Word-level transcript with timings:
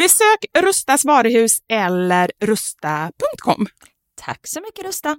Besök 0.00 0.44
Rustas 0.58 1.04
varuhus 1.04 1.58
eller 1.68 2.30
rusta.com. 2.40 3.66
Tack 4.20 4.46
så 4.46 4.60
mycket 4.60 4.84
Rusta! 4.84 5.16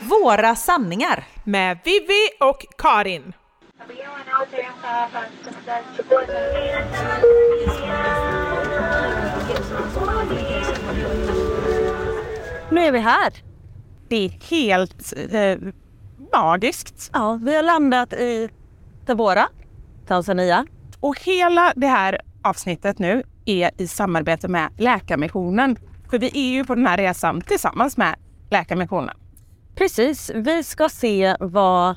Våra 0.00 0.56
sanningar. 0.56 1.24
med 1.44 1.78
Vivi 1.84 2.28
och 2.40 2.66
Karin. 2.78 3.32
Nu 12.70 12.80
är 12.80 12.92
vi 12.92 12.98
här. 12.98 13.32
Det 14.08 14.16
är 14.16 14.28
helt 14.50 15.12
eh, 15.32 15.72
magiskt. 16.32 17.10
Ja, 17.12 17.38
vi 17.42 17.56
har 17.56 17.62
landat 17.62 18.12
i 18.12 18.48
Tabora, 19.06 19.48
Tanzania. 20.06 20.66
Och 21.00 21.20
hela 21.20 21.72
det 21.76 21.86
här 21.86 22.20
avsnittet 22.42 22.98
nu 22.98 23.22
är 23.44 23.70
i 23.78 23.86
samarbete 23.88 24.48
med 24.48 24.68
Läkarmissionen. 24.78 25.76
För 26.10 26.18
vi 26.18 26.30
är 26.34 26.52
ju 26.52 26.64
på 26.64 26.74
den 26.74 26.86
här 26.86 26.96
resan 26.96 27.40
tillsammans 27.40 27.96
med 27.96 28.14
Läkarmissionen. 28.50 29.16
Precis, 29.74 30.30
vi 30.34 30.64
ska 30.64 30.88
se 30.88 31.36
vad, 31.40 31.96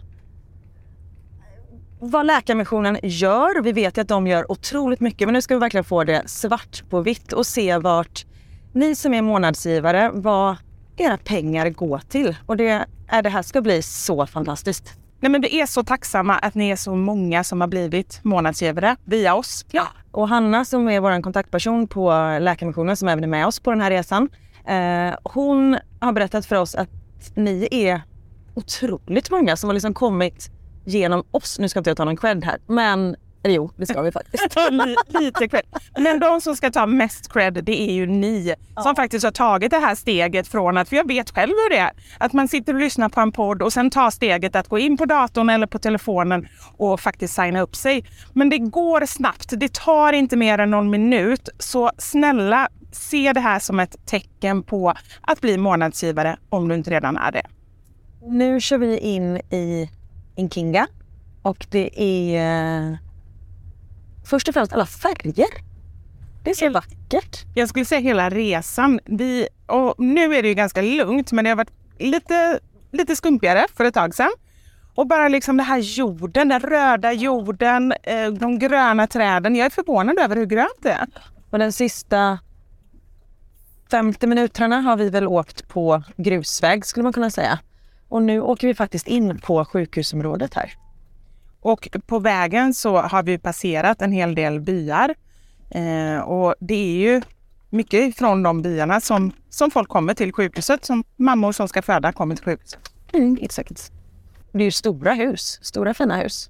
vad 1.99 2.25
Läkarmissionen 2.25 2.99
gör. 3.03 3.61
Vi 3.61 3.71
vet 3.71 3.97
ju 3.97 4.01
att 4.01 4.07
de 4.07 4.27
gör 4.27 4.51
otroligt 4.51 4.99
mycket 4.99 5.27
men 5.27 5.33
nu 5.33 5.41
ska 5.41 5.53
vi 5.53 5.59
verkligen 5.59 5.83
få 5.83 6.03
det 6.03 6.29
svart 6.29 6.83
på 6.89 7.01
vitt 7.01 7.33
och 7.33 7.45
se 7.45 7.77
vart 7.77 8.25
ni 8.73 8.95
som 8.95 9.13
är 9.13 9.21
månadsgivare, 9.21 10.11
vad 10.13 10.55
era 10.97 11.17
pengar 11.17 11.69
går 11.69 12.01
till. 12.09 12.35
Och 12.45 12.57
det, 12.57 12.85
är, 13.09 13.21
det 13.21 13.29
här 13.29 13.41
ska 13.41 13.61
bli 13.61 13.81
så 13.81 14.27
fantastiskt. 14.27 14.97
Nej, 15.19 15.31
men 15.31 15.41
vi 15.41 15.61
är 15.61 15.65
så 15.65 15.83
tacksamma 15.83 16.35
att 16.35 16.55
ni 16.55 16.69
är 16.69 16.75
så 16.75 16.95
många 16.95 17.43
som 17.43 17.61
har 17.61 17.67
blivit 17.67 18.19
månadsgivare 18.23 18.95
via 19.05 19.35
oss. 19.35 19.65
Ja. 19.71 19.87
Och 20.11 20.29
Hanna 20.29 20.65
som 20.65 20.89
är 20.89 20.99
vår 20.99 21.21
kontaktperson 21.21 21.87
på 21.87 22.37
Läkarmissionen 22.41 22.97
som 22.97 23.07
även 23.07 23.23
är 23.23 23.27
med 23.27 23.47
oss 23.47 23.59
på 23.59 23.71
den 23.71 23.81
här 23.81 23.91
resan. 23.91 24.29
Eh, 24.67 25.15
hon 25.23 25.77
har 25.99 26.11
berättat 26.11 26.45
för 26.45 26.55
oss 26.55 26.75
att 26.75 26.89
ni 27.35 27.67
är 27.71 28.01
otroligt 28.53 29.31
många 29.31 29.55
som 29.55 29.69
har 29.69 29.73
liksom 29.73 29.93
kommit 29.93 30.49
genom 30.85 31.23
oss. 31.31 31.59
Nu 31.59 31.69
ska 31.69 31.79
inte 31.79 31.89
jag 31.89 31.97
ta 31.97 32.05
någon 32.05 32.17
cred 32.17 32.45
här, 32.45 32.57
men 32.67 33.15
eller 33.43 33.55
jo, 33.55 33.71
det 33.77 33.85
ska 33.85 34.01
vi 34.01 34.11
faktiskt. 34.11 34.55
Li- 34.71 34.95
Lite 35.19 35.47
cred. 35.47 35.61
Men 35.97 36.19
de 36.19 36.41
som 36.41 36.55
ska 36.55 36.71
ta 36.71 36.85
mest 36.85 37.33
cred, 37.33 37.53
det 37.63 37.81
är 37.81 37.93
ju 37.93 38.05
ni 38.05 38.53
som 38.83 38.95
faktiskt 38.95 39.23
har 39.25 39.31
tagit 39.31 39.71
det 39.71 39.77
här 39.79 39.95
steget 39.95 40.47
från 40.47 40.77
att, 40.77 40.89
för 40.89 40.95
jag 40.95 41.07
vet 41.07 41.31
själv 41.31 41.49
hur 41.51 41.69
det 41.69 41.77
är, 41.77 41.91
att 42.17 42.33
man 42.33 42.47
sitter 42.47 42.73
och 42.73 42.79
lyssnar 42.79 43.09
på 43.09 43.21
en 43.21 43.31
podd 43.31 43.61
och 43.61 43.73
sen 43.73 43.89
tar 43.89 44.09
steget 44.11 44.55
att 44.55 44.67
gå 44.67 44.79
in 44.79 44.97
på 44.97 45.05
datorn 45.05 45.49
eller 45.49 45.67
på 45.67 45.79
telefonen 45.79 46.47
och 46.77 46.99
faktiskt 46.99 47.35
signa 47.35 47.61
upp 47.61 47.75
sig. 47.75 48.05
Men 48.33 48.49
det 48.49 48.57
går 48.57 49.05
snabbt, 49.05 49.53
det 49.59 49.73
tar 49.73 50.13
inte 50.13 50.35
mer 50.37 50.57
än 50.57 50.71
någon 50.71 50.89
minut. 50.89 51.49
Så 51.59 51.91
snälla, 51.97 52.69
se 52.91 53.33
det 53.33 53.39
här 53.39 53.59
som 53.59 53.79
ett 53.79 54.05
tecken 54.05 54.63
på 54.63 54.93
att 55.21 55.41
bli 55.41 55.57
månadsgivare 55.57 56.37
om 56.49 56.67
du 56.67 56.75
inte 56.75 56.91
redan 56.91 57.17
är 57.17 57.31
det. 57.31 57.43
Nu 58.27 58.61
kör 58.61 58.77
vi 58.77 58.97
in 58.97 59.37
i 59.37 59.89
Inkinga 60.35 60.87
och 61.41 61.65
det 61.69 62.01
är 62.01 62.91
eh, 62.91 62.97
först 64.25 64.47
och 64.47 64.53
främst 64.53 64.73
alla 64.73 64.85
färger. 64.85 65.47
Det 66.43 66.49
är 66.49 66.53
så 66.53 66.69
vackert. 66.69 67.45
Jag 67.55 67.69
skulle 67.69 67.85
säga 67.85 68.01
hela 68.01 68.29
resan. 68.29 68.99
Vi, 69.05 69.47
och 69.67 69.95
nu 69.97 70.35
är 70.35 70.41
det 70.41 70.47
ju 70.47 70.53
ganska 70.53 70.81
lugnt 70.81 71.31
men 71.31 71.43
det 71.43 71.49
har 71.51 71.57
varit 71.57 71.73
lite, 71.99 72.59
lite 72.91 73.15
skumpigare 73.15 73.65
för 73.75 73.85
ett 73.85 73.93
tag 73.93 74.15
sedan. 74.15 74.31
Och 74.95 75.07
bara 75.07 75.27
liksom 75.27 75.57
den 75.57 75.65
här 75.65 75.77
jorden, 75.77 76.49
den 76.49 76.59
röda 76.59 77.13
jorden, 77.13 77.93
eh, 78.03 78.27
de 78.27 78.59
gröna 78.59 79.07
träden. 79.07 79.55
Jag 79.55 79.65
är 79.65 79.69
förvånad 79.69 80.19
över 80.19 80.35
hur 80.35 80.45
grönt 80.45 80.79
det 80.81 80.91
är. 80.91 81.07
Och 81.49 81.59
den 81.59 81.71
sista 81.71 82.39
50 83.91 84.27
minuterna 84.27 84.81
har 84.81 84.97
vi 84.97 85.09
väl 85.09 85.27
åkt 85.27 85.67
på 85.67 86.03
grusväg 86.17 86.85
skulle 86.85 87.03
man 87.03 87.13
kunna 87.13 87.29
säga. 87.29 87.59
Och 88.09 88.21
nu 88.21 88.41
åker 88.41 88.67
vi 88.67 88.73
faktiskt 88.73 89.07
in 89.07 89.39
på 89.39 89.65
sjukhusområdet 89.65 90.53
här. 90.53 90.73
Och 91.59 91.89
på 92.07 92.19
vägen 92.19 92.73
så 92.73 92.97
har 92.97 93.23
vi 93.23 93.37
passerat 93.37 94.01
en 94.01 94.11
hel 94.11 94.35
del 94.35 94.59
byar. 94.59 95.15
Eh, 95.69 96.19
och 96.19 96.55
det 96.59 96.73
är 96.73 96.97
ju 96.97 97.21
mycket 97.69 98.17
från 98.17 98.43
de 98.43 98.61
byarna 98.61 99.01
som, 99.01 99.31
som 99.49 99.71
folk 99.71 99.89
kommer 99.89 100.13
till 100.13 100.33
sjukhuset, 100.33 100.85
som 100.85 101.03
mammor 101.15 101.51
som 101.51 101.67
ska 101.67 101.81
föda 101.81 102.11
kommer 102.11 102.35
till 102.35 102.45
sjukhuset. 102.45 102.79
Mm, 103.13 103.37
exakt. 103.41 103.91
Det 104.51 104.59
är 104.59 104.63
ju 104.63 104.71
stora 104.71 105.13
hus, 105.13 105.59
stora 105.61 105.93
fina 105.93 106.17
hus. 106.17 106.49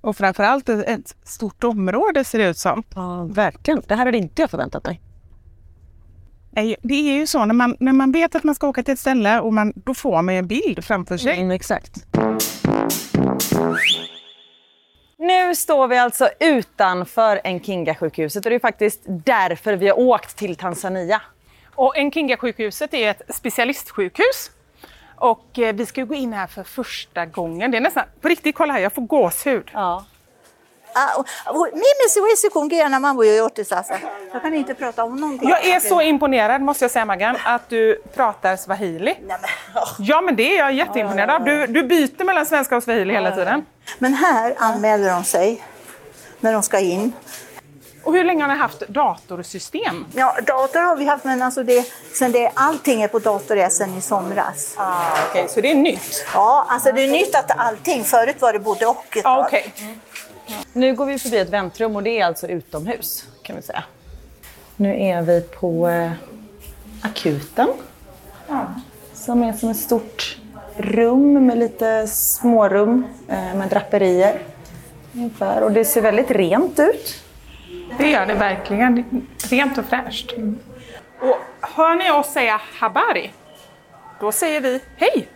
Och 0.00 0.16
framförallt 0.16 0.68
ett, 0.68 1.16
stort 1.24 1.64
område 1.64 2.24
ser 2.24 2.38
det 2.38 2.48
ut 2.48 2.58
som. 2.58 2.82
Ja, 2.94 3.24
verkligen. 3.24 3.82
Det 3.86 3.94
här 3.94 4.06
hade 4.06 4.18
inte 4.18 4.42
jag 4.42 4.50
förväntat 4.50 4.84
mig. 4.84 5.00
Ju- 6.60 6.76
Det 6.82 6.94
är 6.94 7.14
ju 7.14 7.26
så 7.26 7.44
när 7.44 7.54
man, 7.54 7.76
när 7.80 7.92
man 7.92 8.12
vet 8.12 8.34
att 8.34 8.44
man 8.44 8.54
ska 8.54 8.68
åka 8.68 8.82
till 8.82 8.92
ett 8.94 9.00
ställe 9.00 9.40
och 9.40 9.52
man, 9.52 9.72
då 9.76 9.94
får 9.94 10.22
man 10.22 10.34
en 10.34 10.46
bild 10.46 10.84
framför 10.84 11.16
sig. 11.16 11.36
Mm, 11.38 11.50
exakt. 11.50 11.92
Nu 15.18 15.54
står 15.54 15.88
vi 15.88 15.98
alltså 15.98 16.28
utanför 16.40 17.40
Nkinga-sjukhuset 17.44 18.44
och 18.44 18.50
det 18.50 18.54
är 18.54 18.58
faktiskt 18.60 19.00
därför 19.06 19.76
vi 19.76 19.88
har 19.88 19.98
åkt 19.98 20.36
till 20.36 20.56
Tanzania. 20.56 21.22
Och 21.74 21.94
Nkinga-sjukhuset 21.96 22.94
är 22.94 23.10
ett 23.10 23.22
specialistsjukhus. 23.34 24.50
Och 25.16 25.58
eh, 25.58 25.74
vi 25.74 25.86
ska 25.86 26.04
gå 26.04 26.14
in 26.14 26.32
här 26.32 26.46
för 26.46 26.62
första 26.64 27.26
gången. 27.26 27.70
Det 27.70 27.76
är 27.76 27.80
nästan, 27.80 28.04
på 28.20 28.28
riktigt, 28.28 28.54
kolla 28.54 28.72
här, 28.72 28.80
jag 28.80 28.92
får 28.92 29.02
gåshud. 29.02 29.70
Ja. 29.72 30.04
Mimi 31.72 32.08
siwezi 32.10 32.50
kuongea 32.50 32.88
na 32.88 33.00
mambo 33.00 33.24
yoyote 33.24 33.64
sasa. 33.64 33.94
Jag 34.32 34.42
kan 34.42 34.54
inte 34.54 34.74
prata 34.74 35.04
om 35.04 35.16
någonting. 35.16 35.48
Jag 35.48 35.64
är 35.66 35.80
så 35.80 36.00
imponerad, 36.02 36.60
måste 36.62 36.84
jag 36.84 36.90
säga 36.90 37.04
Maggan, 37.04 37.36
att 37.44 37.68
du 37.68 38.02
pratar 38.14 38.56
swahili. 38.56 39.04
Nej, 39.26 39.38
men, 39.40 39.50
Ja, 39.98 40.20
men 40.20 40.36
det 40.36 40.56
är 40.56 40.58
jag 40.58 40.72
jätteimponerad 40.72 41.30
av. 41.30 41.44
Du, 41.44 41.66
du 41.66 41.82
byter 41.82 42.24
mellan 42.24 42.46
svenska 42.46 42.76
och 42.76 42.82
swahili 42.82 43.14
hela 43.14 43.30
tiden. 43.30 43.66
men 43.98 44.14
här 44.14 44.54
anmäler 44.58 45.10
de 45.10 45.24
sig 45.24 45.62
när 46.40 46.52
de 46.52 46.62
ska 46.62 46.78
in. 46.78 47.12
Och 48.04 48.12
hur 48.12 48.24
länge 48.24 48.42
har 48.42 48.48
ni 48.48 48.58
haft 48.58 48.80
datorsystem? 48.88 50.06
Ja, 50.14 50.36
dator 50.46 50.80
har 50.80 50.96
vi 50.96 51.04
haft, 51.04 51.24
men 51.24 51.42
alltså 51.42 51.62
det, 51.62 51.86
sen 52.14 52.32
det, 52.32 52.50
allting 52.54 53.02
är 53.02 53.08
på 53.08 53.18
dator 53.18 53.56
är 53.56 53.68
sen 53.68 53.98
i 53.98 54.00
somras. 54.00 54.74
Ah, 54.76 55.04
Okej, 55.30 55.46
så 55.48 55.60
det 55.60 55.70
är 55.70 55.74
nytt? 55.74 56.24
Ja, 56.34 56.66
alltså 56.68 56.92
det 56.92 57.02
är 57.04 57.08
nytt 57.08 57.34
att 57.34 57.58
allting. 57.58 58.04
Förut 58.04 58.36
var 58.40 58.52
det 58.52 58.58
både 58.58 58.86
och. 58.86 59.18
Ah, 59.24 59.44
tag. 59.44 59.72
Nu 60.72 60.94
går 60.94 61.06
vi 61.06 61.18
förbi 61.18 61.38
ett 61.38 61.50
väntrum 61.50 61.96
och 61.96 62.02
det 62.02 62.20
är 62.20 62.26
alltså 62.26 62.46
utomhus 62.46 63.26
kan 63.42 63.56
vi 63.56 63.62
säga. 63.62 63.84
Nu 64.76 65.02
är 65.02 65.22
vi 65.22 65.40
på 65.40 65.88
eh, 65.88 66.12
akuten. 67.02 67.68
Som 69.12 69.42
är 69.42 69.52
som 69.52 69.70
ett 69.70 69.76
stort 69.76 70.38
rum 70.76 71.46
med 71.46 71.58
lite 71.58 72.06
smårum 72.06 73.04
eh, 73.28 73.54
med 73.54 73.68
draperier. 73.68 74.42
Ungefär. 75.14 75.62
Och 75.62 75.72
det 75.72 75.84
ser 75.84 76.02
väldigt 76.02 76.30
rent 76.30 76.78
ut. 76.78 77.24
Det 77.98 78.10
gör 78.10 78.26
det 78.26 78.34
verkligen. 78.34 79.04
Rent 79.50 79.78
och 79.78 79.84
fräscht. 79.84 80.32
Och 81.20 81.36
hör 81.60 81.94
ni 81.94 82.10
oss 82.10 82.32
säga 82.32 82.60
habari, 82.78 83.30
då 84.20 84.32
säger 84.32 84.60
vi 84.60 84.80
hej 84.96 85.28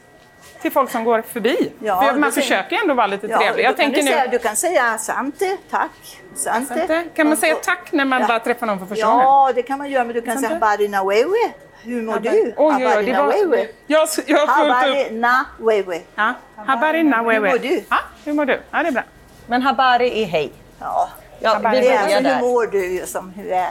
till 0.66 0.72
folk 0.72 0.90
som 0.90 1.04
går 1.04 1.22
förbi. 1.22 1.72
Ja, 1.78 2.02
För 2.02 2.12
man 2.12 2.22
det 2.30 2.32
försöker 2.32 2.76
ändå 2.76 2.94
vara 2.94 3.06
lite 3.06 3.26
Ja, 3.26 3.38
trevlig. 3.38 3.64
Jag 3.64 3.72
då 3.72 3.76
kan 3.76 3.84
tänker 3.84 4.00
du, 4.02 4.04
nu, 4.04 4.10
säga, 4.12 4.26
du 4.26 4.38
kan 4.38 4.56
säga 4.56 4.84
asante, 4.84 5.56
tack. 5.70 5.90
Asante. 6.34 7.04
kan 7.16 7.26
man 7.28 7.36
säga 7.36 7.54
tack 7.54 7.92
när 7.92 8.04
man 8.04 8.20
Ja. 8.20 8.26
bara 8.26 8.40
träffar 8.40 8.66
någon 8.66 8.78
för 8.78 8.86
första 8.86 9.06
gången? 9.06 9.24
Ja, 9.24 9.52
det 9.54 9.62
kan 9.62 9.78
man 9.78 9.90
göra, 9.90 10.04
men 10.04 10.14
du 10.14 10.22
kan 10.22 10.38
säga 10.38 10.48
Asante. 10.48 10.66
habari 10.66 10.88
na 10.88 11.04
wewe. 11.04 11.52
Hur 11.82 12.02
mår 12.02 12.18
du? 12.18 12.54
Oj, 12.56 12.86
oj, 12.86 12.86
oj, 12.96 13.04
det 13.04 13.12
var... 13.12 13.26
wewe. 13.32 13.68
Jag, 13.86 14.08
jag 14.26 14.46
har 14.46 14.54
fullt 14.86 15.06
upp. 15.06 15.12
na 15.12 15.44
wewe. 15.58 16.00
Ja. 16.14 16.34
Habari 16.56 17.02
na 17.02 17.22
wewe. 17.22 17.48
Hur 17.48 17.52
mår 17.52 17.58
du? 17.58 17.84
Ja, 17.90 17.98
hur 18.24 18.32
mår 18.32 18.44
du? 18.44 18.60
Ja, 18.70 18.82
det 18.82 18.88
är 18.88 18.92
bra. 18.92 19.02
Men 19.46 19.62
habari 19.62 20.22
är 20.22 20.26
hej. 20.26 20.52
Ja. 20.80 21.08
Ja, 21.40 21.58
vi 21.58 21.62
Det 21.62 21.76
är 21.76 21.82
börjar 21.82 21.98
alltså 22.02 22.16
hur 22.16 22.22
där. 22.22 22.40
mår 22.40 22.66
du 22.66 22.86
ju 22.92 23.06
som 23.06 23.30
hur 23.30 23.52
är. 23.52 23.68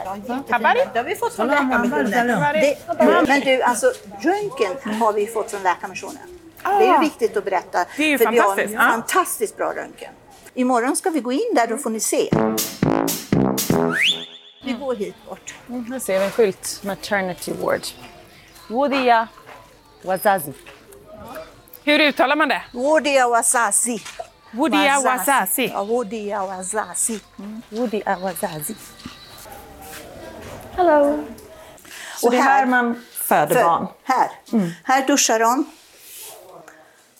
Habari? 0.52 0.80
Det 0.92 0.98
har 0.98 1.04
vi 1.04 1.14
fått 1.16 1.34
från 1.34 1.46
Läkarmissionen. 1.46 2.10
Det, 2.10 2.78
men 3.28 3.40
du, 3.40 3.62
alltså 3.62 3.86
röntgen 4.20 4.94
har 5.00 5.12
vi 5.12 5.26
fått 5.26 5.50
från 5.50 5.62
Läkarmissionen. 5.62 6.35
Det 6.78 6.86
är 6.86 6.92
ju 6.92 7.00
viktigt 7.00 7.36
att 7.36 7.44
berätta. 7.44 7.84
Det 7.96 8.04
är 8.04 8.08
ju 8.08 8.18
för 8.18 8.30
vi 8.30 8.38
har 8.38 8.46
fantastiskt, 8.48 8.74
en 8.74 8.90
fantastiskt 8.90 9.56
bra 9.56 9.72
röntgen. 9.74 10.12
Imorgon 10.54 10.96
ska 10.96 11.10
vi 11.10 11.20
gå 11.20 11.32
in 11.32 11.52
där, 11.54 11.66
då 11.66 11.76
får 11.78 11.90
ni 11.90 12.00
se. 12.00 12.28
Vi 14.64 14.72
går 14.72 14.94
hit 14.96 15.14
bort. 15.28 15.54
Mm, 15.68 15.92
Här 15.92 15.98
ser 15.98 16.18
vi 16.18 16.24
en 16.24 16.30
skylt. 16.30 16.80
Maternity 16.84 17.52
ward. 17.52 17.80
Wodia 18.68 19.28
Wazazi. 20.04 20.52
Hur 21.84 22.00
uttalar 22.00 22.36
man 22.36 22.48
det? 22.48 22.62
Wodia 22.72 23.28
Wazazi. 23.28 24.02
Wodia 24.52 25.00
wazazi. 25.00 25.70
Ja, 25.74 25.84
Wodia 25.84 26.46
Wazazi. 26.46 27.20
Wodia 27.70 28.16
Wazazi. 28.18 28.74
Hello. 30.76 31.24
Så 32.16 32.26
Och 32.26 32.30
det 32.32 32.38
är 32.38 32.42
här- 32.42 32.50
här 32.58 32.66
man 32.66 33.02
föder 33.12 33.54
För- 33.54 33.64
barn. 33.64 33.86
Här. 34.04 34.30
Här 34.84 35.06
duschar 35.06 35.38
de. 35.40 35.70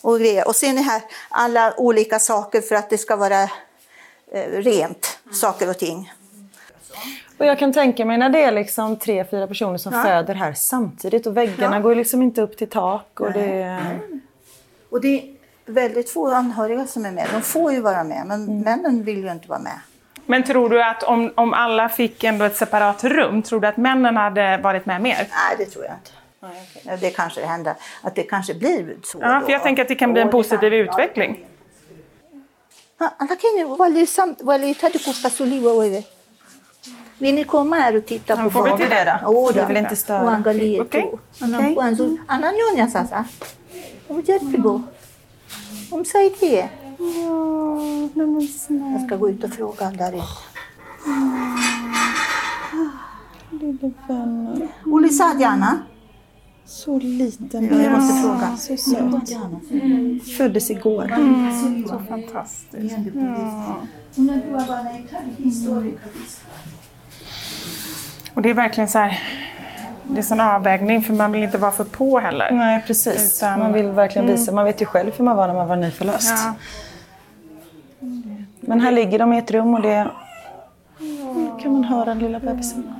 Och, 0.02 0.18
grejer. 0.18 0.48
och 0.48 0.56
sen 0.56 0.78
är 0.78 0.82
här 0.82 1.02
alla 1.28 1.74
olika 1.76 2.18
saker 2.18 2.60
för 2.60 2.74
att 2.74 2.90
det 2.90 2.98
ska 2.98 3.16
vara 3.16 3.42
eh, 4.32 4.50
rent, 4.50 5.18
saker 5.32 5.70
och 5.70 5.78
ting. 5.78 6.12
Och 7.38 7.46
jag 7.46 7.58
kan 7.58 7.72
tänka 7.72 8.04
mig 8.04 8.18
när 8.18 8.28
det 8.28 8.42
är 8.42 8.52
liksom 8.52 8.96
tre, 8.96 9.24
fyra 9.30 9.46
personer 9.46 9.78
som 9.78 9.92
Ja. 9.92 10.02
föder 10.02 10.34
här 10.34 10.52
samtidigt 10.54 11.26
och 11.26 11.36
väggarna 11.36 11.76
Ja. 11.76 11.80
går 11.82 11.94
liksom 11.94 12.22
inte 12.22 12.42
upp 12.42 12.56
till 12.56 12.68
tak. 12.70 13.20
Och 13.20 13.32
det 13.32 13.52
är... 13.62 13.98
Och 14.90 15.00
det 15.00 15.08
är 15.08 15.34
väldigt 15.66 16.10
få 16.10 16.30
anhöriga 16.30 16.86
som 16.86 17.06
är 17.06 17.10
med. 17.10 17.28
De 17.32 17.42
får 17.42 17.72
ju 17.72 17.80
vara 17.80 18.04
med, 18.04 18.22
men 18.26 18.60
männen 18.60 19.04
vill 19.04 19.24
ju 19.24 19.30
inte 19.32 19.48
vara 19.48 19.58
med. 19.58 19.80
Men 20.26 20.42
tror 20.44 20.68
du 20.70 20.82
att 20.82 21.02
om, 21.02 21.32
om 21.34 21.52
alla 21.54 21.88
fick 21.88 22.24
ändå 22.24 22.44
ett 22.44 22.56
separat 22.56 23.04
rum, 23.04 23.42
tror 23.42 23.60
du 23.60 23.68
att 23.68 23.76
männen 23.76 24.16
hade 24.16 24.58
varit 24.58 24.86
med 24.86 25.00
mer? 25.02 25.16
Nej, 25.18 25.56
det 25.58 25.64
tror 25.66 25.84
jag 25.84 25.94
inte. 25.94 26.10
Ja, 26.40 26.96
Det 27.00 27.10
kanske 27.10 27.40
det 27.40 27.46
händer, 27.46 27.74
att 28.02 28.14
det 28.14 28.22
kanske 28.22 28.54
blir 28.54 28.96
så. 29.02 29.18
Ja, 29.20 29.40
då. 29.40 29.46
för 29.46 29.52
jag 29.52 29.62
tänker 29.62 29.82
att 29.82 29.88
det 29.88 29.94
kan 29.94 30.12
bli 30.12 30.22
en 30.22 30.30
positiv 30.30 30.74
utveckling. 30.74 31.46
Ja. 32.98 33.10
Vill 37.18 37.34
ni 37.34 37.44
komma 37.44 37.76
här 37.76 37.96
och 37.96 38.06
titta 38.06 38.36
på 38.36 38.50
får 38.50 38.64
vi 38.64 38.84
titta 38.84 39.04
då? 39.04 39.18
Jo, 39.22 39.50
då. 39.54 39.58
Jag 39.60 39.66
vill 39.66 39.76
inte 39.76 39.96
störa. 39.96 40.42
Okej. 40.80 40.80
tu. 41.38 41.44
Anakuwa 41.44 41.90
nzuri. 41.90 42.18
Ananyonya 42.26 42.88
sasa. 42.88 43.24
Ujaribu. 44.08 44.82
Umsaidie. 45.92 46.68
Jag 48.94 49.06
ska 49.06 49.16
gå 49.16 49.30
ut 49.30 49.44
och 49.44 49.50
fråga 49.50 49.90
där 49.90 50.12
ute. 50.12 50.24
Ulisa 54.84 55.34
jana? 55.38 55.78
Så 56.66 56.98
liten. 56.98 57.64
Ja, 57.72 57.82
jag 57.82 57.92
måste 57.92 58.22
fråga. 58.22 58.56
Så 58.56 58.76
söt. 58.76 60.32
Föddes 60.36 60.70
igår. 60.70 61.12
Så 61.88 61.98
fantastiskt. 62.08 62.96
Och 68.34 68.42
det 68.42 68.50
är 68.50 68.54
verkligen 68.54 68.88
så 68.88 68.98
här, 68.98 69.18
det 70.04 70.18
är 70.18 70.22
sån 70.22 70.40
avvägning 70.40 71.02
för 71.02 71.14
man 71.14 71.32
vill 71.32 71.42
inte 71.42 71.58
vara 71.58 71.72
för 71.72 71.84
på 71.84 72.18
heller. 72.18 72.50
Nej, 72.50 72.82
precis. 72.86 73.38
Utan- 73.38 73.58
Man 73.58 73.72
vill 73.72 73.86
verkligen 73.86 74.26
visa. 74.28 74.52
Man 74.52 74.64
vet 74.64 74.82
ju 74.82 74.86
själv 74.86 75.10
hur 75.16 75.24
man 75.24 75.36
var 75.36 75.46
när 75.46 75.54
man 75.54 75.68
var 75.68 75.76
nyförlöst. 75.76 76.30
Ja. 76.30 76.54
Men 78.60 78.80
här 78.80 78.92
ligger 78.92 79.18
de 79.18 79.32
i 79.32 79.38
ett 79.38 79.50
rum 79.50 79.74
och 79.74 79.82
det 79.82 80.10
kan 81.62 81.72
man 81.72 81.84
höra 81.84 82.04
den 82.04 82.18
lilla 82.18 82.40
bebisen. 82.40 82.92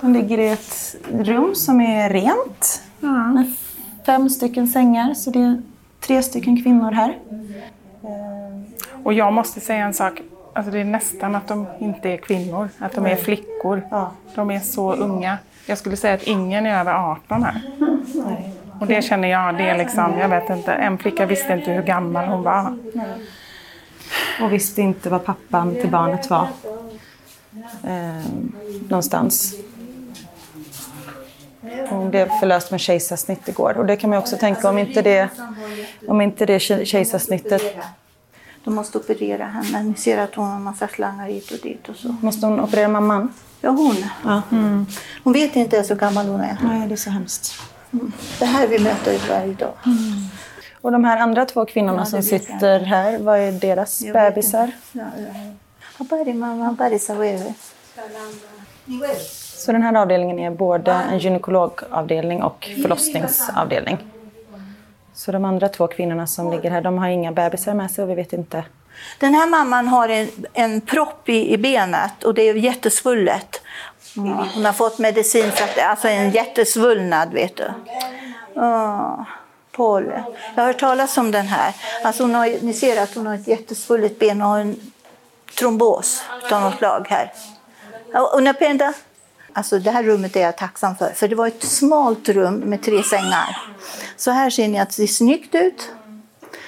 De 0.00 0.12
ligger 0.12 0.38
i 0.38 0.48
ett 0.48 0.96
rum 1.12 1.54
som 1.54 1.80
är 1.80 2.10
rent 2.10 2.82
med 3.00 3.54
fem 4.06 4.30
stycken 4.30 4.68
sängar. 4.68 5.14
Så 5.14 5.30
det 5.30 5.38
är 5.38 5.62
tre 6.00 6.22
stycken 6.22 6.62
kvinnor 6.62 6.92
här. 6.92 7.18
Och 9.04 9.12
jag 9.12 9.32
måste 9.32 9.60
säga 9.60 9.84
en 9.84 9.94
sak, 9.94 10.20
alltså 10.52 10.72
det 10.72 10.80
är 10.80 10.84
nästan 10.84 11.34
att 11.34 11.48
de 11.48 11.66
inte 11.78 12.08
är 12.08 12.16
kvinnor, 12.16 12.68
att 12.78 12.92
de 12.92 13.06
är 13.06 13.16
flickor. 13.16 13.82
Ja. 13.90 14.12
De 14.34 14.50
är 14.50 14.60
så 14.60 14.92
unga. 14.94 15.38
Jag 15.66 15.78
skulle 15.78 15.96
säga 15.96 16.14
att 16.14 16.22
ingen 16.22 16.66
är 16.66 16.80
över 16.80 16.94
18 16.94 17.42
här. 17.42 17.62
Och 18.80 18.86
det 18.86 19.02
känner 19.02 19.28
jag, 19.28 19.56
det 19.56 19.68
är 19.68 19.78
liksom, 19.78 20.18
jag 20.18 20.28
vet 20.28 20.50
inte, 20.50 20.72
en 20.72 20.98
flicka 20.98 21.26
visste 21.26 21.52
inte 21.52 21.70
hur 21.70 21.82
gammal 21.82 22.28
hon 22.28 22.42
var. 22.42 22.78
Och 24.42 24.52
visste 24.52 24.82
inte 24.82 25.10
vad 25.10 25.24
pappan 25.24 25.74
till 25.74 25.90
barnet 25.90 26.30
var. 26.30 26.48
Eh, 27.84 28.24
någonstans. 28.88 29.54
Hon 31.88 32.10
blev 32.10 32.28
förlöst 32.40 32.70
med 32.70 32.80
kejsarsnitt 32.80 33.48
igår. 33.48 33.76
Och 33.78 33.86
det 33.86 33.96
kan 33.96 34.10
man 34.10 34.18
också 34.18 34.36
tänka 34.36 34.68
om 34.68 34.78
inte 34.78 35.02
det, 35.02 35.28
om 36.08 36.20
inte 36.20 36.46
det 36.46 36.58
ke- 36.58 36.84
kejsarsnittet 36.84 37.62
De 38.64 38.74
måste 38.74 38.98
operera 38.98 39.44
henne. 39.46 39.82
Ni 39.82 39.94
ser 39.94 40.18
att 40.18 40.34
hon 40.34 40.48
har 40.48 40.58
massa 40.58 40.88
slangar 40.88 41.26
hit 41.26 41.50
och 41.50 41.58
dit 41.62 41.88
och 41.88 41.96
så. 41.96 42.08
Måste 42.20 42.46
hon 42.46 42.60
operera 42.60 42.88
mamman? 42.88 43.32
Ja, 43.60 43.70
hon. 43.70 43.96
Ja. 44.24 44.42
Hon 45.24 45.32
vet 45.32 45.56
inte 45.56 45.76
ens 45.76 45.90
hur 45.90 45.96
gammal 45.96 46.26
hon 46.26 46.40
är. 46.40 46.56
Nej, 46.62 46.88
det 46.88 46.94
är 46.94 46.96
så 46.96 47.10
hemskt. 47.10 47.52
Det 48.38 48.44
här 48.44 48.66
vi 48.66 48.78
möter 48.78 49.18
varje 49.28 49.54
dag. 49.54 49.72
Och 50.80 50.92
de 50.92 51.04
här 51.04 51.18
andra 51.18 51.44
två 51.46 51.64
kvinnorna 51.66 51.98
Ja, 51.98 52.04
som 52.06 52.22
sitter 52.22 52.80
här, 52.80 53.18
vad 53.18 53.38
är 53.38 53.52
deras 53.52 54.00
Jag 54.02 54.12
bebisar? 54.14 54.70
Ja, 54.92 55.02
ja. 55.16 55.34
Habari 55.98 56.34
mama, 56.34 56.64
habari 56.64 56.98
za 56.98 57.14
wewe. 57.14 57.54
Så 59.58 59.72
den 59.72 59.82
här 59.82 59.94
avdelningen 59.94 60.38
är 60.38 60.50
både 60.50 60.92
en 60.92 61.18
gynekologavdelning 61.18 62.42
och 62.42 62.70
förlossningsavdelning. 62.82 63.98
Så 65.14 65.32
de 65.32 65.44
andra 65.44 65.68
två 65.68 65.86
kvinnorna 65.86 66.26
som 66.26 66.50
ligger 66.50 66.70
här, 66.70 66.80
de 66.80 66.98
har 66.98 67.08
inga 67.08 67.32
bebisar 67.32 67.74
med 67.74 67.90
sig 67.90 68.04
och 68.04 68.10
vi 68.10 68.14
vet 68.14 68.32
inte. 68.32 68.64
Den 69.20 69.34
här 69.34 69.46
mamman 69.46 69.88
har 69.88 70.08
en, 70.08 70.28
en 70.52 70.80
propp 70.80 71.28
i, 71.28 71.52
i 71.52 71.58
benet 71.58 72.24
och 72.24 72.34
det 72.34 72.42
är 72.42 72.54
jättesvullet. 72.54 73.60
Hon 74.16 74.64
har 74.64 74.72
fått 74.72 74.98
medicin 74.98 75.52
för 75.52 75.64
att 75.64 75.74
det 75.74 75.84
alltså 75.84 76.08
en 76.08 76.30
jättesvullnad, 76.30 77.32
vet 77.32 77.56
du. 77.56 77.70
Paul. 79.72 80.12
Jag 80.54 80.62
har 80.62 80.66
hört 80.66 80.80
talas 80.80 81.18
om 81.18 81.30
den 81.30 81.46
här. 81.46 81.74
Alltså 82.04 82.22
hon 82.22 82.34
har, 82.34 82.64
ni 82.64 82.74
ser 82.74 83.02
att 83.02 83.14
hon 83.14 83.26
har 83.26 83.34
ett 83.34 83.48
jättesvullet 83.48 84.18
ben 84.18 84.42
och 84.42 84.48
har 84.48 84.60
en 84.60 84.92
trombos 85.58 86.22
av 86.50 86.62
något 86.62 86.78
slag 86.78 87.06
här. 87.10 87.32
Ja, 88.12 88.30
Unapenda. 88.34 88.94
Alltså 89.58 89.78
det 89.78 89.90
här 89.90 90.02
rummet 90.02 90.36
är 90.36 90.40
jag 90.40 90.56
tacksam 90.56 90.96
för, 90.96 91.10
för 91.10 91.28
det 91.28 91.34
var 91.34 91.46
ett 91.46 91.62
smalt 91.62 92.28
rum 92.28 92.54
med 92.54 92.82
tre 92.82 93.02
sängar. 93.02 93.56
Så 94.16 94.30
här 94.30 94.50
ser 94.50 94.68
ni 94.68 94.78
att 94.78 94.88
det 94.88 94.94
ser 94.94 95.06
snyggt 95.06 95.54
ut. 95.54 95.92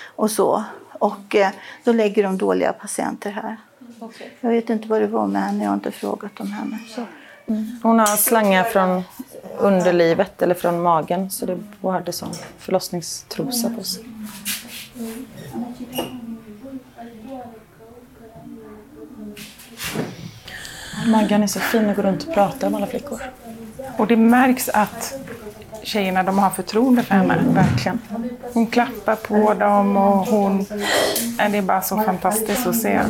Och 0.05 0.31
så. 0.31 0.65
Och 0.93 1.37
eh, 1.37 1.51
då 1.85 1.93
lägger 1.93 2.23
de 2.23 2.39
dåliga 2.39 2.73
patienter 2.73 3.31
här. 3.31 3.57
Jag 4.41 4.51
vet 4.51 4.71
inte 4.71 4.89
vad 4.89 5.01
det 5.01 5.07
var 5.07 5.27
med 5.27 5.43
henne, 5.43 5.65
jag 5.65 5.71
har 5.71 5.75
inte 5.75 5.91
frågat 5.91 6.41
om 6.41 6.53
henne. 6.53 6.79
Så. 6.95 7.05
Hon 7.83 7.99
har 7.99 8.17
slangar 8.17 8.65
från 8.65 9.03
underlivet 9.59 10.43
eller 10.43 10.55
från 10.55 10.83
magen 10.83 11.31
så 11.31 11.47
det 11.47 11.59
hade 11.83 12.13
sån 12.13 12.33
förlossningstrosa 12.59 13.71
på 13.71 13.85
sig. 13.85 14.05
Maggan 21.07 21.43
är 21.43 21.47
så 21.47 21.61
fin 21.61 21.91
att 21.91 21.97
gå 21.97 22.03
runt 22.03 22.29
och 22.29 22.35
prata 22.35 22.71
med 22.71 22.77
alla 22.77 22.87
flickor. 22.87 23.21
Och 23.97 24.07
det 24.07 24.17
märks 24.17 24.69
att 24.69 25.15
tjejerna 25.83 26.23
de 26.23 26.39
har 26.39 26.51
förtroende 26.51 27.03
för 27.03 27.15
henne, 27.15 27.39
verkligen. 27.47 28.01
Hon 28.53 28.67
klappar 28.67 29.17
på 29.17 29.55
dem 29.55 29.97
och 29.97 30.27
hon... 30.27 30.67
Det 31.37 31.59
är 31.59 31.63
bara 31.63 31.83
så 31.83 32.01
fantastiskt 32.01 32.67
att 32.67 32.77
se. 32.77 33.01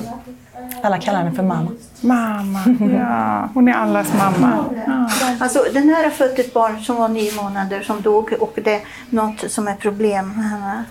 Alla 0.83 0.99
kallar 0.99 1.19
henne 1.19 1.33
för 1.33 1.43
mamma. 1.43 1.71
Mamma, 2.01 2.61
ja. 2.99 3.49
Hon 3.55 3.69
är 3.69 3.73
allas 3.73 4.13
mamma. 4.19 4.65
Ja. 4.87 5.11
Alltså, 5.41 5.65
den 5.73 5.89
här 5.89 6.05
har 6.05 6.11
fött 6.11 6.39
ett 6.39 6.55
barn 6.55 6.81
som 6.81 6.97
var 6.97 7.09
nio 7.09 7.35
månader 7.43 7.83
som 7.83 8.03
dog 8.03 8.33
och 8.41 8.59
det 8.65 8.75
är 8.75 8.81
något 9.11 9.51
som 9.51 9.69
är 9.69 9.75
problem 9.75 10.33
med 10.37 10.45
henne. 10.45 10.85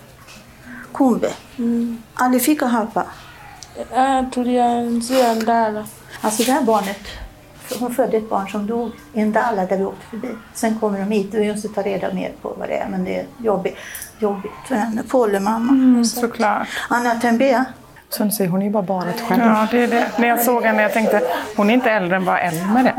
Kumbe. 0.93 1.29
Alifika 2.13 2.65
hapa. 2.65 3.03
tulianzia 4.33 5.33
Ndala. 5.33 5.85
Alltså 6.21 6.43
det 6.43 6.51
här 6.51 6.61
barnet, 6.63 6.99
hon 7.79 7.95
födde 7.95 8.17
ett 8.17 8.29
barn 8.29 8.49
som 8.49 8.67
dog 8.67 8.91
i 9.13 9.25
Ndala 9.25 9.65
där 9.65 9.77
vi 9.77 9.85
åkte 9.85 10.05
förbi. 10.09 10.27
Sen 10.53 10.79
kommer 10.79 10.99
de 10.99 11.11
hit 11.11 11.33
och 11.33 11.39
vi 11.39 11.51
måste 11.53 11.67
ta 11.67 11.81
reda 11.81 12.13
mer 12.13 12.31
på 12.41 12.55
vad 12.59 12.69
det 12.69 12.75
är 12.77 12.87
men 12.89 13.03
det 13.03 13.19
är 13.19 13.25
jobbigt, 13.43 13.77
jobbigt 14.19 14.51
för 14.67 14.75
henne. 14.75 15.03
Påle 15.03 15.39
mamma. 15.39 15.71
Mm, 15.71 16.05
såklart. 16.05 16.67
Anna 16.89 17.15
Tembea. 17.15 17.65
Hon 18.17 18.31
säger, 18.31 18.49
hon 18.49 18.61
är 18.61 18.65
ju 18.65 18.71
bara 18.71 18.83
barnet 18.83 19.21
själv. 19.21 19.43
Ja, 19.43 19.67
det 19.71 19.83
är 19.83 19.87
det. 19.87 20.11
När 20.17 20.27
jag 20.27 20.41
såg 20.41 20.63
henne 20.63 20.81
jag 20.81 20.93
tänkte 20.93 21.21
hon 21.57 21.69
är 21.69 21.73
inte 21.73 21.91
äldre 21.91 22.15
än 22.15 22.25
vad 22.25 22.39
Elmer 22.39 22.85
är. 22.85 22.93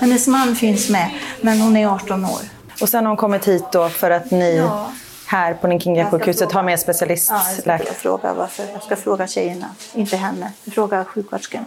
Hennes 0.00 0.26
man 0.26 0.54
finns 0.54 0.90
med 0.90 1.10
men 1.40 1.60
hon 1.60 1.76
är 1.76 1.86
18 1.86 2.24
år. 2.24 2.40
Och 2.80 2.88
sen 2.88 3.04
har 3.04 3.10
hon 3.10 3.16
kommit 3.16 3.48
hit 3.48 3.64
då 3.72 3.88
för 3.88 4.10
att 4.10 4.30
ni 4.30 4.56
Ja. 4.56 4.90
Här 5.30 5.54
på 5.54 5.66
Ninkinga-sjukhuset 5.66 6.52
har 6.52 6.62
med 6.62 6.72
Ja, 6.72 6.72
jag 6.72 6.80
ska 6.80 6.92
specialistläkare. 6.92 7.94
fråga 7.94 8.34
varför. 8.34 8.64
Jag 8.72 8.82
ska 8.82 8.96
fråga 8.96 9.26
tjejerna, 9.26 9.66
inte 9.94 10.16
henne. 10.16 10.52
Fråga 10.70 11.04
sjuksköterskan. 11.04 11.64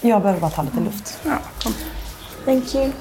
Jag 0.00 0.22
behöver 0.22 0.40
bara 0.40 0.50
ta 0.50 0.62
lite 0.62 0.80
luft. 0.80 1.18
Ja, 1.24 1.38
kom. 1.62 1.74
Thank 2.44 2.74
you. 2.74 2.92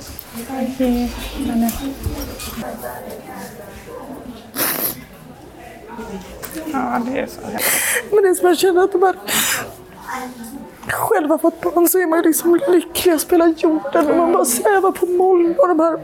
ja 6.73 7.01
det 7.05 7.19
är 7.19 7.27
så. 7.27 7.41
Men 8.11 8.23
det 8.23 8.29
är 8.29 8.33
som 8.35 8.47
jag 8.47 8.57
känner 8.57 8.83
att 8.83 8.91
de 8.91 9.03
här 9.03 9.15
själv 10.87 11.29
har 11.29 11.37
fått 11.37 11.61
barn 11.61 11.87
så 11.87 11.99
är 11.99 12.07
man 12.07 12.19
ju 12.19 12.23
liksom 12.23 12.59
lycklig 12.67 13.13
att 13.13 13.21
spela 13.21 13.47
jorden 13.57 14.07
och 14.11 14.17
man 14.17 14.33
bara 14.33 14.45
svävar 14.45 14.91
på 14.91 15.05
moln 15.05 15.55
och 15.59 15.67
de 15.67 15.79
här 15.79 15.99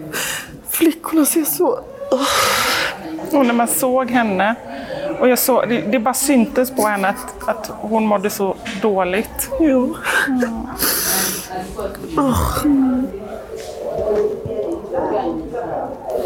flickorna 0.70 1.26
ser 1.26 1.44
så... 1.44 1.80
Och 3.32 3.46
när 3.46 3.54
man 3.54 3.68
såg 3.68 4.12
henne, 4.12 4.56
och 5.20 5.30
jag 5.30 5.40
såg, 5.40 5.70
det, 5.70 5.82
det 5.82 6.00
bara 6.00 6.14
syntes 6.14 6.76
på 6.76 6.82
henne 6.82 7.08
att, 7.08 7.50
att 7.50 7.72
hon 7.82 8.08
mådde 8.08 8.30
så 8.30 8.56
dåligt. 8.82 9.50
Jo. 9.60 9.96
Åh. 12.18 12.66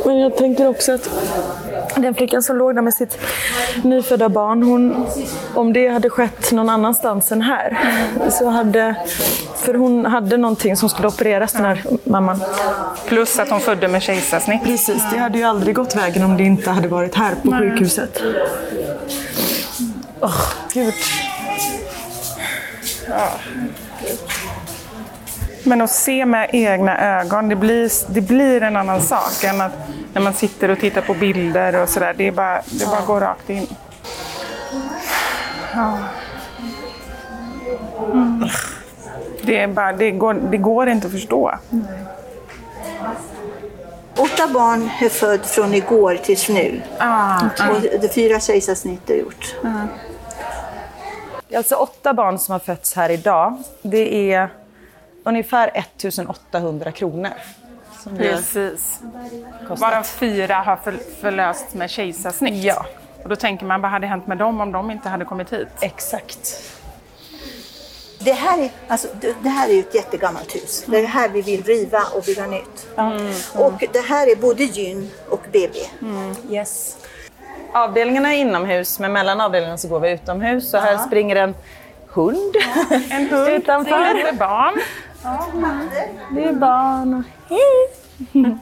Men 0.06 0.20
jag 0.20 0.38
tänker 0.38 0.68
också 0.68 0.92
att 0.92 1.10
den 1.96 2.16
flickan 2.16 2.44
som 2.44 2.58
låg 2.58 2.76
där 2.76 2.82
med 2.82 2.94
sitt 2.94 3.18
nyfödda 3.84 4.30
barn, 4.30 4.64
hon, 4.64 5.06
om 5.54 5.74
det 5.74 5.88
hade 5.88 6.10
skett 6.10 6.52
någon 6.52 6.70
annanstans 6.70 7.32
än 7.32 7.42
här, 7.42 7.78
så 8.30 8.50
hade, 8.50 8.96
för 9.56 9.74
hon 9.74 10.06
hade 10.06 10.38
någonting 10.38 10.78
som 10.78 10.90
skulle 10.90 11.08
opereras 11.08 11.54
den 11.54 11.66
här 11.66 11.84
mamman. 12.04 12.42
Plus 13.08 13.40
att 13.40 13.50
hon 13.50 13.60
födde 13.60 13.88
med 13.88 14.02
kejsarsnitt. 14.02 14.64
Precis, 14.64 15.04
det 15.12 15.18
hade 15.18 15.38
ju 15.38 15.44
aldrig 15.44 15.76
gått 15.76 15.96
vägen 15.96 16.24
om 16.24 16.38
det 16.38 16.44
inte 16.44 16.70
hade 16.70 16.88
varit 16.88 17.16
här 17.16 17.36
på 17.44 17.52
sjukhuset. 17.52 18.22
Åh, 20.20 20.42
gud. 20.74 20.94
Men 25.66 25.82
att 25.82 25.92
se 25.92 26.26
med 26.26 26.50
egna 26.54 27.20
ögon, 27.22 27.50
det 27.50 27.56
blir, 27.56 27.92
det 28.14 28.22
blir 28.22 28.64
en 28.64 28.76
annan 28.76 29.02
sak 29.02 29.44
än 29.44 29.62
att 29.62 29.72
när 30.14 30.22
man 30.22 30.34
sitter 30.34 30.70
och 30.70 30.80
tittar 30.80 31.02
på 31.02 31.14
bilder 31.14 31.82
och 31.82 31.90
sådär. 31.90 32.14
Det, 32.18 32.28
är 32.28 32.32
bara, 32.32 32.62
det 32.66 32.86
bara 32.86 33.02
går 33.02 33.20
rakt 33.20 33.50
in. 33.50 33.68
Ja. 35.74 35.98
Mm. 38.12 38.50
Det, 39.42 39.58
är 39.58 39.68
bara, 39.68 39.94
det, 39.94 40.12
går, 40.12 40.34
det 40.34 40.58
går 40.58 40.88
inte 40.90 41.08
att 41.08 41.14
förstå. 41.14 41.54
Åtta 44.18 44.48
barn 44.48 44.90
är 45.02 45.10
född 45.10 45.46
från 45.46 45.74
igår 45.74 46.20
tills 46.24 46.50
nu. 46.50 46.82
Ah, 46.98 47.40
Och 47.70 47.82
det 48.02 48.14
fyra 48.16 48.40
kejsarsnitt 48.40 49.10
är 49.10 49.16
gjort. 49.16 49.56
Det 51.48 51.56
är 51.56 51.58
alltså 51.58 51.76
åtta 51.76 52.14
barn 52.14 52.40
som 52.40 52.52
har 52.52 52.60
fötts 52.60 52.96
här 52.96 53.10
idag. 53.10 53.64
Det 53.82 54.34
är 54.34 54.50
ungefär 55.26 55.72
1800 55.74 56.92
kronor. 56.92 57.32
Precis. 58.18 59.00
Varav 59.68 60.04
fyra 60.04 60.56
har 60.56 60.76
för, 60.76 60.94
förlösts 61.22 61.74
med 61.74 61.90
kejsarsnitt. 61.90 62.64
Ja. 62.64 62.86
Och 63.24 63.30
då 63.30 63.36
tänker 63.36 63.66
man, 63.66 63.82
vad 63.82 63.92
hade 63.92 64.08
hänt 64.08 64.28
med 64.28 64.38
dem 64.38 64.62
om 64.62 64.72
de 64.72 64.92
inte 64.92 65.10
hade 65.10 65.26
kommit 65.26 65.54
hit? 65.54 65.68
Exakt. 65.82 66.72
Det 68.20 68.34
här, 68.34 68.60
är, 68.64 68.70
alltså, 68.88 69.08
det, 69.42 69.50
här 69.50 69.70
är 69.70 69.74
ju 69.74 69.80
ett 69.80 69.96
jättegammalt 69.96 70.56
hus. 70.56 70.84
Det 70.88 70.98
är 70.98 71.02
det 71.02 71.08
här 71.08 71.30
vi 71.30 71.42
vill 71.42 71.64
riva 71.64 72.00
och 72.16 72.24
bygga 72.24 72.48
nytt. 72.48 72.88
Och 73.56 73.84
det 73.94 74.00
här 74.00 74.32
är 74.32 74.36
både 74.36 74.64
gyn 74.64 75.12
och 75.30 75.42
BB. 75.52 75.80
Yes. 76.50 76.98
Avdelningarna 77.74 78.34
är 78.34 78.38
inomhus, 78.38 79.00
men 79.00 79.14
mellan 79.14 79.42
avdelningarna 79.42 79.78
så 79.78 79.88
går 79.88 80.00
vi 80.00 80.12
utomhus. 80.12 80.74
Och 80.74 80.80
här 80.80 80.98
springer 80.98 81.36
en 81.36 81.56
hund 82.08 82.56
En 83.10 83.30
hund, 83.30 83.48
utanför. 83.54 84.14
lite 84.14 84.32
barn. 85.26 85.90
Det 86.36 86.44
är 86.44 86.54
barn 86.54 87.14
och 87.14 87.24
hej! 87.50 88.54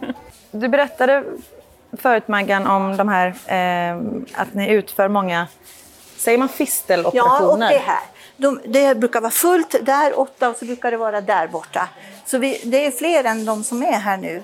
Du 0.51 0.67
berättade 0.67 1.23
förut 1.97 2.27
Maggan 2.27 2.67
om 2.67 2.97
de 2.97 3.09
här, 3.09 3.27
eh, 3.27 3.97
att 4.41 4.53
ni 4.53 4.69
utför 4.71 5.07
många, 5.07 5.47
säger 6.17 6.37
man 6.37 6.47
Ja, 6.47 6.51
och 6.51 6.57
fisteloperationer? 6.57 7.69
det 7.69 7.77
här. 7.77 7.99
De, 8.37 8.59
det 8.65 8.95
brukar 8.97 9.21
vara 9.21 9.31
fullt 9.31 9.75
där 9.81 10.19
åtta 10.19 10.49
och 10.49 10.55
så 10.55 10.65
brukar 10.65 10.91
det 10.91 10.97
vara 10.97 11.21
där 11.21 11.47
borta. 11.47 11.89
Så 12.25 12.37
vi, 12.37 12.61
det 12.65 12.85
är 12.85 12.91
fler 12.91 13.23
än 13.23 13.45
de 13.45 13.63
som 13.63 13.83
är 13.83 13.91
här 13.99 14.17
nu. 14.17 14.43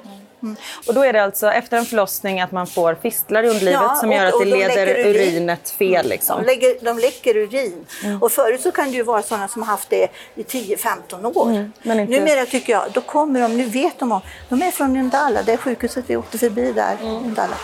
Och 0.88 0.94
då 0.94 1.04
är 1.04 1.14
det 1.14 1.24
alltså 1.24 1.52
efter 1.52 1.78
en 1.78 1.86
förlossning 1.86 2.42
att 2.42 2.52
man 2.52 2.68
får 2.68 2.96
fistlar 2.96 3.44
i 3.44 3.48
underlivet 3.50 3.74
Ja, 3.82 3.96
som 3.96 4.12
gör 4.12 4.22
och- 4.22 4.28
att 4.42 4.46
det 4.48 4.52
de 4.52 4.58
leder 4.68 4.88
urin. 4.88 5.06
urinet 5.16 5.70
fel. 5.70 6.10
Liksom. 6.10 6.40
De, 6.40 6.46
lägger, 6.46 6.86
de 6.86 6.98
läcker 7.00 7.38
urin. 7.38 7.86
Och 8.22 8.32
förut 8.32 8.62
så 8.62 8.72
kan 8.72 8.86
det 8.86 8.92
ju 8.92 9.04
vara 9.04 9.22
sådana 9.22 9.48
som 9.48 9.62
har 9.64 9.68
haft 9.72 9.90
det 9.90 10.08
i 10.36 10.44
10-15 10.44 11.26
år. 11.26 11.70
men 11.82 12.00
inte- 12.00 12.14
Numera 12.20 12.46
tycker 12.46 12.74
jag, 12.74 12.84
då 12.94 13.02
kommer 13.02 13.42
de, 13.42 13.58
nu 13.58 13.64
vet 13.66 14.00
de 14.00 14.12
om, 14.12 14.22
de 14.50 14.62
är 14.62 14.72
från 14.72 14.94
Ndala, 14.94 15.42
det 15.44 15.54
är 15.54 15.58
sjukhuset 15.58 16.04
vi 16.08 16.16
åkte 16.18 16.38
förbi 16.38 16.72
där. 16.72 16.98
Ndala. 17.26 17.56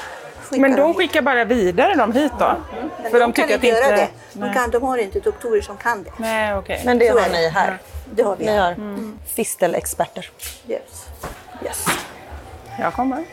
Skickar 0.44 0.62
Men 0.62 0.76
de 0.76 0.88
hit. 0.88 0.98
skickar 0.98 1.22
bara 1.22 1.46
vidare 1.46 1.94
dem 1.96 2.12
hit 2.12 2.32
då? 2.40 2.56
Men 3.02 3.12
För 3.12 3.20
de, 3.20 3.20
de 3.20 3.34
kan 3.34 3.34
tycker 3.34 3.44
att 3.46 3.52
inte 3.64 3.68
göra 3.68 3.90
inte... 4.02 4.08
det. 4.34 4.40
De, 4.48 4.54
kan, 4.54 4.70
de 4.72 4.84
har 4.84 4.98
inte 4.98 5.20
doktorer 5.20 5.62
som 5.62 5.78
kan 5.78 6.04
det. 6.04 6.12
Nej, 6.18 6.56
okej. 6.58 6.82
Men 6.86 6.98
det 7.00 7.12
Så 7.12 7.20
har 7.20 7.30
ni 7.30 7.50
här. 7.50 7.78
Det 8.14 8.24
har 8.24 8.36
vi. 8.36 8.46
Ni 8.46 8.58
har 8.58 8.72
Mm. 8.72 9.20
fistelexperter. 9.36 10.30
Yes. 10.70 10.82
Yes. 11.66 11.86
Jag 12.80 12.94
kommer. 12.94 13.24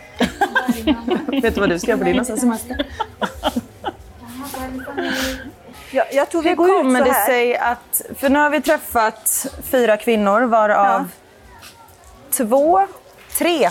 Vet 1.43 1.55
du 1.55 1.61
vad 1.61 1.71
du 1.71 1.79
ska 1.79 1.89
göra 1.89 1.99
på 1.99 2.05
din 2.05 2.17
nästa 2.17 2.37
semester? 2.37 2.87
Jag, 5.91 6.07
jag 6.13 6.31
tror 6.31 6.43
vi 6.43 6.49
Hur 6.49 6.57
kommer 6.57 7.05
det 7.05 7.15
sig 7.15 7.57
att, 7.57 8.03
för 8.19 8.29
nu 8.29 8.39
har 8.39 8.51
vi 8.51 8.61
träffat 8.61 9.47
fyra 9.63 9.97
kvinnor 9.97 10.41
varav 10.41 11.09
två, 12.31 12.87
tre 13.39 13.71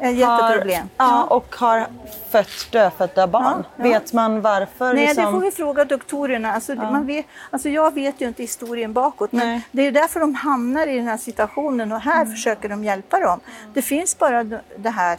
Ett 0.00 0.16
jätteproblem. 0.16 0.88
Har, 0.96 1.06
ja, 1.06 1.24
och 1.24 1.56
har 1.56 1.86
fött 2.30 2.68
dödfödda 2.72 3.26
barn. 3.26 3.64
Ja, 3.76 3.84
ja. 3.86 3.92
Vet 3.92 4.12
man 4.12 4.40
varför? 4.40 4.94
Nej, 4.94 5.06
liksom? 5.06 5.24
det 5.24 5.30
får 5.30 5.40
vi 5.40 5.50
fråga 5.50 5.84
doktorerna. 5.84 6.52
Alltså, 6.52 6.74
man 6.74 7.06
vet, 7.06 7.26
alltså, 7.50 7.68
jag 7.68 7.94
vet 7.94 8.20
ju 8.20 8.28
inte 8.28 8.42
historien 8.42 8.92
bakåt, 8.92 9.32
men 9.32 9.48
Nej. 9.48 9.62
det 9.72 9.82
är 9.82 9.92
därför 9.92 10.20
de 10.20 10.34
hamnar 10.34 10.86
i 10.86 10.96
den 10.96 11.06
här 11.08 11.16
situationen 11.16 11.92
och 11.92 12.00
här 12.00 12.24
försöker 12.24 12.68
de 12.68 12.84
hjälpa 12.84 13.20
dem. 13.20 13.40
Det 13.74 13.82
finns 13.82 14.18
bara 14.18 14.44
det 14.76 14.90
här 14.90 15.18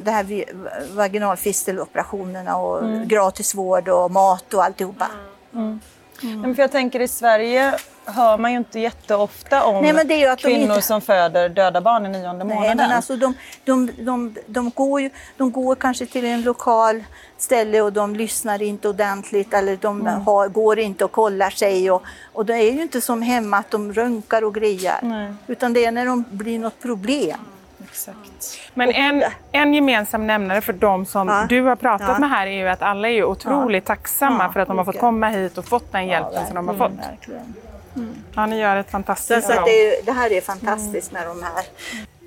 det 0.00 0.10
här 0.10 0.44
vaginalfisteloperationerna 0.96 2.56
och 2.56 2.78
Mm. 2.78 3.08
gratis 3.08 3.54
vård 3.54 3.88
och 3.88 4.10
mat 4.10 4.54
och 4.54 4.64
alltihopa. 4.64 5.06
Mm. 5.54 5.80
Men 6.22 6.54
för 6.54 6.62
jag 6.62 6.72
tänker 6.72 7.00
i 7.00 7.08
Sverige 7.08 7.74
hör 8.04 8.38
man 8.38 8.50
ju 8.52 8.58
inte 8.58 8.80
jätteofta 8.80 9.64
om 9.64 9.82
Nej, 9.82 10.36
kvinnor 10.38 10.62
inte- 10.62 10.82
som 10.82 11.00
föder 11.00 11.48
döda 11.48 11.80
barn 11.80 12.06
i 12.06 12.08
nionde 12.08 12.44
Nej, 12.44 12.54
månaden. 12.56 12.76
men 12.76 12.92
alltså 12.92 13.16
de, 13.16 13.34
de, 13.64 13.90
de, 13.98 14.34
de, 14.46 14.70
går 14.70 15.00
ju, 15.00 15.10
de 15.36 15.52
går 15.52 15.74
kanske 15.74 16.06
till 16.06 16.24
en 16.24 16.42
lokal 16.42 17.04
ställe 17.38 17.80
och 17.82 17.92
de 17.92 18.16
lyssnar 18.16 18.62
inte 18.62 18.88
ordentligt 18.88 19.54
eller 19.54 19.76
de 19.76 20.00
Mm. 20.00 20.20
har, 20.20 20.48
går 20.48 20.78
inte 20.78 21.04
och 21.04 21.12
kollar 21.12 21.50
sig. 21.50 21.90
Och, 21.90 22.02
och 22.32 22.46
det 22.46 22.54
är 22.54 22.72
ju 22.72 22.82
inte 22.82 23.00
som 23.00 23.22
hemma 23.22 23.56
att 23.56 23.70
de 23.70 23.92
röntgar 23.92 24.44
och 24.44 24.54
grejar. 24.54 24.98
Nej. 25.02 25.32
Utan 25.46 25.72
det 25.72 25.84
är 25.84 25.92
när 25.92 26.06
de 26.06 26.24
blir 26.30 26.58
något 26.58 26.80
problem. 26.82 27.38
Exakt. 27.90 28.58
Men 28.74 28.90
en, 28.90 29.24
en 29.52 29.74
gemensam 29.74 30.26
nämnare 30.26 30.60
för 30.60 30.72
de 30.72 31.06
som 31.06 31.28
Ja. 31.28 31.46
du 31.48 31.62
har 31.62 31.76
pratat 31.76 32.08
Ja. 32.08 32.18
med 32.18 32.30
här 32.30 32.46
är 32.46 32.50
ju 32.52 32.68
att 32.68 32.82
alla 32.82 33.08
är 33.08 33.12
ju 33.12 33.24
otroligt 33.24 33.84
tacksamma 33.84 34.44
Ja, 34.44 34.52
för 34.52 34.60
att 34.60 34.68
de 34.68 34.78
har 34.78 34.84
fått 34.84 34.98
komma 35.00 35.28
hit 35.28 35.58
och 35.58 35.64
fått 35.64 35.92
den 35.92 36.06
hjälpen 36.06 36.46
som 36.46 36.54
de 36.54 36.68
har 36.68 36.74
fått. 36.74 36.92
Verkligen. 37.10 37.54
Ja, 38.34 38.46
ni 38.46 38.58
gör 38.60 38.76
ett 38.76 38.90
fantastiskt 38.90 39.46
så 39.46 39.52
jobb. 39.54 39.64
det, 39.64 39.70
är, 39.70 40.02
det 40.04 40.12
här 40.12 40.32
är 40.32 40.40
fantastiskt 40.40 41.12
med 41.12 41.26
de 41.26 41.42
här. 41.42 41.64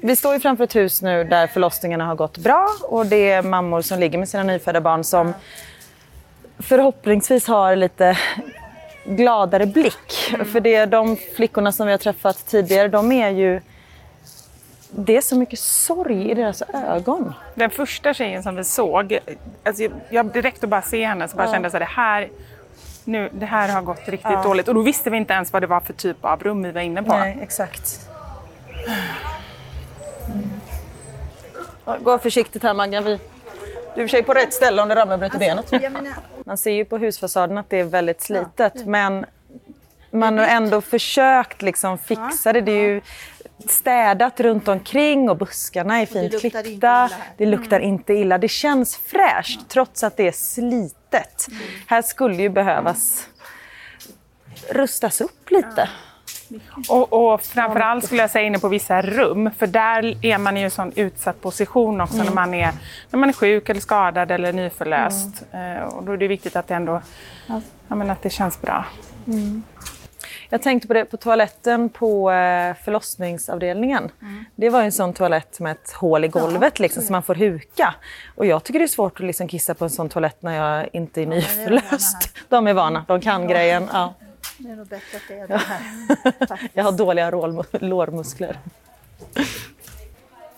Vi 0.03 0.15
står 0.15 0.33
ju 0.33 0.39
framför 0.39 0.63
ett 0.63 0.75
hus 0.75 1.01
nu 1.01 1.23
där 1.23 1.47
förlossningarna 1.47 2.05
har 2.05 2.15
gått 2.15 2.37
bra 2.37 2.67
och 2.83 3.05
det 3.05 3.31
är 3.31 3.41
mammor 3.43 3.81
som 3.81 3.99
ligger 3.99 4.17
med 4.17 4.29
sina 4.29 4.43
nyfödda 4.43 4.81
barn 4.81 5.03
som 5.03 5.33
förhoppningsvis 6.59 7.47
har 7.47 7.75
lite 7.75 8.17
gladare 9.05 9.65
blick. 9.65 10.33
För 10.51 10.59
det, 10.59 10.85
de 10.85 11.17
flickorna 11.35 11.71
som 11.71 11.85
vi 11.87 11.91
har 11.93 11.97
träffat 11.97 12.45
tidigare, 12.47 12.87
de 12.87 13.11
är 13.11 13.29
ju... 13.29 13.61
Det 14.95 15.17
är 15.17 15.21
så 15.21 15.35
mycket 15.35 15.59
sorg 15.59 16.31
i 16.31 16.33
deras 16.33 16.61
ögon. 16.73 17.33
Den 17.55 17.69
första 17.69 18.13
tjejen 18.13 18.43
som 18.43 18.55
vi 18.55 18.63
såg, 18.63 19.19
alltså 19.63 19.83
jag, 19.83 19.91
jag 20.09 20.25
direkt 20.25 20.63
att 20.63 20.69
bara 20.69 20.81
se 20.81 21.05
henne 21.05 21.27
så 21.27 21.37
bara 21.37 21.47
Ja. 21.47 21.53
kände 21.53 21.65
jag 21.65 21.71
så 21.71 21.77
här, 21.77 21.85
det 21.85 21.91
här, 21.91 22.29
nu, 23.03 23.29
det 23.33 23.45
här 23.45 23.69
har 23.69 23.81
gått 23.81 24.07
riktigt 24.07 24.31
Ja. 24.31 24.43
dåligt. 24.43 24.67
Och 24.67 24.75
då 24.75 24.81
visste 24.81 25.09
vi 25.09 25.17
inte 25.17 25.33
ens 25.33 25.53
vad 25.53 25.63
det 25.63 25.67
var 25.67 25.79
för 25.79 25.93
typ 25.93 26.25
av 26.25 26.43
rum 26.43 26.63
vi 26.63 26.71
var 26.71 26.81
inne 26.81 27.03
på. 27.03 27.17
Nej, 27.17 27.37
exakt. 27.41 27.99
Ja, 31.85 31.97
Gå 32.03 32.17
försiktigt 32.17 32.63
här 32.63 32.73
Maggan. 32.73 33.03
Vi... 33.03 33.19
Du 33.95 34.03
är 34.03 34.07
sig 34.07 34.23
på 34.23 34.33
rätt 34.33 34.53
ställe 34.53 34.81
om 34.81 34.89
det 34.89 34.95
ramlar 34.95 35.13
och 35.15 35.19
bryter 35.19 35.39
benet. 35.39 35.71
Menar, 35.71 36.13
Man 36.45 36.57
ser 36.57 36.71
ju 36.71 36.85
på 36.85 36.97
husfasaden 36.97 37.57
att 37.57 37.69
det 37.69 37.79
är 37.79 37.83
väldigt 37.83 38.21
slitet 38.21 38.85
men 38.85 39.25
man 40.11 40.37
har 40.37 40.45
ändå 40.45 40.81
försökt 40.81 41.61
liksom 41.61 41.97
fixa 41.97 42.53
det. 42.53 42.61
Det 42.61 42.71
är 42.71 42.83
ju 42.89 43.01
städat 43.69 44.39
runt 44.39 44.67
omkring 44.67 45.29
och 45.29 45.37
buskarna 45.37 46.01
är 46.01 46.05
fint 46.05 46.31
det 46.31 46.49
klippta. 46.49 47.09
Det 47.37 47.45
luktar 47.45 47.79
inte 47.79 48.13
illa. 48.13 48.37
Det 48.37 48.47
känns 48.47 48.97
fräscht 48.97 49.59
trots 49.67 50.03
att 50.03 50.17
det 50.17 50.27
är 50.27 50.31
slitet. 50.31 51.47
Här 51.87 52.01
skulle 52.01 52.35
ju 52.35 52.49
behövas 52.49 53.27
rustas 54.69 55.21
upp 55.21 55.51
lite. 55.51 55.89
Och, 56.89 57.33
och 57.33 57.41
framförallt 57.41 58.05
skulle 58.05 58.21
jag 58.21 58.29
säga 58.31 58.45
inne 58.45 58.59
på 58.59 58.67
vissa 58.67 59.01
rum, 59.01 59.49
för 59.57 59.67
där 59.67 60.25
är 60.25 60.37
man 60.37 60.57
i 60.57 60.61
en 60.61 60.71
sån 60.71 60.91
utsatt 60.95 61.41
position 61.41 62.01
också 62.01 62.15
Mm. 62.15 62.25
när, 62.25 62.33
man 62.33 62.53
är, 62.53 62.71
när 63.09 63.19
man 63.19 63.29
är 63.29 63.33
sjuk 63.33 63.69
eller 63.69 63.81
skadad 63.81 64.31
eller 64.31 64.53
nyförlöst. 64.53 65.43
Mm. 65.51 65.77
Eh, 65.77 65.83
och 65.83 66.03
då 66.03 66.11
är 66.11 66.17
det 66.17 66.27
viktigt 66.27 66.55
att 66.55 66.67
det 66.67 66.75
ändå 66.75 67.01
ja, 67.47 67.95
men 67.95 68.09
att 68.09 68.21
det 68.21 68.29
känns 68.29 68.61
bra. 68.61 68.85
Jag 70.53 70.61
tänkte 70.61 70.87
på 70.87 70.93
det 70.93 71.05
på 71.05 71.17
toaletten 71.17 71.89
på 71.89 72.31
eh, 72.31 72.75
förlossningsavdelningen. 72.75 74.11
Det 74.55 74.69
var 74.69 74.79
ju 74.79 74.85
en 74.85 74.91
sån 74.91 75.13
toalett 75.13 75.59
med 75.59 75.71
ett 75.71 75.91
hål 75.91 76.25
i 76.25 76.27
golvet 76.27 76.79
liksom, 76.79 77.03
så 77.03 77.11
man 77.11 77.23
får 77.23 77.35
huka. 77.35 77.95
Och 78.35 78.45
jag 78.45 78.63
tycker 78.63 78.79
det 78.79 78.85
är 78.85 78.87
svårt 78.87 79.19
att 79.19 79.25
liksom 79.25 79.47
kissa 79.47 79.73
på 79.73 79.83
en 79.83 79.89
sån 79.89 80.09
toalett 80.09 80.41
när 80.41 80.55
jag 80.55 80.89
inte 80.93 81.21
är 81.21 81.25
nyförlöst. 81.25 82.37
De 82.49 82.67
är 82.67 82.73
vana, 82.73 83.05
de 83.07 83.21
kan 83.21 83.47
grejen. 83.47 83.89
Ja. 83.93 84.13
det 84.57 84.69
är 84.69 84.75
nog 84.75 84.87
bättre 84.87 85.17
att 85.17 85.23
det 85.27 85.39
är 85.39 85.47
det 86.39 86.47
här. 86.49 86.69
Jag 86.73 86.83
har 86.83 86.91
dåliga 86.91 87.31
lårmuskler. 87.71 88.59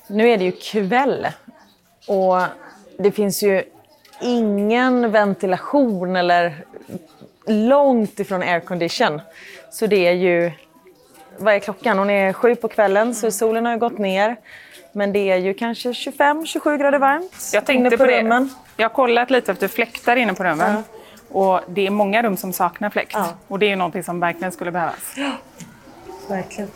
Nu 0.08 0.30
är 0.30 0.38
det 0.38 0.44
ju 0.44 0.52
kväll 0.52 1.28
och 2.08 2.42
det 3.00 3.12
finns 3.12 3.44
ju 3.44 3.64
ingen 4.22 5.12
ventilation 5.12 6.16
eller 6.16 6.66
långt 7.48 8.20
ifrån 8.20 8.42
aircondition. 8.42 9.22
Så 9.72 9.88
det 9.88 10.08
är 10.08 10.12
ju, 10.14 10.52
vad 11.38 11.54
är 11.54 11.60
klockan? 11.60 11.98
Hon 12.00 12.10
är 12.10 12.34
sju 12.34 12.56
på 12.56 12.68
kvällen 12.68 13.16
så 13.16 13.32
solen 13.32 13.66
har 13.66 13.74
ju 13.74 13.80
gått 13.80 13.98
ner. 13.98 14.36
Men 14.92 15.14
det 15.14 15.20
är 15.32 15.38
ju 15.38 15.54
kanske 15.54 15.90
25-27 15.92 16.78
grader 16.78 17.00
varmt 17.00 17.50
Jag 17.54 17.62
inne 17.62 17.66
tänkte 17.66 17.98
på 17.98 18.04
på 18.04 18.10
det. 18.12 18.20
rummen. 18.20 18.50
Jag 18.78 18.90
har 18.90 18.94
kollat 18.94 19.30
lite 19.30 19.52
efter 19.52 19.68
fläktar 19.68 20.16
inne 20.16 20.34
på 20.34 20.44
rummen. 20.44 20.84
Och 21.30 21.60
det 21.68 21.88
är 21.88 21.90
många 21.90 22.24
rum 22.24 22.38
som 22.38 22.54
saknar 22.54 22.90
fläkt. 22.90 23.12
Ja. 23.14 23.28
Och 23.48 23.60
det 23.60 23.66
är 23.66 23.70
ju 23.70 23.76
någonting 23.76 24.04
som 24.04 24.20
verkligen 24.20 24.52
skulle 24.52 24.72
behövas. 24.72 25.16
Verkligen. 26.30 26.70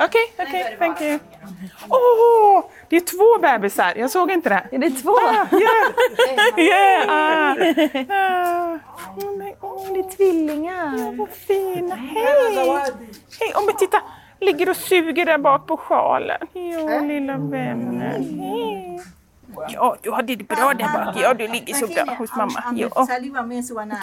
Okej, 0.00 0.32
okej, 0.38 0.76
thank 0.78 1.00
you. 1.00 1.18
Åh, 1.88 2.64
det 2.88 2.96
är 2.96 3.00
två 3.00 3.40
bebisar. 3.42 3.92
Jag 3.96 4.10
såg 4.10 4.30
inte 4.30 4.48
det. 4.48 4.76
Är 4.76 4.78
det 4.78 4.90
två? 4.90 5.10
Ah, 5.12 5.46
yeah. 5.52 6.58
yeah. 6.58 7.08
Ah. 7.08 7.54
Ah. 8.14 8.78
Nej, 9.38 9.56
åh, 9.60 9.92
Det 9.92 9.98
är 10.00 10.10
tvillingar. 10.16 11.16
vad 11.18 11.28
fina. 11.28 11.94
Hej! 11.94 12.54
Hej, 13.40 13.52
oh, 13.54 13.66
men 13.66 13.76
titta! 13.76 14.02
Ligger 14.40 14.68
och 14.70 14.76
suger 14.76 15.24
där 15.26 15.38
bak 15.38 15.66
på 15.66 15.76
sjalen. 15.76 16.38
Ja, 16.52 17.00
lilla 17.00 17.36
vännen. 17.36 18.40
Hej. 18.40 19.00
Ja, 19.68 19.96
du 20.02 20.10
har 20.10 20.22
det 20.22 20.36
bra 20.48 20.72
där 20.78 21.04
bak. 21.04 21.16
Ja, 21.22 21.34
du 21.34 21.48
ligger 21.48 21.74
så 21.74 21.86
bra 21.86 22.14
hos 22.18 22.36
mamma. 22.36 22.64
Ja, 22.76 23.06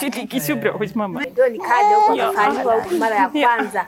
du 0.01 0.09
ligger 0.09 0.39
så 0.39 0.55
bra 0.55 0.71
hos 0.71 0.95
mamma. 0.95 1.19
Ndio 1.19 1.45
nikaja 1.49 1.95
huko 2.07 2.17
kafanywa 2.17 2.73
huku 2.73 2.95
mara 2.95 3.15
ya 3.15 3.29
kwanza, 3.29 3.85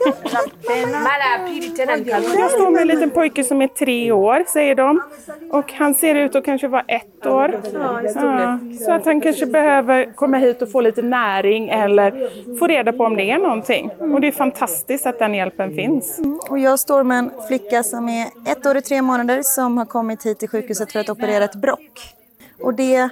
mara 1.03 1.25
ya 1.31 1.47
pili 1.47 1.69
tena 1.69 1.95
nikarudi. 1.95 2.27
Där 2.37 2.49
står 2.49 2.69
med 2.69 2.81
en 2.81 2.87
liten 2.87 3.09
pojke 3.09 3.43
som 3.43 3.61
är 3.61 3.67
tre 3.67 4.11
år, 4.11 4.43
säger 4.47 4.75
de. 4.75 5.01
Och 5.51 5.73
han 5.73 5.93
ser 5.95 6.15
ut 6.15 6.35
att 6.35 6.45
kanske 6.45 6.67
vara 6.67 6.81
ett 6.87 7.25
år. 7.25 7.59
Ja, 8.15 8.59
så 8.85 8.91
att 8.91 9.05
han 9.05 9.21
kanske 9.21 9.45
behöver 9.45 10.15
komma 10.15 10.37
hit 10.37 10.61
och 10.61 10.71
få 10.71 10.81
lite 10.81 11.01
näring 11.01 11.69
eller 11.69 12.29
få 12.59 12.67
reda 12.67 12.93
på 12.93 13.03
om 13.03 13.15
det 13.15 13.31
är 13.31 13.37
någonting. 13.37 13.89
Och 13.99 14.21
det 14.21 14.27
är 14.27 14.31
fantastiskt 14.31 15.05
att 15.05 15.19
den 15.19 15.33
hjälpen 15.33 15.75
finns. 15.75 16.19
Och 16.49 16.59
jag 16.59 16.79
står 16.79 17.03
med 17.03 17.17
en 17.17 17.31
flicka 17.47 17.83
som 17.83 18.09
är 18.09 18.27
ett 18.45 18.65
år 18.65 18.75
och 18.77 18.83
tre 18.83 19.01
månader 19.01 19.41
som 19.43 19.77
har 19.77 19.85
kommit 19.85 20.25
hit 20.25 20.39
till 20.39 20.49
sjukhuset 20.49 20.91
för 20.91 20.99
att 20.99 21.09
operera 21.09 21.43
ett 21.43 21.55
brock. 21.57 22.15
Och 22.61 22.73
det 22.73 23.09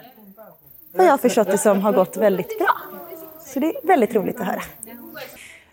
har 0.97 1.05
jag 1.05 1.21
förstått 1.21 1.47
det 1.47 1.57
som 1.57 1.81
har 1.81 1.91
gått 1.91 2.17
väldigt 2.17 2.59
bra. 2.59 2.77
Så 3.39 3.59
det 3.59 3.67
är 3.67 3.87
väldigt 3.87 4.15
roligt 4.15 4.39
att 4.39 4.47
höra. 4.47 4.61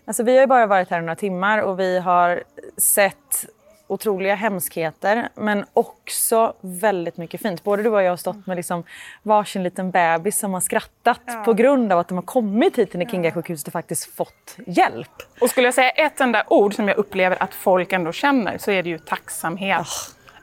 Alltså 0.05 0.23
vi 0.23 0.33
har 0.33 0.41
ju 0.41 0.47
bara 0.47 0.67
varit 0.67 0.89
här 0.89 1.01
några 1.01 1.15
timmar 1.15 1.61
och 1.61 1.79
vi 1.79 1.99
har 1.99 2.43
sett 2.77 3.45
otroliga 3.87 4.35
hemskheter 4.35 5.29
men 5.35 5.65
också 5.73 6.53
väldigt 6.61 7.17
mycket 7.17 7.41
fint. 7.41 7.63
Både 7.63 7.83
du 7.83 7.89
och 7.89 8.03
jag 8.03 8.11
har 8.11 8.17
stått 8.17 8.47
med 8.47 8.57
liksom 8.57 8.83
varsin 9.23 9.63
liten 9.63 9.91
bebis 9.91 10.39
som 10.39 10.53
har 10.53 10.61
skrattat 10.61 11.45
på 11.45 11.53
grund 11.53 11.91
av 11.91 11.99
att 11.99 12.07
de 12.07 12.15
har 12.15 12.23
kommit 12.23 12.77
hit 12.77 12.91
till 12.91 12.99
Nikinga-sjukhuset 12.99 13.67
och 13.67 13.73
faktiskt 13.73 14.15
fått 14.15 14.57
hjälp. 14.67 15.09
Och 15.41 15.49
skulle 15.49 15.67
jag 15.67 15.73
säga 15.73 15.89
ett 15.89 16.21
enda 16.21 16.43
ord 16.47 16.75
som 16.75 16.87
jag 16.87 16.97
upplever 16.97 17.43
att 17.43 17.53
folk 17.53 17.93
ändå 17.93 18.11
känner 18.11 18.57
så 18.57 18.71
är 18.71 18.83
det 18.83 18.89
ju 18.89 18.97
tacksamhet. 18.97 19.87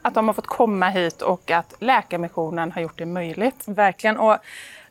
Att 0.03 0.15
de 0.15 0.27
har 0.27 0.35
fått 0.35 0.47
komma 0.47 0.89
hit 0.89 1.23
och 1.23 1.51
att 1.51 1.75
Läkarmissionen 1.79 2.73
har 2.73 2.83
gjort 2.83 2.99
det 2.99 3.07
möjligt. 3.07 3.69
Verkligen. 3.69 4.17
Och 4.17 4.37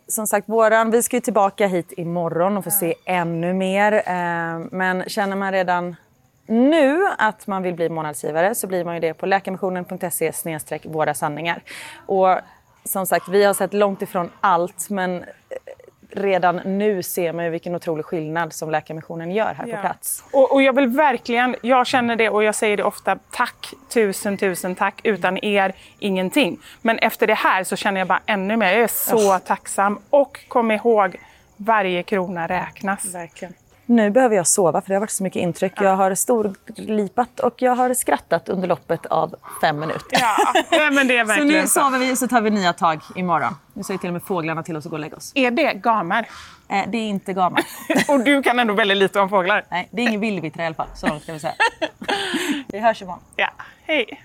som 0.07 0.27
sagt, 0.27 0.49
våran, 0.49 0.91
vi 0.91 1.03
ska 1.03 1.15
ju 1.15 1.21
tillbaka 1.21 1.67
hit 1.67 1.93
imorgon 1.97 2.57
och 2.57 2.63
få 2.63 2.71
se 2.71 2.95
ännu 3.05 3.53
mer. 3.53 3.93
Eh, 3.93 4.59
Men 4.71 5.03
känner 5.07 5.35
man 5.35 5.51
redan 5.51 5.95
nu 6.47 7.07
att 7.17 7.47
man 7.47 7.63
vill 7.63 7.73
bli 7.75 7.89
månadsgivare 7.89 8.55
så 8.55 8.67
blir 8.67 8.85
man 8.85 8.93
ju 8.93 8.99
det 8.99 9.13
på 9.13 9.25
läkarmissionen.se 9.25 10.31
våra 10.83 11.13
sanningar. 11.13 11.61
Och 12.05 12.37
som 12.83 13.05
sagt, 13.05 13.27
vi 13.29 13.43
har 13.43 13.53
sett 13.53 13.73
långt 13.73 14.01
ifrån 14.01 14.29
allt 14.41 14.89
men 14.89 15.25
redan 16.11 16.55
nu 16.55 17.03
ser 17.03 17.33
man 17.33 17.45
ju 17.45 17.51
vilken 17.51 17.75
otrolig 17.75 18.05
skillnad 18.05 18.53
som 18.53 18.71
Läkarmissionen 18.71 19.31
gör 19.31 19.53
här 19.53 19.67
Ja. 19.67 19.75
på 19.75 19.81
plats. 19.81 20.23
Och, 20.31 20.51
och 20.53 20.61
jag 20.61 20.73
vill 20.75 20.87
verkligen, 20.87 21.55
jag 21.61 21.87
känner 21.87 22.15
det 22.15 22.29
och 22.29 22.43
jag 22.43 22.55
säger 22.55 22.77
det 22.77 22.83
ofta, 22.83 23.17
tack, 23.31 23.73
tusen, 23.89 24.37
tusen 24.37 24.75
tack. 24.75 25.01
Utan 25.03 25.43
er, 25.43 25.73
ingenting. 25.99 26.59
Men 26.81 26.99
efter 26.99 27.27
det 27.27 27.33
här 27.33 27.63
så 27.63 27.75
känner 27.75 27.99
jag 28.01 28.07
bara 28.07 28.21
ännu 28.25 28.57
mer, 28.57 28.71
jag 28.73 28.81
är 28.81 28.87
så 28.87 29.39
tacksam. 29.39 29.99
Och 30.09 30.39
kom 30.47 30.71
ihåg, 30.71 31.15
varje 31.57 32.03
krona 32.03 32.47
räknas. 32.47 33.13
Verkligen. 33.15 33.53
Nu 33.89 34.09
behöver 34.09 34.35
jag 34.35 34.47
sova 34.47 34.81
för 34.81 34.87
det 34.89 34.95
har 34.95 34.99
varit 34.99 35.11
så 35.11 35.23
mycket 35.23 35.41
intryck. 35.41 35.73
Jag 35.77 35.95
har 35.95 36.15
storlipat 36.15 37.39
och 37.39 37.61
jag 37.61 37.75
har 37.75 37.93
skrattat 37.93 38.49
under 38.49 38.67
loppet 38.67 39.05
av 39.05 39.35
fem 39.61 39.79
minuter. 39.79 40.05
Ja, 40.11 40.37
men 40.91 41.07
det 41.07 41.17
är 41.17 41.23
Så 41.23 41.27
verkligen 41.27 41.47
nu 41.47 41.67
så. 41.67 41.67
sover 41.67 41.99
vi 41.99 42.15
så 42.15 42.27
tar 42.27 42.41
vi 42.41 42.49
nya 42.49 42.73
tag 42.73 43.01
imorgon. 43.15 43.55
Nu 43.73 43.83
säger 43.83 43.97
till 43.97 44.09
och 44.09 44.13
med 44.13 44.23
fåglarna 44.23 44.63
till 44.63 44.77
oss 44.77 44.85
att 44.85 44.89
gå 44.89 44.95
och 44.95 44.99
lägga 44.99 45.17
oss. 45.17 45.31
Är 45.35 45.51
det 45.51 45.73
gamer? 45.73 46.29
Eh, 46.69 46.83
det 46.89 46.97
är 46.97 47.07
inte 47.09 47.33
gammalt. 47.33 47.65
Och 48.07 48.19
du 48.23 48.43
kan 48.43 48.59
ändå 48.59 48.73
väldigt 48.73 48.97
lite 48.97 49.19
om 49.19 49.29
fåglar. 49.29 49.65
Nej, 49.71 49.87
det 49.91 50.01
är 50.01 50.07
ingen 50.07 50.21
villvittra 50.21 50.63
i 50.63 50.65
alla 50.65 50.75
fall. 50.75 50.87
Så 50.95 51.07
långt 51.07 51.23
ska 51.23 51.33
vi 51.33 51.39
säga. 51.39 51.53
Vi 52.67 52.79
hörs 52.79 53.01
imorgon. 53.01 53.21
Ja, 53.35 53.49
hej. 53.83 54.23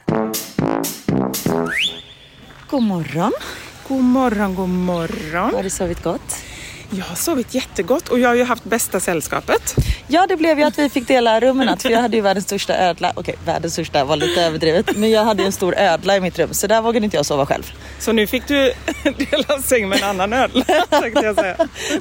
God 2.71 2.83
morgon. 2.83 3.33
God 3.89 4.05
morgon, 4.05 4.55
god 4.55 4.69
morgon. 4.69 5.55
Har 5.55 5.63
du 5.63 5.71
sovit 5.71 6.03
gott? 6.03 6.37
Jag 6.97 7.05
har 7.05 7.17
sovit 7.17 7.55
jättegott 7.55 8.09
och 8.09 8.19
jag 8.19 8.29
har 8.29 8.35
ju 8.35 8.45
haft 8.45 8.65
bästa 8.65 9.01
sällskapet. 9.01 9.75
Ja, 10.09 10.27
det 10.27 10.37
blev 10.37 10.59
ju 10.59 10.65
att 10.65 10.79
vi 10.79 10.89
fick 10.89 11.09
dela 11.09 11.41
rum 11.41 11.63
i 11.63 11.65
natt 11.65 11.83
för 11.83 11.91
jag 11.91 12.01
hade 12.01 12.17
ju 12.17 12.23
världens 12.23 12.45
största 12.45 12.77
ödla. 12.79 13.13
Okej, 13.17 13.35
världens 13.45 13.73
största 13.73 14.05
var 14.05 14.17
lite 14.17 14.43
överdrivet. 14.43 14.97
Men 14.97 15.11
jag 15.11 15.25
hade 15.25 15.43
ju 15.43 15.47
en 15.47 15.53
stor 15.53 15.75
ödla 15.79 16.17
i 16.17 16.21
mitt 16.21 16.39
rum 16.39 16.55
så 16.55 16.67
där 16.67 16.83
vågade 16.83 17.05
inte 17.05 17.17
jag 17.17 17.27
sova 17.27 17.47
själv. 17.47 17.73
Så 17.99 18.13
nu 18.13 18.27
fick 18.27 18.49
du 18.49 18.73
dela 19.31 19.63
säng 19.63 19.89
med 19.89 19.99
en 19.99 20.05
annan 20.05 20.33
ödla 20.33 20.65
tänkte 20.91 21.21
jag 21.21 21.35
säga. 21.35 21.57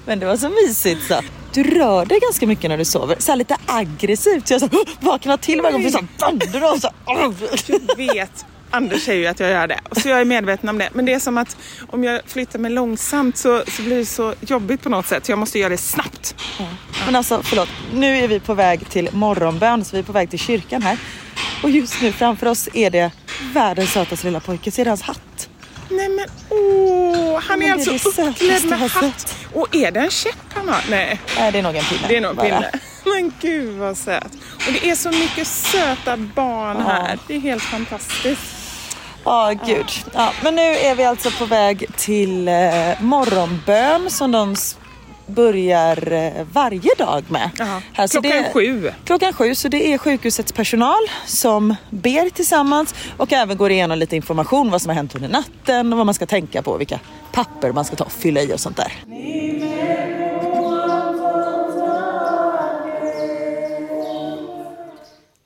Men 0.05 0.19
det 0.19 0.25
var 0.25 0.37
så 0.37 0.49
mysigt 0.49 1.07
så. 1.07 1.15
Du 1.53 1.63
rör 1.63 2.05
dig 2.05 2.19
ganska 2.19 2.47
mycket 2.47 2.69
när 2.69 2.77
du 2.77 2.85
sover. 2.85 3.15
Så 3.19 3.35
lite 3.35 3.57
aggressivt. 3.65 4.47
Så 4.47 4.53
jag 4.53 4.61
så 4.61 4.69
vaknar 4.99 5.37
till 5.37 5.61
varje 5.61 5.71
gång. 5.71 5.81
Blir 5.81 5.91
så 5.91 6.07
vandrar 6.19 6.71
och 6.73 6.79
så 6.79 6.89
Jag 7.07 7.33
vet. 7.97 8.45
Anders 8.73 9.03
säger 9.03 9.21
ju 9.21 9.27
att 9.27 9.39
jag 9.39 9.49
gör 9.49 9.67
det, 9.67 9.79
så 9.91 10.09
jag 10.09 10.21
är 10.21 10.25
medveten 10.25 10.69
om 10.69 10.77
det. 10.77 10.89
Men 10.93 11.05
det 11.05 11.13
är 11.13 11.19
som 11.19 11.37
att 11.37 11.57
om 11.89 12.03
jag 12.03 12.21
flyttar 12.25 12.59
mig 12.59 12.71
långsamt 12.71 13.37
så, 13.37 13.63
så 13.67 13.81
blir 13.81 13.97
det 13.97 14.05
så 14.05 14.33
jobbigt 14.41 14.81
på 14.81 14.89
något 14.89 15.07
sätt. 15.07 15.29
Jag 15.29 15.39
måste 15.39 15.59
göra 15.59 15.69
det 15.69 15.77
snabbt. 15.77 16.35
Men 17.05 17.15
alltså 17.15 17.41
förlåt, 17.43 17.69
nu 17.93 18.17
är 18.17 18.27
vi 18.27 18.39
på 18.39 18.53
väg 18.53 18.89
till 18.89 19.09
morgonbön 19.11 19.85
så 19.85 19.95
vi 19.95 19.99
är 19.99 20.03
på 20.03 20.11
väg 20.11 20.29
till 20.29 20.39
kyrkan 20.39 20.81
här. 20.81 20.97
Och 21.63 21.69
just 21.69 22.01
nu 22.01 22.11
framför 22.11 22.47
oss 22.47 22.69
är 22.73 22.89
det 22.89 23.11
världens 23.53 23.91
sötaste 23.91 24.27
lilla 24.27 24.39
pojke. 24.39 24.71
Ser 24.71 24.85
du 24.85 24.91
hans 24.91 25.01
hatt? 25.01 25.49
Nej 25.89 26.09
men 26.09 26.25
åh, 26.49 27.39
han 27.41 27.59
men 27.59 27.67
är 27.69 27.73
alltså 27.73 28.21
uppklädd 28.21 28.65
med 28.65 28.79
hatt. 28.79 29.37
Och 29.53 29.75
är 29.75 29.91
det 29.91 29.99
en 29.99 30.09
käpp 30.09 30.53
han 30.53 30.69
har? 30.69 30.81
Nej, 30.89 31.19
Nej, 31.37 31.51
det 31.51 31.59
är 31.59 31.63
nog 31.63 31.75
en 31.75 31.83
pinne. 31.83 32.07
det 32.07 32.17
är 32.17 32.21
nog 32.21 32.31
en 32.31 32.37
pinne. 32.37 32.71
Men 33.05 33.33
gud 33.41 33.77
vad 33.77 33.97
söt. 33.97 34.31
Och 34.67 34.73
det 34.73 34.89
är 34.89 34.95
så 34.95 35.09
mycket 35.09 35.47
söta 35.47 36.17
barn 36.17 36.81
här. 36.81 37.19
Det 37.27 37.35
är 37.35 37.39
helt 37.39 37.63
fantastiskt. 37.63 38.62
Ja, 39.23 39.53
gud. 39.65 39.85
Ja, 40.13 40.33
men 40.43 40.55
nu 40.55 40.61
är 40.61 40.95
vi 40.95 41.03
alltså 41.05 41.31
på 41.31 41.45
väg 41.45 41.85
till 41.97 42.47
eh, 42.47 42.53
morgonbön 43.01 44.09
som 44.09 44.31
de 44.31 44.55
börjar 45.25 46.11
eh, 46.11 46.45
varje 46.51 46.89
dag 46.97 47.23
med. 47.27 47.49
Jaha. 47.57 47.81
Här, 47.93 48.07
så 48.07 48.21
Klockan 48.21 48.43
det, 48.43 48.51
sju. 48.53 48.91
Klockan 49.05 49.33
sju, 49.33 49.55
så 49.55 49.67
det 49.67 49.93
är 49.93 49.97
sjukhusets 49.97 50.51
personal 50.51 51.09
som 51.25 51.75
ber 51.89 52.29
tillsammans 52.29 52.95
och 53.17 53.33
även 53.33 53.57
går 53.57 53.71
igenom 53.71 53.97
lite 53.97 54.15
information 54.15 54.71
vad 54.71 54.81
som 54.81 54.89
har 54.89 54.95
hänt 54.95 55.15
under 55.15 55.29
natten 55.29 55.93
och 55.93 55.97
vad 55.97 56.05
man 56.05 56.15
ska 56.15 56.25
tänka 56.25 56.61
på, 56.61 56.77
vilka 56.77 56.99
papper 57.31 57.71
man 57.71 57.85
ska 57.85 57.95
ta 57.95 58.03
och 58.03 58.11
fylla 58.11 58.41
i 58.41 58.53
och 58.53 58.59
sånt 58.59 58.77
där. 58.77 58.93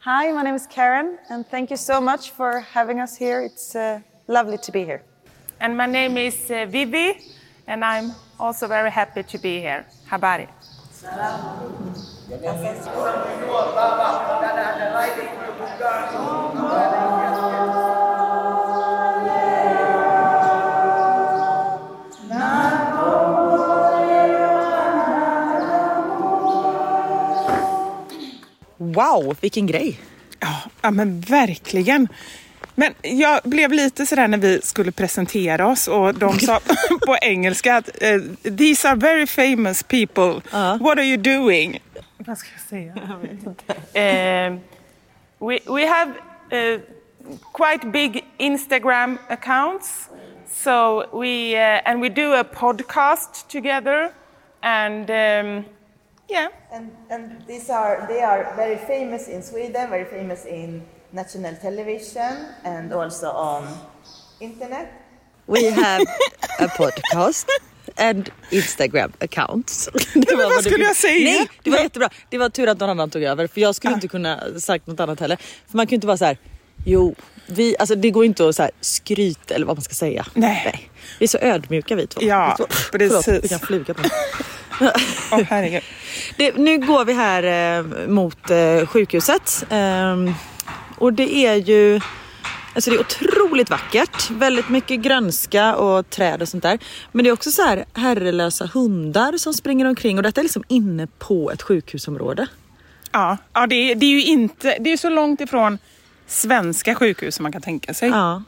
Hi, 0.09 0.31
my 0.31 0.41
name 0.41 0.55
is 0.55 0.65
Karen 0.65 1.17
and 1.29 1.45
thank 1.45 1.69
you 1.69 1.75
so 1.75 1.99
much 1.99 2.31
for 2.31 2.61
having 2.61 3.01
us 3.01 3.17
here. 3.17 3.41
It's 3.41 3.75
uh, 3.75 3.99
lovely 4.29 4.57
to 4.59 4.71
be 4.71 4.85
here. 4.85 5.03
And 5.59 5.75
my 5.75 5.85
name 5.85 6.15
is 6.15 6.49
uh, 6.49 6.65
Vivi, 6.65 7.19
and 7.67 7.83
I'm 7.83 8.13
also 8.39 8.69
very 8.69 8.89
happy 8.89 9.23
to 9.23 9.37
be 9.37 9.59
here. 9.59 9.85
Habari. 10.09 10.47
Wow, 28.97 29.35
vilken 29.41 29.67
grej! 29.67 29.99
Ja, 30.39 30.61
ja 30.81 30.91
men 30.91 31.21
verkligen. 31.21 32.07
Men 32.75 32.93
jag 33.01 33.41
blev 33.43 33.71
lite 33.71 34.05
sådär 34.05 34.27
när 34.27 34.37
vi 34.37 34.61
skulle 34.61 34.91
presentera 34.91 35.67
oss 35.67 35.87
och 35.87 36.13
de 36.13 36.39
sa 36.39 36.59
på 37.05 37.17
engelska 37.21 37.75
att 37.75 37.89
eh, 38.01 38.19
these 38.57 38.89
are 38.89 38.95
very 38.95 39.27
famous 39.27 39.83
people. 39.83 40.41
What 40.79 40.97
are 40.97 41.03
you 41.03 41.17
doing? 41.17 41.79
Vad 42.17 42.37
ska 42.37 42.49
jag 42.53 42.61
säga? 42.61 42.93
um, 44.47 44.59
we, 45.49 45.59
we 45.65 45.87
have 45.87 46.11
uh, 46.51 46.79
quite 47.53 47.87
big 47.87 48.25
Instagram 48.37 49.17
accounts. 49.29 50.09
So 50.53 51.05
we, 51.21 51.55
uh, 51.55 51.81
and 51.85 52.01
we 52.01 52.09
do 52.09 52.33
a 52.33 52.43
podcast 52.43 53.47
together. 53.47 54.11
And 54.61 55.09
um, 55.09 55.65
yeah, 56.29 56.47
And, 56.71 56.89
and 57.09 57.31
these 57.47 57.73
are 57.73 58.07
they 58.07 58.21
are 58.21 58.53
very 58.55 58.77
famous 58.77 59.27
in 59.27 59.43
Sweden, 59.43 59.89
very 59.89 60.05
famous 60.05 60.45
in 60.45 60.81
national 61.11 61.55
television, 61.61 62.35
and 62.63 62.93
also 62.93 63.27
on 63.27 63.67
internet. 64.39 64.87
We 65.45 65.69
have 65.71 66.05
a 66.59 66.67
podcast 66.77 67.47
and 67.95 68.29
Instagram 68.51 69.11
accounts. 69.19 69.89
Det 70.13 70.35
vad 70.35 70.57
du 70.57 70.63
skulle 70.69 70.83
jag 70.85 70.95
säga? 70.95 71.23
Nej, 71.31 71.47
det 71.63 71.69
var 71.69 71.77
jättebra. 71.79 72.09
Det 72.29 72.37
var 72.37 72.49
tur 72.49 72.67
att 72.69 72.79
någon 72.79 72.89
annan 72.89 73.09
tog 73.09 73.23
över 73.23 73.47
för 73.47 73.61
jag 73.61 73.75
skulle 73.75 73.93
inte 73.93 74.07
kunna 74.07 74.59
sagt 74.59 74.87
något 74.87 74.99
annat 74.99 75.19
heller. 75.19 75.37
För 75.67 75.77
man 75.77 75.87
kan 75.87 75.91
ju 75.91 75.95
inte 75.95 76.07
vara 76.07 76.17
så 76.17 76.25
här, 76.25 76.37
jo, 76.85 77.15
vi, 77.45 77.75
alltså 77.79 77.95
det 77.95 78.09
går 78.11 78.25
inte 78.25 78.49
att 78.49 78.55
så 78.55 78.61
här 78.63 78.71
skryta 78.81 79.55
eller 79.55 79.65
vad 79.65 79.75
man 79.77 79.81
ska 79.83 79.93
säga. 79.93 80.25
Nej. 80.33 80.89
Vi 81.19 81.23
är 81.23 81.27
så 81.27 81.37
ödmjuka 81.37 81.95
vi 81.95 82.07
två. 82.07 82.21
Ja, 82.23 82.55
Vi 82.59 82.65
två- 82.65 82.73
precis. 82.91 83.25
Förlåt, 83.25 83.43
vilken 83.43 83.59
fluga 83.59 83.93
på 83.93 84.01
mig. 84.01 84.11
Herregud. 85.49 85.83
Det, 86.37 86.57
nu 86.57 86.77
går 86.77 87.05
vi 87.05 87.13
här 87.13 87.43
eh, 87.77 88.07
mot 88.07 88.49
eh, 88.49 88.87
sjukhuset. 88.87 89.65
Ehm, 89.69 90.33
och 90.97 91.13
det 91.13 91.35
är 91.35 91.55
ju 91.55 92.01
alltså 92.75 92.89
det 92.89 92.95
är 92.95 92.99
otroligt 92.99 93.69
vackert. 93.69 94.29
Väldigt 94.29 94.69
mycket 94.69 94.99
grönska 94.99 95.75
och 95.75 96.09
träd 96.09 96.41
och 96.41 96.49
sånt 96.49 96.63
där. 96.63 96.79
Men 97.11 97.23
det 97.23 97.29
är 97.29 97.33
också 97.33 97.51
så 97.51 97.61
här 97.61 97.85
herrelösa 97.93 98.69
hundar 98.73 99.37
som 99.37 99.53
springer 99.53 99.85
omkring 99.85 100.17
och 100.17 100.23
detta 100.23 100.41
är 100.41 100.43
liksom 100.43 100.63
inne 100.67 101.07
på 101.19 101.51
ett 101.51 101.61
sjukhusområde. 101.61 102.47
Ja, 103.11 103.37
ja 103.53 103.67
det, 103.67 103.75
är, 103.75 103.95
det 103.95 104.05
är 104.05 104.11
ju 104.11 104.23
inte, 104.23 104.77
det 104.79 104.89
är 104.89 104.97
så 104.97 105.09
långt 105.09 105.41
ifrån 105.41 105.77
svenska 106.27 106.95
sjukhus 106.95 107.35
som 107.35 107.43
man 107.43 107.51
kan 107.51 107.61
tänka 107.61 107.93
sig. 107.93 108.09
Ja. 108.09 108.43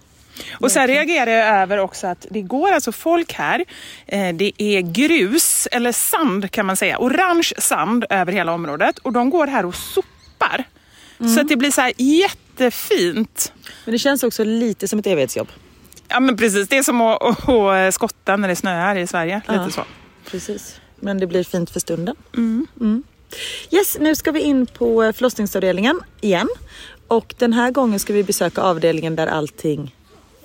Och 0.59 0.71
sen 0.71 0.87
reagerar 0.87 1.31
jag 1.31 1.47
över 1.61 1.77
också 1.77 2.07
att 2.07 2.25
det 2.29 2.41
går 2.41 2.71
alltså 2.71 2.91
folk 2.91 3.33
här. 3.33 3.65
Eh, 4.07 4.33
det 4.35 4.51
är 4.57 4.81
grus, 4.81 5.67
eller 5.71 5.91
sand 5.91 6.51
kan 6.51 6.65
man 6.65 6.75
säga, 6.77 6.97
orange 6.99 7.51
sand 7.57 8.05
över 8.09 8.31
hela 8.31 8.53
området. 8.53 8.97
Och 8.99 9.13
de 9.13 9.29
går 9.29 9.47
här 9.47 9.65
och 9.65 9.75
sopar. 9.75 10.63
Så 11.35 11.41
att 11.41 11.47
det 11.47 11.55
blir 11.55 11.71
så 11.71 11.81
här 11.81 11.93
jättefint. 11.97 13.53
Men 13.85 13.91
det 13.91 13.99
känns 13.99 14.23
också 14.23 14.43
lite 14.43 14.87
som 14.87 14.99
ett 14.99 15.07
evighetsjobb. 15.07 15.47
Ja 16.07 16.19
men 16.19 16.37
precis, 16.37 16.67
det 16.67 16.77
är 16.77 16.83
som 16.83 17.01
att, 17.01 17.23
att, 17.23 17.49
att 17.49 17.93
skotta 17.93 18.35
när 18.37 18.47
det 18.47 18.55
snöar 18.55 18.95
i 18.95 19.07
Sverige. 19.07 19.41
Lite 19.47 19.61
Ja. 19.65 19.69
så. 19.69 19.83
Precis. 20.31 20.79
Men 20.95 21.19
det 21.19 21.27
blir 21.27 21.43
fint 21.43 21.69
för 21.69 21.79
stunden. 21.79 22.15
Mm. 22.37 23.03
Yes, 23.71 23.97
nu 23.99 24.15
ska 24.15 24.31
vi 24.31 24.39
in 24.41 24.65
på 24.65 25.13
förlossningsavdelningen 25.15 25.99
igen. 26.21 26.49
Och 27.07 27.35
den 27.37 27.53
här 27.53 27.71
gången 27.71 27.99
ska 27.99 28.13
vi 28.13 28.23
besöka 28.23 28.61
avdelningen 28.61 29.15
där 29.15 29.27
allting 29.27 29.95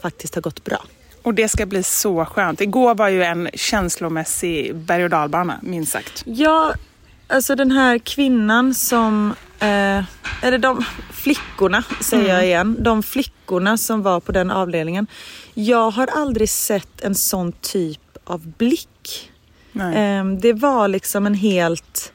faktiskt 0.05 0.35
har 0.35 0.43
gått 0.43 0.65
bra. 0.65 0.81
Och 1.23 1.35
det 1.35 1.49
ska 1.49 1.67
bli 1.67 1.83
så 1.83 2.25
skönt. 2.25 2.61
Igår 2.61 2.95
var 2.95 3.09
ju 3.09 3.25
en 3.25 3.49
känslomässig 3.55 4.77
berg 4.77 5.05
och 5.05 5.11
dalbana, 5.11 5.59
minst 5.63 5.93
sagt. 5.93 6.23
Ja, 6.27 6.75
alltså 7.29 7.55
den 7.55 7.71
här 7.71 7.99
kvinnan 7.99 8.75
som, 8.75 9.35
eh, 9.59 10.05
eller 10.43 10.59
de 10.59 10.85
flickorna 11.13 11.83
säger 12.01 12.35
jag 12.35 12.45
igen, 12.45 12.77
de 12.81 13.03
flickorna 13.03 13.77
som 13.77 14.03
var 14.03 14.21
på 14.21 14.33
den 14.33 14.51
avdelningen. 14.51 15.07
Jag 15.55 15.91
har 15.91 16.07
aldrig 16.07 16.49
sett 16.49 17.01
en 17.01 17.15
sån 17.15 17.53
typ 17.53 18.01
av 18.25 18.47
blick. 18.47 19.31
Nej. 19.73 20.19
Eh, 20.19 20.25
det 20.25 20.53
var 20.53 20.89
liksom 20.89 21.27
en 21.27 21.35
helt, 21.35 22.13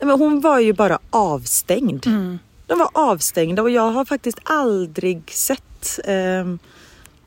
hon 0.00 0.40
var 0.40 0.58
ju 0.58 0.72
bara 0.72 0.98
avstängd. 1.10 2.06
De 2.66 2.78
var 2.78 2.90
avstängda 2.92 3.62
och 3.62 3.70
jag 3.70 3.90
har 3.90 4.04
faktiskt 4.04 4.38
aldrig 4.44 5.22
sett, 5.32 5.62
eh, 6.04 6.54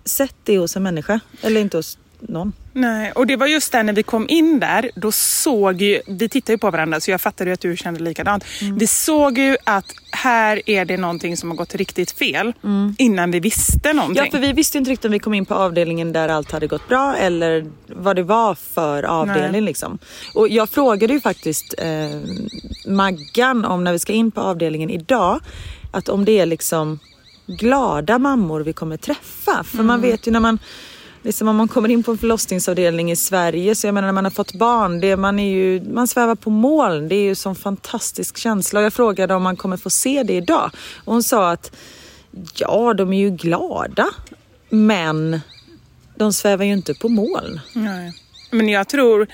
sett 0.05 0.35
det 0.43 0.57
hos 0.57 0.75
en 0.75 0.83
människa. 0.83 1.19
Eller 1.41 1.61
inte 1.61 1.77
hos 1.77 1.97
någon. 2.19 2.53
Nej, 2.73 3.11
och 3.11 3.27
det 3.27 3.35
var 3.35 3.47
just 3.47 3.71
där 3.71 3.83
när 3.83 3.93
vi 3.93 4.03
kom 4.03 4.29
in 4.29 4.59
där, 4.59 4.91
då 4.95 5.11
såg 5.11 5.81
ju, 5.81 6.01
vi 6.07 6.29
tittade 6.29 6.53
ju 6.53 6.57
på 6.57 6.71
varandra 6.71 6.99
så 6.99 7.11
jag 7.11 7.21
fattade 7.21 7.49
ju 7.49 7.53
att 7.53 7.59
du 7.59 7.77
kände 7.77 7.99
likadant. 7.99 8.45
Vi 8.79 8.87
såg 8.87 9.37
ju 9.37 9.57
att 9.63 9.85
här 10.11 10.69
är 10.69 10.85
det 10.85 10.97
någonting 10.97 11.37
som 11.37 11.49
har 11.49 11.57
gått 11.57 11.75
riktigt 11.75 12.11
fel 12.11 12.53
innan 12.97 13.31
vi 13.31 13.39
visste 13.39 13.93
någonting. 13.93 14.23
Ja, 14.25 14.31
för 14.31 14.39
vi 14.39 14.53
visste 14.53 14.77
inte 14.77 14.91
riktigt 14.91 15.05
om 15.05 15.11
vi 15.11 15.19
kom 15.19 15.33
in 15.33 15.45
på 15.45 15.55
avdelningen 15.55 16.13
där 16.13 16.29
allt 16.29 16.51
hade 16.51 16.67
gått 16.67 16.87
bra 16.87 17.15
eller 17.15 17.65
vad 17.87 18.15
det 18.15 18.23
var 18.23 18.55
för 18.55 19.03
avdelning. 19.03 19.51
Nej. 19.51 19.61
Liksom. 19.61 19.99
Och 20.33 20.49
jag 20.49 20.69
frågade 20.69 21.13
ju 21.13 21.21
faktiskt 21.21 21.75
eh, 21.77 22.19
Maggan 22.87 23.65
om 23.65 23.83
när 23.83 23.91
vi 23.91 23.99
ska 23.99 24.13
in 24.13 24.31
på 24.31 24.41
avdelningen 24.41 24.89
idag, 24.89 25.39
att 25.91 26.09
om 26.09 26.25
det 26.25 26.39
är 26.39 26.45
liksom 26.45 26.99
glada 27.45 28.19
mammor 28.19 28.61
vi 28.61 28.73
kommer 28.73 28.97
träffa. 28.97 29.63
För 29.63 29.83
man 29.83 30.01
vet 30.01 30.27
ju 30.27 30.31
när 30.31 30.39
man 30.39 30.59
Liksom 31.25 31.47
om 31.47 31.55
man 31.55 31.67
kommer 31.67 31.89
in 31.89 32.03
på 32.03 32.11
en 32.11 32.17
förlossningsavdelning 32.17 33.11
i 33.11 33.15
Sverige, 33.15 33.75
så 33.75 33.87
jag 33.87 33.93
menar 33.93 34.07
när 34.07 34.13
man 34.13 34.23
har 34.23 34.31
fått 34.31 34.53
barn, 34.53 34.99
det, 34.99 35.17
man, 35.17 35.39
är 35.39 35.49
ju, 35.49 35.81
man 35.81 36.07
svävar 36.07 36.35
på 36.35 36.49
moln. 36.49 37.07
Det 37.07 37.15
är 37.15 37.21
ju 37.23 37.29
en 37.29 37.35
sån 37.35 37.55
fantastisk 37.55 38.37
känsla. 38.37 38.79
Och 38.79 38.85
jag 38.85 38.93
frågade 38.93 39.33
om 39.33 39.43
man 39.43 39.55
kommer 39.55 39.77
få 39.77 39.89
se 39.89 40.23
det 40.23 40.33
idag. 40.33 40.71
Och 41.05 41.13
hon 41.13 41.23
sa 41.23 41.51
att 41.51 41.75
ja, 42.55 42.93
de 42.93 43.13
är 43.13 43.17
ju 43.17 43.29
glada. 43.29 44.09
Men 44.69 45.41
de 46.15 46.33
svävar 46.33 46.65
ju 46.65 46.73
inte 46.73 46.93
på 46.93 47.09
moln. 47.09 47.59
Nej. 47.73 48.13
Men 48.51 48.69
jag 48.69 48.87
tror, 48.87 49.27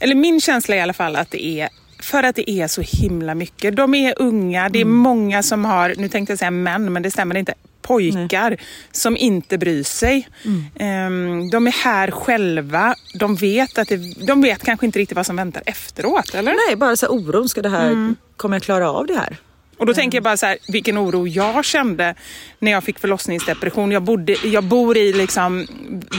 eller 0.00 0.14
min 0.14 0.40
känsla 0.40 0.76
i 0.76 0.80
alla 0.80 0.92
fall 0.92 1.16
att 1.16 1.30
det 1.30 1.44
är 1.44 1.68
för 2.04 2.22
att 2.22 2.36
det 2.36 2.50
är 2.50 2.68
så 2.68 2.82
himla 2.82 3.34
mycket. 3.34 3.76
De 3.76 3.94
är 3.94 4.14
unga, 4.16 4.68
det 4.68 4.78
är 4.78 4.82
Mm. 4.84 4.96
många 4.96 5.42
som 5.42 5.64
har, 5.64 5.94
nu 5.98 6.08
tänkte 6.08 6.32
jag 6.32 6.38
säga 6.38 6.50
män, 6.50 6.92
men 6.92 7.02
det 7.02 7.10
stämmer 7.10 7.34
inte, 7.36 7.54
pojkar 7.82 8.56
som 8.92 9.16
inte 9.16 9.58
bryr 9.58 9.82
sig. 9.82 10.28
Mm. 10.44 10.64
Ehm, 10.76 11.50
de 11.50 11.66
är 11.66 11.72
här 11.84 12.10
själva, 12.10 12.94
de 13.14 13.34
vet, 13.36 13.78
att 13.78 13.88
det, 13.88 14.26
de 14.26 14.42
vet 14.42 14.62
kanske 14.64 14.86
inte 14.86 14.98
riktigt 14.98 15.16
vad 15.16 15.26
som 15.26 15.36
väntar 15.36 15.62
efteråt, 15.66 16.34
eller? 16.34 16.54
Nej, 16.68 16.76
bara 16.76 16.96
så 16.96 17.06
här 17.06 17.12
oron. 17.12 17.48
Ska 17.48 17.62
det 17.62 17.68
här, 17.68 17.86
Mm. 17.86 18.16
Kommer 18.36 18.56
jag 18.56 18.62
klara 18.62 18.90
av 18.90 19.06
det 19.06 19.16
här? 19.16 19.36
Och 19.76 19.86
då 19.86 19.94
tänker 19.94 20.16
jag 20.16 20.22
bara 20.24 20.36
så 20.36 20.46
här, 20.46 20.58
vilken 20.68 20.98
oro 20.98 21.26
jag 21.26 21.64
kände 21.64 22.14
när 22.58 22.70
jag 22.72 22.84
fick 22.84 22.98
förlossningsdepression. 22.98 23.90
Jag, 23.92 24.02
bodde, 24.02 24.32
jag 24.44 24.64
bor 24.64 24.96
i 24.96 25.12
liksom 25.12 25.66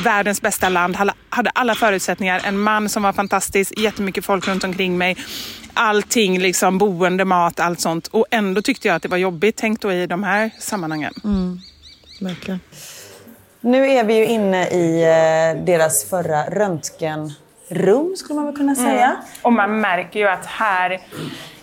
världens 0.03 0.41
bästa 0.41 0.69
land, 0.69 0.95
hade 1.29 1.49
alla 1.49 1.75
förutsättningar. 1.75 2.41
En 2.45 2.59
man 2.59 2.89
som 2.89 3.03
var 3.03 3.13
fantastisk, 3.13 3.79
jättemycket 3.79 4.25
folk 4.25 4.47
runt 4.47 4.63
omkring 4.63 4.97
mig. 4.97 5.17
Allting, 5.75 6.39
liksom 6.39 6.77
boende, 6.77 7.25
mat, 7.25 7.59
allt 7.59 7.79
sånt. 7.79 8.07
Och 8.07 8.25
ändå 8.31 8.61
tyckte 8.61 8.87
jag 8.87 8.95
att 8.95 9.03
det 9.03 9.09
var 9.09 9.17
jobbigt. 9.17 9.55
Tänk 9.57 9.81
då 9.81 9.91
i 9.91 10.07
de 10.07 10.23
här 10.23 10.51
sammanhangen. 10.59 11.13
Mm. 11.23 11.59
Verkligen. 12.21 12.59
Nu 13.61 13.91
är 13.91 14.03
vi 14.03 14.17
ju 14.17 14.25
inne 14.25 14.67
i 14.67 15.03
eh, 15.03 15.65
deras 15.65 16.09
förra 16.09 16.43
röntgenrum 16.43 18.15
skulle 18.15 18.35
man 18.35 18.45
väl 18.45 18.55
kunna 18.55 18.75
säga. 18.75 19.05
Mm. 19.05 19.17
Och 19.41 19.53
man 19.53 19.81
märker 19.81 20.19
ju 20.19 20.27
att 20.27 20.45
här 20.45 21.01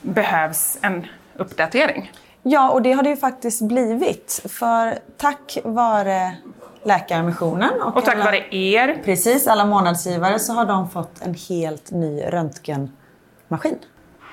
behövs 0.02 0.78
en 0.82 1.06
uppdatering. 1.36 2.12
Ja, 2.42 2.70
och 2.70 2.82
det 2.82 2.92
har 2.92 3.02
det 3.02 3.10
ju 3.10 3.16
faktiskt 3.16 3.62
blivit. 3.62 4.42
För 4.48 4.98
tack 5.16 5.58
vare 5.64 6.36
Läkarmissionen 6.84 7.82
och, 7.82 7.96
Och 7.96 8.04
tack 8.04 8.14
alla, 8.14 8.24
vare 8.24 8.54
er. 8.56 9.02
Precis, 9.04 9.46
alla 9.46 9.64
månadsgivare 9.64 10.38
så 10.38 10.52
har 10.52 10.64
de 10.64 10.90
fått 10.90 11.22
en 11.22 11.34
helt 11.48 11.90
ny 11.90 12.22
röntgenmaskin. 12.22 13.78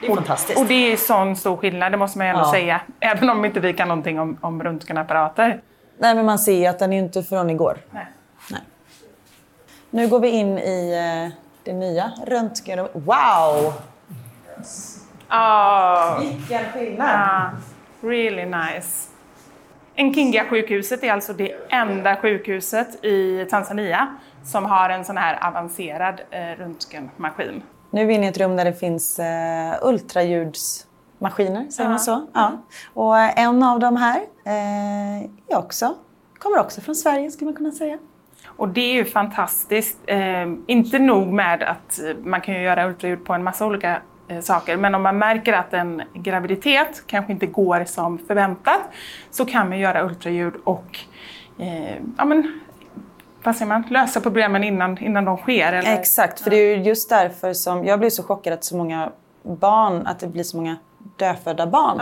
Det 0.01 0.07
är 0.07 0.15
fantastiskt. 0.15 0.59
Och 0.59 0.65
det 0.65 0.91
är 0.93 0.97
sån 0.97 1.35
stor 1.35 1.57
skillnad, 1.57 1.91
det 1.91 1.97
måste 1.97 2.17
man 2.17 2.27
ju 2.27 2.31
ändå 2.31 2.43
Ja. 2.45 2.51
säga. 2.51 2.81
Även 2.99 3.29
om 3.29 3.45
inte 3.45 3.59
vi 3.59 3.73
kan 3.73 3.87
någonting 3.87 4.19
om, 4.19 4.37
om 4.41 4.63
röntgenapparater. 4.63 5.61
Nej, 5.97 6.15
men 6.15 6.25
man 6.25 6.39
ser 6.39 6.53
ju 6.59 6.65
att 6.65 6.79
den 6.79 6.93
är 6.93 6.97
inte 6.99 7.23
från 7.23 7.49
igår. 7.49 7.77
Nej. 7.91 8.05
Nej. 8.51 8.61
Nu 9.89 10.07
går 10.07 10.19
vi 10.19 10.29
in 10.29 10.57
i 10.57 10.93
eh, 11.27 11.37
det 11.63 11.73
nya 11.73 12.11
röntgenrummet. 12.27 12.91
Wow! 12.95 13.73
Oh. 15.31 16.19
Vilken 16.19 16.71
skillnad! 16.73 17.09
Ja, 17.09 17.51
really 18.09 18.45
nice. 18.45 19.09
Nkinga-sjukhuset 19.95 21.03
är 21.03 21.11
alltså 21.13 21.33
det 21.33 21.55
enda 21.69 22.15
sjukhuset 22.15 23.05
i 23.05 23.45
Tanzania 23.49 24.07
som 24.43 24.65
har 24.65 24.89
en 24.89 25.05
sån 25.05 25.17
här 25.17 25.47
avancerad 25.47 26.21
eh, 26.31 26.39
röntgenmaskin. 26.41 27.63
Nu 27.91 28.01
är 28.01 28.05
vi 28.05 28.13
inne 28.13 28.25
i 28.25 28.29
ett 28.29 28.37
rum 28.37 28.55
där 28.55 28.65
det 28.65 28.73
finns 28.73 29.19
eh, 29.19 29.75
ultraljudsmaskiner, 29.81 31.69
säger 31.69 31.89
Ja. 31.89 31.89
man 31.89 31.99
så? 31.99 32.27
Ja. 32.33 32.51
Och 32.93 33.17
eh, 33.19 33.39
en 33.39 33.63
av 33.63 33.79
de 33.79 33.95
här 33.97 34.21
eh, 34.45 35.23
är 35.47 35.57
också, 35.57 35.95
kommer 36.39 36.59
också 36.59 36.81
från 36.81 36.95
Sverige, 36.95 37.31
skulle 37.31 37.45
man 37.45 37.55
kunna 37.55 37.71
säga. 37.71 37.97
Och 38.47 38.69
det 38.69 38.81
är 38.81 38.93
ju 38.93 39.05
fantastiskt. 39.05 39.97
Eh, 40.05 40.47
inte 40.67 40.99
nog 40.99 41.27
med 41.27 41.63
att 41.63 41.99
eh, 42.03 42.15
man 42.23 42.41
kan 42.41 42.61
göra 42.61 42.87
ultraljud 42.87 43.25
på 43.25 43.33
en 43.33 43.43
massa 43.43 43.65
olika 43.65 44.01
eh, 44.27 44.39
saker, 44.41 44.77
men 44.77 44.95
om 44.95 45.01
man 45.03 45.17
märker 45.17 45.53
att 45.53 45.73
en 45.73 46.01
graviditet 46.13 47.03
kanske 47.07 47.31
inte 47.31 47.45
går 47.45 47.85
som 47.85 48.17
förväntat 48.17 48.79
så 49.31 49.45
kan 49.45 49.69
man 49.69 49.79
göra 49.79 50.05
ultraljud 50.05 50.53
och 50.63 50.99
eh, 51.59 51.95
ja, 52.17 52.25
men, 52.25 52.59
vad 53.43 53.55
säger 53.55 53.69
man? 53.69 53.83
lösa 53.89 54.21
problemen 54.21 54.63
innan, 54.63 54.97
innan 54.97 55.25
de 55.25 55.37
sker. 55.37 55.73
Eller? 55.73 55.99
Exakt, 55.99 56.39
för 56.39 56.49
det 56.49 56.55
är 56.55 56.77
ju 56.77 56.83
just 56.83 57.09
därför 57.09 57.53
som 57.53 57.85
jag 57.85 57.99
blir 57.99 58.09
så 58.09 58.23
chockad 58.23 58.53
att 58.53 58.63
så 58.63 58.77
många 58.77 59.11
barn, 59.43 60.07
att 60.07 60.19
det 60.19 60.27
blir 60.27 60.43
så 60.43 60.57
många 60.57 60.77
dödfödda 61.17 61.67
barn. 61.67 62.01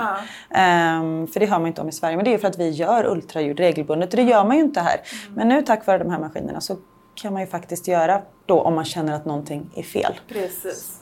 Ehm, 0.49 1.27
för 1.27 1.39
det 1.39 1.45
hör 1.45 1.59
man 1.59 1.67
inte 1.67 1.81
om 1.81 1.89
i 1.89 1.91
Sverige. 1.91 2.15
Men 2.15 2.25
det 2.25 2.29
är 2.29 2.31
ju 2.31 2.37
för 2.37 2.47
att 2.47 2.59
vi 2.59 2.69
gör 2.69 3.05
ultraljud 3.05 3.59
regelbundet 3.59 4.09
och 4.09 4.17
det 4.17 4.23
gör 4.23 4.45
man 4.45 4.55
ju 4.55 4.63
inte 4.63 4.81
här. 4.81 4.99
Men 5.35 5.47
nu 5.47 5.61
tack 5.61 5.85
vare 5.85 5.97
de 5.97 6.09
här 6.09 6.19
maskinerna 6.19 6.61
så 6.61 6.77
kan 7.15 7.33
man 7.33 7.41
ju 7.41 7.47
faktiskt 7.47 7.87
göra 7.87 8.21
då 8.45 8.61
om 8.61 8.75
man 8.75 8.85
känner 8.85 9.13
att 9.13 9.25
någonting 9.25 9.69
är 9.75 9.83
fel. 9.83 10.19
Precis. 10.27 11.01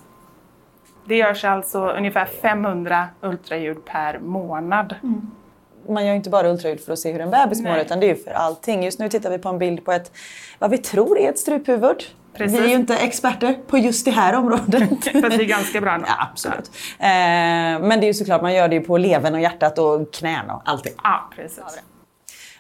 Det 1.08 1.16
görs 1.16 1.44
alltså 1.44 1.90
ungefär 1.90 2.26
500 2.26 3.08
ultraljud 3.22 3.86
per 3.86 4.20
månad. 4.20 4.96
Man 5.90 6.06
gör 6.06 6.12
ju 6.12 6.18
inte 6.18 6.30
bara 6.30 6.50
ultraljud 6.50 6.82
för 6.82 6.94
att 6.94 7.00
se 7.00 7.12
hur 7.12 7.22
en 7.22 7.30
bebis 7.30 7.62
mår 7.62 7.78
utan 7.78 8.00
det 8.00 8.06
är 8.06 8.16
ju 8.16 8.24
för 8.24 8.32
allting. 8.32 8.84
Just 8.84 9.00
nu 9.00 9.10
tittar 9.10 9.30
vi 9.30 9.38
på 9.38 9.50
en 9.50 9.60
bild 9.60 9.86
på 9.86 9.92
ett, 9.92 10.12
vad 10.60 10.72
vi 10.72 10.78
tror 10.78 11.20
är 11.20 11.30
ett 11.30 11.40
struphuvud. 11.40 12.04
Precis. 12.34 12.60
Vi 12.60 12.64
är 12.64 12.68
ju 12.68 12.76
inte 12.76 12.98
experter 12.98 13.60
på 13.68 13.78
just 13.78 14.06
det 14.06 14.12
här 14.12 14.36
området. 14.36 14.90
Fast 15.04 15.38
det 15.38 15.44
är 15.44 15.48
ganska 15.48 15.82
bra 15.82 15.94
ändå. 15.94 16.08
Ja, 16.10 16.28
absolut. 16.32 16.72
Eh, 17.00 17.06
men 17.88 17.90
det 17.90 18.06
är 18.06 18.08
ju 18.08 18.14
såklart, 18.14 18.42
man 18.42 18.54
gör 18.54 18.68
det 18.68 18.76
ju 18.76 18.82
på 18.82 18.98
levern 18.98 19.34
och 19.34 19.42
hjärtat 19.42 19.80
och 19.80 20.14
knäna 20.14 20.56
och 20.56 20.62
allting. 20.66 20.94
Ja, 21.04 21.30
precis. 21.36 21.64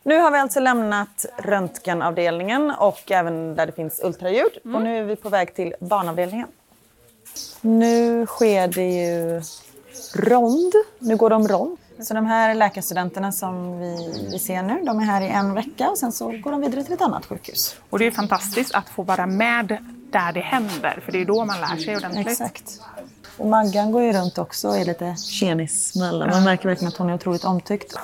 Nu 0.04 0.20
har 0.20 0.32
vi 0.32 0.38
alltså 0.38 0.60
lämnat 0.60 1.26
röntgenavdelningen 1.38 2.72
och 2.72 3.12
även 3.12 3.56
där 3.56 3.66
det 3.66 3.72
finns 3.72 4.02
ultraljud. 4.04 4.58
Och 4.76 4.82
nu 4.82 4.98
är 4.98 5.04
vi 5.04 5.16
på 5.16 5.30
väg 5.30 5.56
till 5.56 5.76
barnavdelningen. 5.80 6.48
Nu 7.62 8.26
sker 8.26 8.68
det 8.68 8.92
ju 8.92 9.42
rond. 10.16 10.74
Nu 11.00 11.16
går 11.16 11.30
de 11.30 11.48
rond. 11.48 11.78
Så 12.00 12.14
de 12.14 12.26
här 12.26 12.56
läkarstudenterna 12.56 13.32
som 13.32 13.80
vi, 13.80 14.14
vi 14.32 14.40
ser 14.40 14.64
nu, 14.64 14.82
de 14.86 15.00
är 15.00 15.04
här 15.04 15.22
i 15.22 15.28
en 15.28 15.54
vecka 15.54 15.90
och 15.90 15.98
sen 15.98 16.12
så 16.12 16.32
går 16.32 16.52
de 16.52 16.62
vidare 16.62 16.84
till 16.84 16.94
ett 16.94 17.02
annat 17.02 17.26
sjukhus. 17.26 17.76
Och 17.90 18.00
det 18.00 18.06
är 18.06 18.12
fantastiskt 18.12 18.76
att 18.76 18.90
få 18.90 19.04
vara 19.04 19.26
med 19.26 19.78
där 20.12 20.32
det 20.34 20.40
händer, 20.40 21.00
för 21.06 21.12
det 21.12 21.22
är 21.22 21.26
då 21.26 21.46
man 21.46 21.60
lär 21.60 21.78
sig 21.78 21.98
ordentligt. 21.98 22.28
Exakt. 22.28 22.82
Och 23.38 23.48
Maggan 23.48 23.92
går 23.92 24.04
ju 24.04 24.14
runt 24.14 24.38
också 24.38 24.68
och 24.68 24.78
är 24.78 24.86
lite 24.86 25.16
tjenis 25.16 25.96
med 25.96 26.10
alla. 26.10 26.28
Man 26.28 26.44
märker 26.44 26.70
verkligen 26.70 26.88
att 26.88 26.98
hon 26.98 27.10
är 27.10 27.14
otroligt 27.14 27.46
omtyckt. 27.46 27.96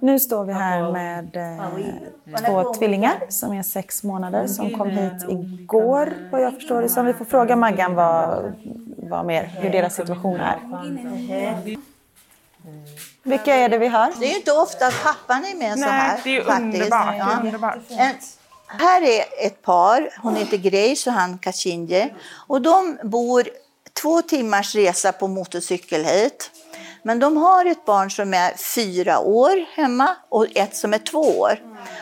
Nu 0.00 0.20
står 0.20 0.44
vi 0.44 0.52
här 0.52 0.92
med 0.92 1.36
eh, 1.36 2.46
två 2.46 2.74
tvillingar 2.74 3.14
som 3.28 3.52
är 3.52 3.62
sex 3.62 4.02
månader 4.02 4.46
som 4.46 4.70
kom 4.70 4.90
hit 4.90 5.24
igår 5.28 6.12
vad 6.30 6.42
jag 6.42 6.54
förstår 6.54 6.82
det 6.82 6.88
som. 6.88 7.06
Vi 7.06 7.12
får 7.12 7.24
fråga 7.24 7.56
Maggan 7.56 7.94
vad, 7.94 8.52
vad 8.96 9.26
mer, 9.26 9.44
hur 9.44 9.70
deras 9.70 9.94
situation 9.94 10.40
är. 10.40 10.58
Vilka 13.22 13.54
är 13.54 13.68
det 13.68 13.78
vi 13.78 13.86
har? 13.86 14.12
Det 14.18 14.26
är 14.26 14.30
ju 14.30 14.36
inte 14.36 14.52
ofta 14.52 14.86
att 14.86 15.02
pappan 15.04 15.44
är 15.44 15.54
med 15.56 15.72
så 15.72 15.80
Nej, 15.80 15.90
här. 15.90 16.20
det 16.24 16.36
är 16.36 16.44
faktiskt. 16.44 16.82
underbart. 16.82 17.14
Ja. 17.18 17.38
underbart. 17.42 17.78
En, 17.88 18.14
här 18.66 19.02
är 19.02 19.24
ett 19.46 19.62
par, 19.62 20.10
hon 20.22 20.36
heter 20.36 20.56
Grace 20.56 21.10
och 21.10 21.16
han 21.16 21.38
Kachinje. 21.38 22.14
Och 22.46 22.62
de 22.62 22.98
bor 23.02 23.48
två 24.02 24.22
timmars 24.22 24.74
resa 24.74 25.12
på 25.12 25.28
motorcykel 25.28 26.04
hit. 26.04 26.50
Men 27.02 27.18
de 27.18 27.36
har 27.36 27.64
ett 27.64 27.84
barn 27.84 28.10
som 28.10 28.34
är 28.34 28.56
fyra 28.74 29.18
år 29.18 29.76
hemma 29.76 30.16
och 30.28 30.46
ett 30.54 30.76
som 30.76 30.94
är 30.94 30.98
två 30.98 31.38
år. 31.38 31.58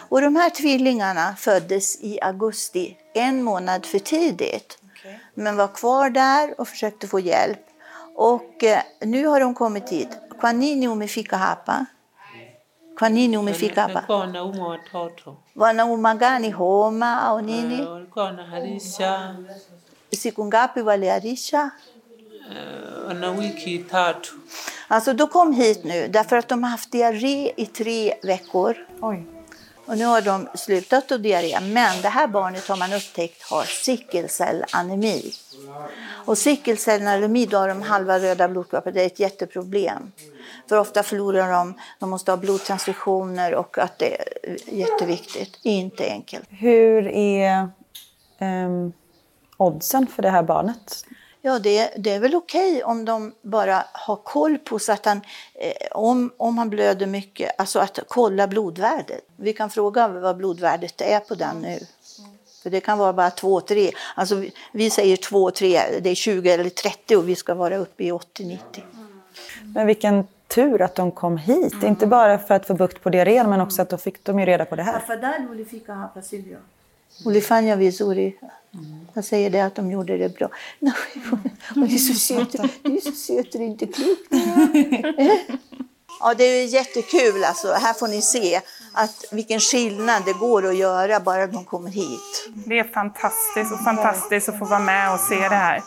Och 0.09 0.21
de 0.21 0.37
här 0.37 0.51
tvillingarna 0.51 1.37
föddes 1.39 2.01
i 2.01 2.21
augusti, 2.23 2.97
en 3.15 3.43
månad 3.43 3.87
för 3.87 3.99
tidigt. 3.99 4.79
Men 5.35 5.57
var 5.57 5.69
kvar 5.69 6.11
där 6.11 6.61
och 6.61 6.69
försökte 6.69 7.09
få 7.09 7.21
hjälp. 7.21 7.59
Och 8.15 8.65
eh, 8.65 8.83
nu 9.01 9.27
har 9.27 9.41
de 9.41 9.55
kommit 9.55 9.89
hit. 9.89 10.09
Kwa 10.41 10.53
nini 10.53 10.89
umefika 10.89 11.39
hapa? 11.39 11.87
Kwa 12.99 13.09
nini 13.09 13.37
umefika 13.37 13.83
hapa? 13.83 13.95
Walikuwa 13.95 14.19
wanaumwa 14.19 14.69
watoto, 14.69 15.37
Wanauma 15.57 16.15
gani? 16.15 16.51
Homa 16.51 17.23
au 17.23 17.41
nini? 17.41 17.75
Eh, 17.81 17.91
walikuwa 17.93 18.25
wanaharisha, 18.25 19.37
Siku 20.13 20.47
ngapi 20.47 20.81
waliharisha? 20.81 21.73
eh, 22.53 23.07
wana 23.09 23.31
wiki 23.31 23.79
tatu. 23.79 24.35
Alltså, 24.89 25.15
de 25.15 25.27
kom 25.27 25.53
hit 25.53 25.85
nu 25.85 26.09
därför 26.09 26.37
att 26.37 26.49
de 26.49 26.63
har 26.63 26.71
haft 26.71 26.91
diarré 26.93 27.53
i 27.57 27.67
tre 27.67 28.15
veckor. 28.23 28.75
Oj. 29.01 29.23
Och 29.91 29.99
nu 29.99 30.05
har 30.05 30.21
de 30.21 30.49
slutat 30.55 31.13
att 31.13 31.23
diarré. 31.23 31.61
Men 31.61 32.03
det 32.03 32.09
här 32.09 32.27
barnet 32.27 32.69
har 32.69 32.77
man 32.77 32.93
upptäckt 32.93 33.43
har 33.43 33.63
sickelcellanemi. 33.63 35.33
Och 36.25 36.39
sickelcellanemi, 36.39 37.47
då 37.47 37.57
har 37.59 37.69
de 37.69 37.83
halva 37.83 38.19
röda 38.19 38.49
blodkroppar. 38.49 38.93
Det 38.93 39.03
är 39.03 39.07
ett 39.07 39.21
jätteproblem. 39.21 40.13
För 40.69 40.77
ofta 40.77 41.03
förlorar 41.03 41.53
de, 41.53 41.75
de 41.99 42.11
måste 42.11 42.33
ha 42.33 42.37
blodtransfusioner 42.37 43.55
och 43.55 43.79
att 43.79 43.99
det 43.99 44.21
är 44.21 44.57
jätteviktigt. 44.67 45.59
Inte 45.63 46.11
enkelt. 46.11 46.45
Hur 46.49 47.07
är 47.09 47.69
um, 48.39 48.93
oddsen 49.57 50.07
för 50.07 50.23
det 50.23 50.31
här 50.31 50.43
barnet? 50.43 51.05
Ja, 51.43 51.59
det, 51.59 51.91
det 51.97 52.11
är 52.11 52.21
väl 52.21 52.35
okej 52.35 52.85
om 52.85 53.05
de 53.05 53.33
bara 53.43 53.85
har 53.93 54.17
koll 54.17 54.59
på 54.59 54.79
så 54.79 54.93
att 54.93 55.05
han, 55.05 55.21
eh, 55.55 55.73
om, 55.93 56.33
om 56.37 56.59
han 56.59 56.71
blöder 56.71 57.07
mycket, 57.07 57.51
alltså 57.59 57.79
att 57.79 57.99
kolla 58.09 58.47
blodvärdet. 58.47 59.21
Vi 59.37 59.53
kan 59.53 59.71
fråga 59.71 60.09
vad 60.09 60.37
blodvärdet 60.37 61.01
är 61.01 61.21
på 61.21 61.35
den 61.35 61.57
nu. 61.57 61.79
För 62.63 62.71
det 62.71 62.81
kan 62.81 62.99
vara 62.99 63.13
bara 63.13 63.29
2-3. 63.29 63.91
Alltså 64.15 64.35
vi, 64.35 64.53
vi 64.73 64.91
säger 64.91 65.17
2-3, 65.17 66.01
det 66.01 66.11
är 66.11 66.15
20 66.15 66.51
eller 66.51 66.71
30 66.71 67.17
och 67.17 67.29
vi 67.29 67.37
ska 67.37 67.55
vara 67.55 67.77
uppe 67.77 68.05
i 68.05 68.13
80-90. 68.13 68.59
Men 69.75 69.87
vilken 69.87 70.27
tur 70.49 70.83
att 70.83 70.95
de 70.95 71.11
kom 71.11 71.37
hit. 71.37 71.83
Inte 71.83 72.07
bara 72.07 72.39
för 72.39 72.55
att 72.55 72.67
få 72.67 72.75
bukt 72.75 73.03
på 73.03 73.11
diarrén 73.11 73.51
men 73.51 73.61
också 73.61 73.83
att 73.83 73.89
då 73.91 73.97
fick 73.97 74.25
de 74.25 74.41
ju 74.41 74.47
reda 74.47 74.65
på 74.65 74.77
det 74.77 74.83
här. 74.83 75.01
Ulifanya 77.25 77.77
vizuri. 77.77 78.37
Jag 79.15 79.25
säger 79.25 79.51
det 79.51 79.61
att 79.61 79.75
de 79.75 79.91
gjorde 79.91 80.19
det 80.19 80.29
bra. 80.29 80.49
Nej, 80.79 80.93
hon 81.75 81.85
är 81.85 81.99
så 81.99 82.15
söt. 82.15 82.53
Du 82.83 82.97
är 82.97 83.01
så 83.01 83.13
söt, 83.13 83.53
det 83.53 83.59
är 83.59 83.63
inte 83.63 83.87
klokt. 83.87 84.31
Ja, 86.23 86.35
det 86.35 86.45
är 86.45 86.65
jättekul 86.67 87.45
alltså. 87.45 87.73
Här 87.73 87.95
får 87.95 88.09
ni 88.09 88.23
se 88.23 88.61
att 88.93 89.25
vilken 89.33 89.61
skillnad 89.61 90.23
det 90.25 90.33
går 90.33 90.67
att 90.67 90.77
göra 90.77 91.21
bara 91.21 91.47
de 91.47 91.65
kommer 91.65 91.91
hit. 91.91 92.49
Det 92.67 92.79
är 92.79 92.85
fantastiskt 92.85 93.73
och 93.73 93.85
fantastiskt 93.85 94.49
att 94.49 94.59
få 94.59 94.65
vara 94.65 94.81
med 94.81 95.15
och 95.15 95.21
se 95.21 95.35
det 95.35 95.55
här. 95.55 95.83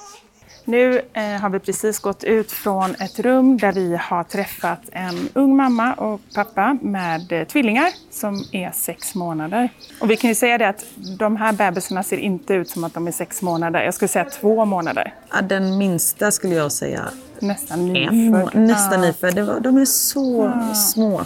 Nu 0.65 1.01
eh, 1.13 1.23
har 1.23 1.49
vi 1.49 1.59
precis 1.59 1.99
gått 1.99 2.23
ut 2.23 2.51
från 2.51 2.95
ett 2.95 3.19
rum 3.19 3.57
där 3.57 3.71
vi 3.71 3.97
har 4.01 4.23
träffat 4.23 4.79
en 4.91 5.29
ung 5.33 5.55
mamma 5.55 5.93
och 5.93 6.21
pappa 6.35 6.77
med 6.81 7.31
eh, 7.31 7.43
tvillingar 7.47 7.87
som 8.11 8.43
är 8.51 8.71
sex 8.71 9.15
månader. 9.15 9.69
Och 9.99 10.09
vi 10.11 10.17
kan 10.17 10.27
ju 10.29 10.35
säga 10.35 10.57
det 10.57 10.67
att 10.69 10.85
de 11.19 11.35
här 11.35 11.53
bebisarna 11.53 12.03
ser 12.03 12.17
inte 12.17 12.53
ut 12.53 12.69
som 12.69 12.83
att 12.83 12.93
de 12.93 13.07
är 13.07 13.11
sex 13.11 13.41
månader. 13.41 13.83
Jag 13.83 13.93
skulle 13.93 14.09
säga 14.09 14.25
två 14.25 14.65
månader. 14.65 15.13
Ja, 15.31 15.41
den 15.41 15.77
minsta 15.77 16.31
skulle 16.31 16.55
jag 16.55 16.71
säga 16.71 17.01
Nästan 17.39 17.93
nyfödd. 17.93 18.55
nästan 18.55 19.01
nyfödd. 19.01 19.63
De 19.63 19.77
är 19.77 19.85
så 19.85 20.51
Ja. 20.69 20.73
små. 20.75 21.21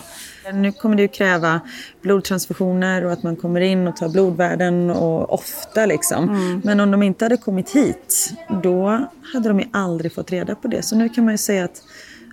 Nu 0.53 0.71
kommer 0.71 0.95
det 0.95 1.01
ju 1.01 1.07
kräva 1.07 1.61
blodtransfusioner 2.01 3.05
och 3.05 3.11
att 3.11 3.23
man 3.23 3.35
kommer 3.35 3.61
in 3.61 3.87
och 3.87 3.95
tar 3.95 4.09
blodvärden 4.09 4.89
och 4.89 5.33
ofta 5.33 5.85
liksom. 5.85 6.29
Mm. 6.29 6.61
Men 6.63 6.79
om 6.79 6.91
de 6.91 7.03
inte 7.03 7.25
hade 7.25 7.37
kommit 7.37 7.69
hit, 7.69 8.33
då 8.63 9.07
hade 9.33 9.49
de 9.49 9.59
ju 9.59 9.65
aldrig 9.73 10.13
fått 10.13 10.31
reda 10.31 10.55
på 10.55 10.67
det. 10.67 10.81
Så 10.81 10.95
nu 10.95 11.09
kan 11.09 11.25
man 11.25 11.33
ju 11.33 11.37
säga 11.37 11.65
att 11.65 11.83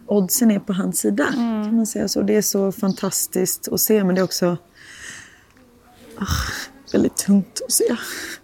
oddsen 0.07 0.51
är 0.51 0.59
på 0.59 0.73
hans 0.73 0.99
sida. 0.99 1.27
Mm. 1.37 1.65
Kan 1.65 1.77
man 1.77 1.87
säga 1.87 2.09
så. 2.09 2.23
Det 2.23 2.37
är 2.37 2.43
så 2.43 2.73
fantastiskt 2.73 3.69
att 3.73 3.81
se, 3.81 4.05
men 4.05 4.15
det 4.15 4.21
är 4.21 4.25
också 4.25 4.57
ah, 6.19 6.27
väldigt 6.93 7.17
tungt 7.17 7.61
att 7.67 7.73
se. 7.73 7.97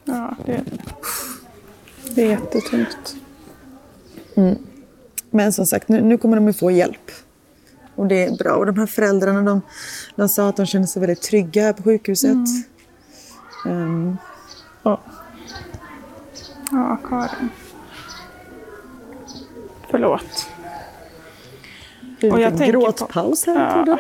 Ja, 0.05 0.37
det, 0.47 0.65
det 2.15 2.23
är 2.23 2.29
jättetungt. 2.29 3.17
Mm. 4.35 4.59
Men 5.31 5.53
som 5.53 5.67
sagt, 5.67 5.89
nu, 5.89 6.03
nu 6.03 6.19
kommer 6.19 6.37
de 6.37 6.47
ju 6.47 6.53
få 6.53 6.71
hjälp. 6.71 7.11
Och 7.95 8.07
det 8.07 8.25
är 8.25 8.37
bra. 8.37 8.53
Och 8.55 8.67
de 8.67 8.79
här 8.79 8.87
föräldrarna, 8.87 9.43
de, 9.43 9.61
de 10.15 10.29
sa 10.29 10.49
att 10.49 10.57
de 10.57 10.67
kände 10.67 10.89
sig 10.89 11.01
väldigt 11.01 11.23
trygga 11.23 11.63
här 11.63 11.73
på 11.73 11.83
sjukhuset. 11.83 12.37
Ehm, 13.67 14.17
ja. 14.83 15.01
Ja, 16.71 16.97
Karin. 17.09 17.49
Förlåt. 19.91 20.49
Det 22.21 22.31
Och 22.31 22.39
är 22.39 22.43
jag 22.43 22.53
en 22.53 22.59
tänker 22.59 22.73
på- 22.73 22.81
gråtpaus 22.81 23.47
här. 23.47 23.85
Ja. 23.87 23.99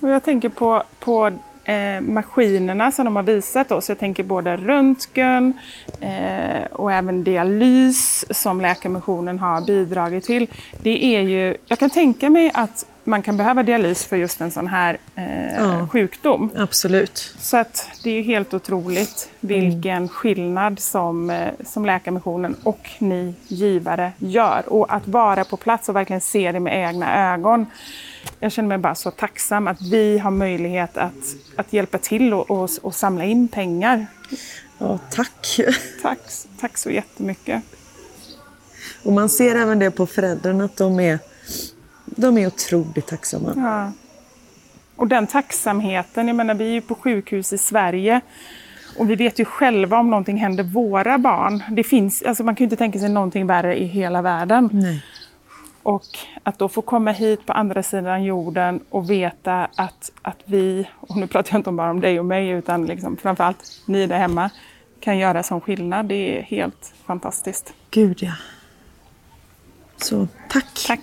Och 0.00 0.08
jag 0.08 0.24
tänker 0.24 0.48
på, 0.48 0.82
på 1.00 1.32
eh, 1.64 2.00
maskinerna 2.00 2.92
som 2.92 3.04
de 3.04 3.16
har 3.16 3.22
visat 3.22 3.72
oss. 3.72 3.88
Jag 3.88 3.98
tänker 3.98 4.22
både 4.22 4.56
röntgen 4.56 5.52
eh, 6.00 6.62
och 6.72 6.92
även 6.92 7.24
dialys 7.24 8.24
som 8.30 8.60
Läkarmissionen 8.60 9.38
har 9.38 9.60
bidragit 9.66 10.24
till. 10.24 10.46
Det 10.82 11.04
är 11.04 11.20
ju, 11.20 11.56
jag 11.66 11.78
kan 11.78 11.90
tänka 11.90 12.30
mig 12.30 12.50
att 12.54 12.86
man 13.04 13.22
kan 13.22 13.36
behöva 13.36 13.62
dialys 13.62 14.04
för 14.04 14.16
just 14.16 14.40
en 14.40 14.50
sån 14.50 14.66
här 14.66 14.98
eh, 15.16 15.54
Ja. 15.56 15.88
sjukdom. 15.92 16.50
Absolut. 16.56 17.34
Så 17.38 17.56
att 17.56 17.88
det 18.04 18.10
är 18.10 18.22
helt 18.22 18.54
otroligt 18.54 19.30
vilken 19.40 20.08
skillnad 20.08 20.78
som, 20.80 21.30
eh, 21.30 21.48
som 21.64 21.86
Läkarmissionen 21.86 22.56
och 22.62 22.90
ni 22.98 23.34
givare 23.48 24.12
gör. 24.18 24.62
Och 24.66 24.94
att 24.94 25.08
vara 25.08 25.44
på 25.44 25.56
plats 25.56 25.88
och 25.88 25.96
verkligen 25.96 26.20
se 26.20 26.52
det 26.52 26.60
med 26.60 26.88
egna 26.88 27.32
ögon. 27.34 27.66
Jag 28.40 28.52
känner 28.52 28.68
mig 28.68 28.78
bara 28.78 28.94
så 28.94 29.10
tacksam 29.10 29.68
att 29.68 29.82
vi 29.82 30.18
har 30.18 30.30
möjlighet 30.30 30.96
att, 30.96 31.36
att 31.56 31.72
hjälpa 31.72 31.98
till 31.98 32.34
och, 32.34 32.50
och, 32.50 32.70
och 32.82 32.94
samla 32.94 33.24
in 33.24 33.48
pengar. 33.48 34.06
Ja, 34.78 34.98
tack. 35.10 35.60
Tack, 36.02 36.18
tack 36.60 36.78
så 36.78 36.90
jättemycket. 36.90 37.62
Och 39.02 39.12
man 39.12 39.28
ser 39.28 39.54
även 39.54 39.78
det 39.78 39.90
på 39.90 40.06
föräldrarna 40.06 40.64
att 40.64 40.76
de 40.76 41.00
är, 41.00 41.18
de 42.06 42.38
är 42.38 42.46
otroligt 42.46 43.06
tacksamma. 43.06 43.52
Ja. 43.56 43.92
Och 44.96 45.08
den 45.08 45.26
tacksamheten, 45.26 46.28
jag 46.28 46.36
menar 46.36 46.54
vi 46.54 46.64
är 46.64 46.72
ju 46.72 46.80
på 46.80 46.94
sjukhus 46.94 47.52
i 47.52 47.58
Sverige 47.58 48.20
och 48.96 49.10
vi 49.10 49.14
vet 49.14 49.38
ju 49.38 49.44
själva 49.44 49.98
om 49.98 50.10
någonting 50.10 50.36
händer 50.36 50.64
våra 50.64 51.18
barn. 51.18 51.62
Det 51.70 51.84
finns, 51.84 52.22
alltså 52.22 52.44
man 52.44 52.56
kan 52.56 52.64
ju 52.64 52.66
inte 52.66 52.76
tänka 52.76 52.98
sig 52.98 53.08
någonting 53.08 53.46
värre 53.46 53.80
i 53.80 53.84
hela 53.84 54.22
världen. 54.22 54.68
Nej. 54.72 55.04
Och 55.82 56.04
att 56.42 56.58
då 56.58 56.68
få 56.68 56.82
komma 56.82 57.12
hit 57.12 57.46
på 57.46 57.52
andra 57.52 57.82
sidan 57.82 58.24
jorden 58.24 58.80
och 58.90 59.10
veta 59.10 59.68
att, 59.76 60.12
att 60.22 60.38
vi, 60.44 60.88
och 61.00 61.16
nu 61.16 61.26
pratar 61.26 61.52
jag 61.52 61.58
inte 61.58 61.72
bara 61.72 61.90
om 61.90 62.00
dig 62.00 62.18
och 62.18 62.26
mig 62.26 62.48
utan 62.48 62.86
liksom 62.86 63.16
framförallt 63.16 63.82
ni 63.86 64.06
där 64.06 64.18
hemma, 64.18 64.50
kan 65.00 65.18
göra 65.18 65.42
som 65.42 65.60
skillnad. 65.60 66.06
Det 66.06 66.38
är 66.38 66.42
helt 66.42 66.94
fantastiskt. 67.06 67.74
Gud 67.90 68.22
ja. 68.22 68.32
Så 69.96 70.28
tack. 70.48 70.84
Tack. 70.86 71.00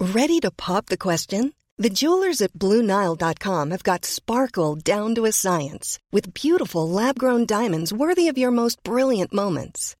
Ready 0.00 0.40
to 0.40 0.50
pop 0.50 0.86
the 0.86 0.96
question? 0.96 1.52
The 1.82 1.90
jewelers 1.90 2.42
at 2.42 2.52
BlueNile.com 2.52 3.70
have 3.70 3.82
got 3.82 4.04
sparkle 4.04 4.74
down 4.74 5.14
to 5.14 5.24
a 5.26 5.32
science 5.32 5.98
with 6.12 6.34
beautiful 6.34 6.88
lab 6.88 7.18
grown 7.18 7.46
diamonds 7.46 7.92
worthy 7.92 8.28
of 8.28 8.38
your 8.38 8.50
most 8.50 8.82
brilliant 8.82 9.32
moments. 9.32 9.94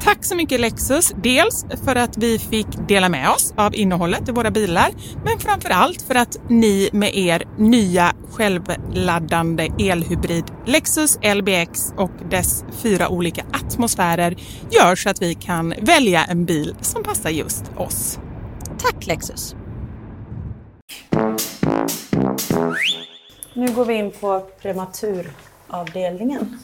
Tack 0.00 0.24
så 0.24 0.36
mycket 0.36 0.60
Lexus, 0.60 1.12
dels 1.22 1.66
för 1.84 1.96
att 1.96 2.18
vi 2.18 2.38
fick 2.38 2.66
dela 2.88 3.08
med 3.08 3.30
oss 3.30 3.54
av 3.56 3.74
innehållet 3.74 4.28
i 4.28 4.32
våra 4.32 4.50
bilar, 4.50 4.90
men 5.24 5.38
framför 5.38 5.70
allt 5.70 6.02
för 6.02 6.14
att 6.14 6.36
ni 6.48 6.90
med 6.92 7.16
er 7.16 7.44
nya 7.58 8.12
självladdande 8.30 9.68
elhybrid 9.78 10.44
Lexus 10.66 11.18
LBX 11.34 11.92
och 11.96 12.10
dess 12.30 12.64
fyra 12.82 13.08
olika 13.08 13.44
atmosfärer 13.52 14.36
gör 14.70 14.96
så 14.96 15.10
att 15.10 15.22
vi 15.22 15.34
kan 15.34 15.74
välja 15.82 16.24
en 16.24 16.44
bil 16.44 16.74
som 16.80 17.02
passar 17.02 17.30
just 17.30 17.64
oss. 17.76 18.18
Tack 18.78 19.06
Lexus! 19.06 19.54
Nu 23.54 23.72
går 23.74 23.84
vi 23.84 23.94
in 23.94 24.10
på 24.20 24.40
prematuravdelningen. 24.62 26.58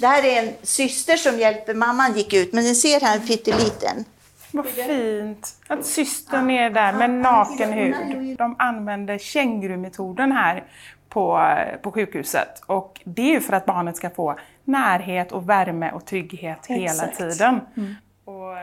Det 0.00 0.06
här 0.06 0.24
är 0.24 0.42
en 0.42 0.52
syster 0.62 1.16
som 1.16 1.38
hjälper 1.38 1.74
mamman 1.74 2.12
gick 2.12 2.32
ut, 2.32 2.52
men 2.52 2.64
ni 2.64 2.74
ser 2.74 3.00
här 3.00 3.16
en 3.16 3.26
pytteliten. 3.26 4.04
Vad 4.50 4.66
fint 4.66 5.54
att 5.68 5.86
systern 5.86 6.50
är 6.50 6.70
där 6.70 6.92
med 6.92 7.10
naken 7.10 7.72
hud. 7.72 8.36
De 8.38 8.56
använder 8.58 9.18
kängurumetoden 9.18 10.32
här 10.32 10.64
på, 11.08 11.56
på 11.82 11.92
sjukhuset. 11.92 12.62
Och 12.66 13.00
det 13.04 13.22
är 13.22 13.32
ju 13.32 13.40
för 13.40 13.52
att 13.52 13.66
barnet 13.66 13.96
ska 13.96 14.10
få 14.10 14.38
närhet 14.64 15.32
och 15.32 15.48
värme 15.48 15.90
och 15.90 16.04
trygghet 16.04 16.66
hela 16.66 16.84
Exakt. 16.84 17.18
tiden. 17.18 17.60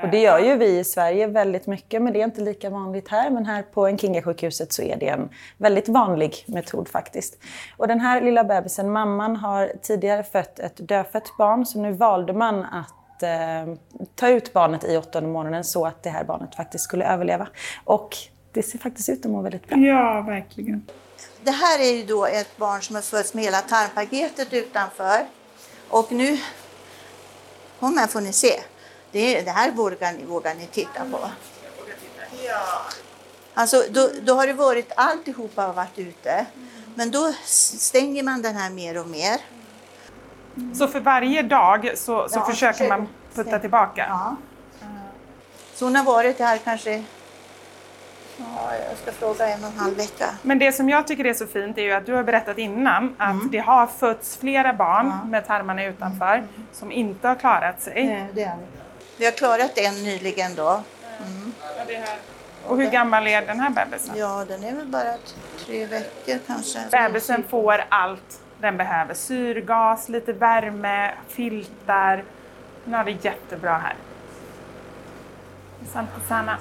Och 0.03 0.09
det 0.09 0.19
gör 0.19 0.39
ju 0.39 0.55
vi 0.55 0.79
i 0.79 0.83
Sverige 0.83 1.27
väldigt 1.27 1.67
mycket, 1.67 2.01
men 2.01 2.13
det 2.13 2.21
är 2.21 2.23
inte 2.23 2.41
lika 2.41 2.69
vanligt 2.69 3.07
här. 3.09 3.29
Men 3.29 3.45
här 3.45 3.63
på 3.63 3.87
Nkinga-sjukhuset 3.87 4.73
så 4.73 4.81
är 4.81 4.95
det 4.95 5.07
en 5.07 5.29
väldigt 5.57 5.87
vanlig 5.87 6.43
metod 6.47 6.87
faktiskt. 6.87 7.37
Och 7.77 7.87
den 7.87 7.99
här 7.99 8.21
lilla 8.21 8.43
bebisen, 8.43 8.91
mamman 8.91 9.35
har 9.35 9.71
tidigare 9.81 10.23
fött 10.23 10.59
ett 10.59 10.87
dödfött 10.87 11.37
barn, 11.37 11.65
så 11.65 11.79
nu 11.79 11.91
valde 11.91 12.33
man 12.33 12.63
att 12.65 13.23
eh, 13.23 13.75
ta 14.15 14.29
ut 14.29 14.53
barnet 14.53 14.83
i 14.83 14.97
åttonde 14.97 15.29
månaden 15.29 15.63
så 15.63 15.85
att 15.85 16.03
det 16.03 16.09
här 16.09 16.23
barnet 16.23 16.55
faktiskt 16.55 16.83
skulle 16.83 17.05
överleva. 17.05 17.47
Och 17.83 18.17
det 18.51 18.63
ser 18.63 18.79
faktiskt 18.79 19.09
ut 19.09 19.25
att 19.25 19.31
må 19.31 19.41
väldigt 19.41 19.67
bra. 19.67 19.77
Ja, 19.77 20.21
verkligen. 20.21 20.85
Det 21.43 21.51
här 21.51 21.79
är 21.79 21.93
ju 21.93 22.05
då 22.05 22.25
ett 22.25 22.57
barn 22.57 22.81
som 22.81 22.95
har 22.95 23.01
fötts 23.01 23.33
med 23.33 23.43
hela 23.43 23.61
tarmpaketet 23.61 24.53
utanför. 24.53 25.25
Och 25.89 26.11
nu, 26.11 26.37
kom 27.79 27.97
här 27.97 28.07
får 28.07 28.21
ni 28.21 28.33
se. 28.33 28.53
Det, 29.13 29.41
det 29.41 29.51
här 29.51 29.71
vågar 29.71 30.11
ni, 30.13 30.25
vågar 30.25 30.55
ni 30.55 30.67
titta 30.67 31.05
på. 31.11 31.19
Ja. 32.47 32.81
Alltså, 33.53 33.83
då, 33.89 34.09
då 34.21 34.33
har 34.33 34.47
det 34.47 34.53
varit 34.53 34.91
alltihopa 34.95 35.61
har 35.61 35.73
varit 35.73 35.99
ute. 35.99 36.45
Men 36.95 37.11
då 37.11 37.33
stänger 37.45 38.23
man 38.23 38.41
den 38.41 38.55
här 38.55 38.69
mer 38.69 38.99
och 38.99 39.07
mer. 39.07 39.39
Så 40.75 40.87
för 40.87 40.99
varje 40.99 41.41
dag 41.41 41.91
så, 41.97 42.29
så 42.29 42.39
Ja, 42.39 42.45
försöker 42.45 42.73
försök- 42.73 42.89
man 42.89 43.07
putta 43.33 43.59
tillbaka? 43.59 44.05
Ja. 44.09 44.35
Så 45.75 45.85
hon 45.85 45.95
har 45.95 46.03
varit 46.03 46.39
här 46.39 46.57
kanske, 46.57 47.03
ja, 48.37 48.75
jag 48.89 48.97
ska 49.01 49.11
fråga 49.11 49.47
en 49.47 49.63
och 49.63 49.69
en 49.71 49.77
halv 49.77 49.97
vecka. 49.97 50.25
Men 50.41 50.59
det 50.59 50.71
som 50.71 50.89
jag 50.89 51.07
tycker 51.07 51.25
är 51.25 51.33
så 51.33 51.47
fint 51.47 51.77
är 51.77 51.81
ju 51.81 51.91
att 51.91 52.05
du 52.05 52.13
har 52.13 52.23
berättat 52.23 52.57
innan 52.57 53.15
att 53.17 53.51
det 53.51 53.57
har 53.59 53.87
fötts 53.87 54.37
flera 54.37 54.73
barn 54.73 55.13
med 55.29 55.47
tarmarna 55.47 55.85
utanför 55.85 56.47
som 56.71 56.91
inte 56.91 57.27
har 57.27 57.35
klarat 57.35 57.81
sig. 57.81 58.05
Nej, 58.05 58.27
det 58.33 58.43
har 58.43 58.57
vi. 58.57 58.82
Vi 59.23 59.27
har 59.27 59.33
klarat 59.33 59.77
en 59.77 60.03
nyligen 60.03 60.55
då. 60.55 60.69
Mm. 60.69 61.53
Och 62.67 62.77
hur 62.77 62.89
gammal 62.89 63.27
är 63.27 63.45
den 63.45 63.59
här 63.59 63.69
bebisen? 63.69 64.15
Ja, 64.17 64.45
den 64.47 64.63
är 64.63 64.75
väl 64.75 64.87
bara 64.87 65.13
tre 65.65 65.85
veckor 65.85 66.39
kanske. 66.47 66.79
Bebisen 66.91 67.43
får 67.49 67.83
allt 67.89 68.39
den 68.61 68.77
behöver. 68.77 69.13
Syrgas, 69.13 70.09
lite 70.09 70.33
värme, 70.33 71.11
filtar. 71.27 72.23
Den 72.85 72.93
har 72.93 73.03
det 73.03 73.11
jättebra 73.25 73.77
här. 73.77 73.95
Sanna, 76.27 76.57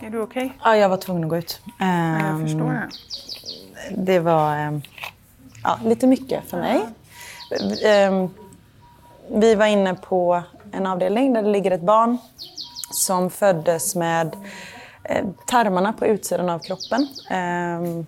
är 0.00 0.10
du 0.10 0.20
okej? 0.20 0.58
Ja, 0.64 0.76
jag 0.76 0.88
var 0.88 0.96
tvungen 0.96 1.24
att 1.24 1.30
gå 1.30 1.36
ut. 1.36 1.60
Jag 1.78 1.88
Ehm, 1.88 2.42
förstår 2.46 2.70
det. 2.70 2.88
Det 3.96 4.18
var 4.20 4.56
ehm, 4.56 4.82
ja, 5.62 5.78
lite 5.84 6.06
mycket 6.06 6.50
för 6.50 6.56
mig. 6.56 6.80
Ehm, 7.84 8.28
Vi 9.30 9.54
var 9.54 9.66
inne 9.66 9.94
på 9.94 10.42
en 10.76 10.86
avdelning 10.86 11.32
där 11.32 11.42
det 11.42 11.50
ligger 11.50 11.70
ett 11.70 11.80
barn 11.80 12.18
som 12.90 13.30
föddes 13.30 13.94
med 13.94 14.36
eh, 15.04 15.24
tarmarna 15.46 15.92
på 15.92 16.06
utsidan 16.06 16.48
av 16.50 16.58
kroppen. 16.58 17.08
ehm, 17.30 18.06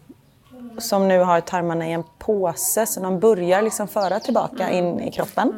Som 0.78 1.08
nu 1.08 1.18
har 1.18 1.40
tarmarna 1.40 1.88
i 1.88 1.92
en 1.92 2.04
påse 2.18 2.86
så 2.86 3.00
de 3.00 3.20
börjar 3.20 3.62
liksom 3.62 3.88
föra 3.88 4.20
tillbaka 4.20 4.70
in 4.70 5.00
i 5.00 5.10
kroppen. 5.12 5.54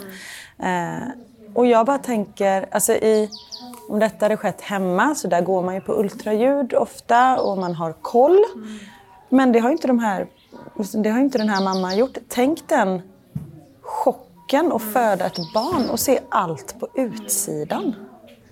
Eh, 0.59 1.09
Och 1.55 1.67
jag 1.67 1.87
bara 1.87 1.99
tänker, 1.99 2.67
alltså 2.71 2.93
i, 2.93 3.31
om 3.89 3.99
detta 3.99 4.25
hade 4.25 4.37
skett 4.37 4.61
hemma 4.61 5.15
så 5.15 5.29
där 5.29 5.41
går 5.43 5.63
man 5.63 5.75
ju 5.75 5.81
på 5.81 5.93
ultraljud 6.01 6.75
ofta 6.75 7.41
och 7.41 7.59
man 7.59 7.75
har 7.75 7.93
koll. 7.93 8.45
Men 9.29 9.53
det 9.53 9.59
har 9.59 9.71
inte, 9.71 9.87
de 9.87 9.99
här, 9.99 10.27
det 11.03 11.11
har 11.11 11.21
inte 11.21 11.39
den 11.39 11.49
här 11.49 11.63
mamman 11.65 11.97
gjort. 11.97 12.17
Tänk 12.29 12.69
den 12.69 13.03
chocken 14.49 14.73
att 14.73 14.83
föda 14.83 15.27
ett 15.27 15.53
barn 15.55 15.91
och 15.91 16.01
se 16.01 16.21
allt 16.29 16.81
på 16.81 16.89
utsidan. 16.95 17.95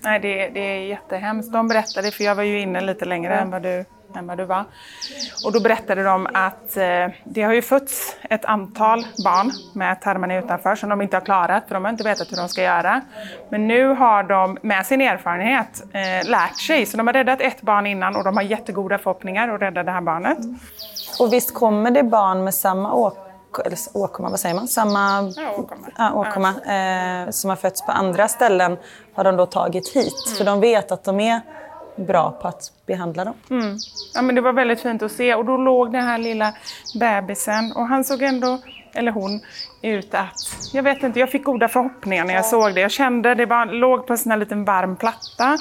Nej, 0.00 0.20
det, 0.20 0.48
det 0.48 0.60
är 0.60 0.80
jättehemskt. 0.80 1.52
De 1.52 1.68
berättade, 1.68 2.10
för 2.10 2.24
jag 2.24 2.34
var 2.34 2.42
ju 2.42 2.60
inne 2.60 2.80
lite 2.80 3.04
längre 3.04 3.38
än, 3.38 3.50
vad 3.50 3.62
du, 3.62 3.84
än 4.16 4.26
vad 4.26 4.38
du 4.38 4.44
var. 4.44 4.64
Och 5.44 5.52
då 5.52 5.60
berättade 5.60 6.02
de 6.02 6.26
att 6.34 6.76
eh, 6.76 7.08
det 7.24 7.42
har 7.42 7.52
ju 7.52 7.62
fötts 7.62 8.16
ett 8.30 8.44
antal 8.44 9.06
barn 9.24 9.52
med 9.74 10.00
tarmarna 10.00 10.36
utanför 10.36 10.74
som 10.74 10.88
de 10.88 11.02
inte 11.02 11.16
har 11.16 11.24
klarat, 11.24 11.64
för 11.68 11.74
de 11.74 11.84
har 11.84 11.90
inte 11.92 12.04
vetat 12.04 12.32
hur 12.32 12.36
de 12.36 12.48
ska 12.48 12.62
göra. 12.62 13.00
Men 13.50 13.68
nu 13.68 13.86
har 13.88 14.22
de 14.22 14.58
med 14.62 14.86
sin 14.86 15.00
erfarenhet 15.00 15.82
eh, 15.92 16.28
lärt 16.30 16.60
sig, 16.60 16.86
så 16.86 16.96
de 16.96 17.06
har 17.06 17.14
räddat 17.14 17.40
ett 17.40 17.62
barn 17.62 17.86
innan 17.86 18.16
och 18.16 18.24
de 18.24 18.36
har 18.36 18.44
jättegoda 18.44 18.98
förhoppningar 18.98 19.48
att 19.48 19.62
rädda 19.62 19.82
det 19.82 19.90
här 19.90 20.00
barnet. 20.00 20.38
Och 21.18 21.32
visst 21.32 21.54
kommer 21.54 21.90
det 21.90 22.02
barn 22.02 22.44
med 22.44 22.54
samma 22.54 22.92
åk 22.92 23.25
eller 23.64 23.78
åkomma, 23.92 24.30
vad 24.30 24.40
säger 24.40 24.54
man? 24.54 24.68
Samma 24.68 25.32
Ja, 25.36 25.54
åkomma. 25.58 25.86
ja, 25.96 26.12
åkomma 26.12 26.48
eh, 26.48 27.30
som 27.30 27.50
har 27.50 27.56
fötts 27.56 27.82
på 27.82 27.92
andra 27.92 28.28
ställen 28.28 28.76
har 29.14 29.24
de 29.24 29.36
då 29.36 29.46
tagit 29.46 29.88
hit. 29.88 30.28
För 30.38 30.44
de 30.44 30.60
vet 30.60 30.92
att 30.92 31.04
de 31.04 31.20
är 31.20 31.40
bra 31.96 32.30
på 32.42 32.48
att 32.48 32.72
behandla 32.86 33.24
dem. 33.24 33.34
Mm. 33.50 33.76
Ja, 34.14 34.22
men 34.22 34.34
det 34.34 34.40
var 34.40 34.52
väldigt 34.52 34.80
fint 34.80 35.02
att 35.02 35.12
se 35.12 35.34
och 35.34 35.44
då 35.44 35.56
låg 35.56 35.92
den 35.92 36.04
här 36.04 36.18
lilla 36.18 36.52
bebisen 37.00 37.72
och 37.76 37.86
han 37.88 38.04
såg 38.04 38.22
ändå, 38.22 38.58
eller 38.94 39.12
hon, 39.12 39.40
ut 39.82 40.14
att, 40.14 40.34
jag 40.72 40.82
vet 40.82 41.02
inte, 41.02 41.20
jag 41.20 41.30
fick 41.30 41.44
goda 41.44 41.68
förhoppningar 41.68 42.24
när 42.24 42.34
jag 42.34 42.44
såg 42.44 42.74
det. 42.74 42.80
Jag 42.80 42.90
kände, 42.90 43.34
det 43.34 43.46
var, 43.46 43.66
låg 43.66 44.06
på 44.06 44.12
en 44.12 44.18
sån 44.18 44.30
här 44.32 44.38
liten 44.38 44.64
varm 44.64 44.96
platta 44.96 45.58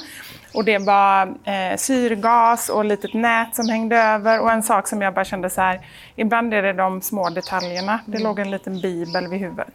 och 0.56 0.66
det 0.66 0.78
var 0.78 1.28
eh, 1.44 1.78
syrgas 1.78 2.70
och 2.70 2.82
ett 2.82 2.88
litet 2.88 3.14
nät 3.14 3.56
som 3.56 3.70
hängde 3.70 3.98
över 3.98 4.40
och 4.42 4.52
en 4.52 4.64
sak 4.64 4.88
som 4.88 5.02
jag 5.02 5.14
bara 5.14 5.26
kände 5.26 5.50
så 5.50 5.62
här, 5.62 5.88
ibland 6.16 6.54
är 6.54 6.62
det 6.62 6.74
de 6.74 7.02
små 7.02 7.30
detaljerna. 7.30 8.00
Det 8.06 8.18
låg 8.18 8.40
en 8.40 8.52
liten 8.52 8.82
bibel 8.82 9.28
vid 9.28 9.40
huvudet. 9.40 9.74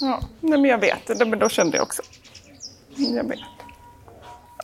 Ja, 0.00 0.20
men 0.40 0.64
jag 0.64 0.78
vet, 0.78 1.08
men 1.28 1.38
då 1.38 1.48
kände 1.48 1.76
jag 1.76 1.84
också. 1.84 2.02
Jag 2.96 3.28
vet. 3.28 3.38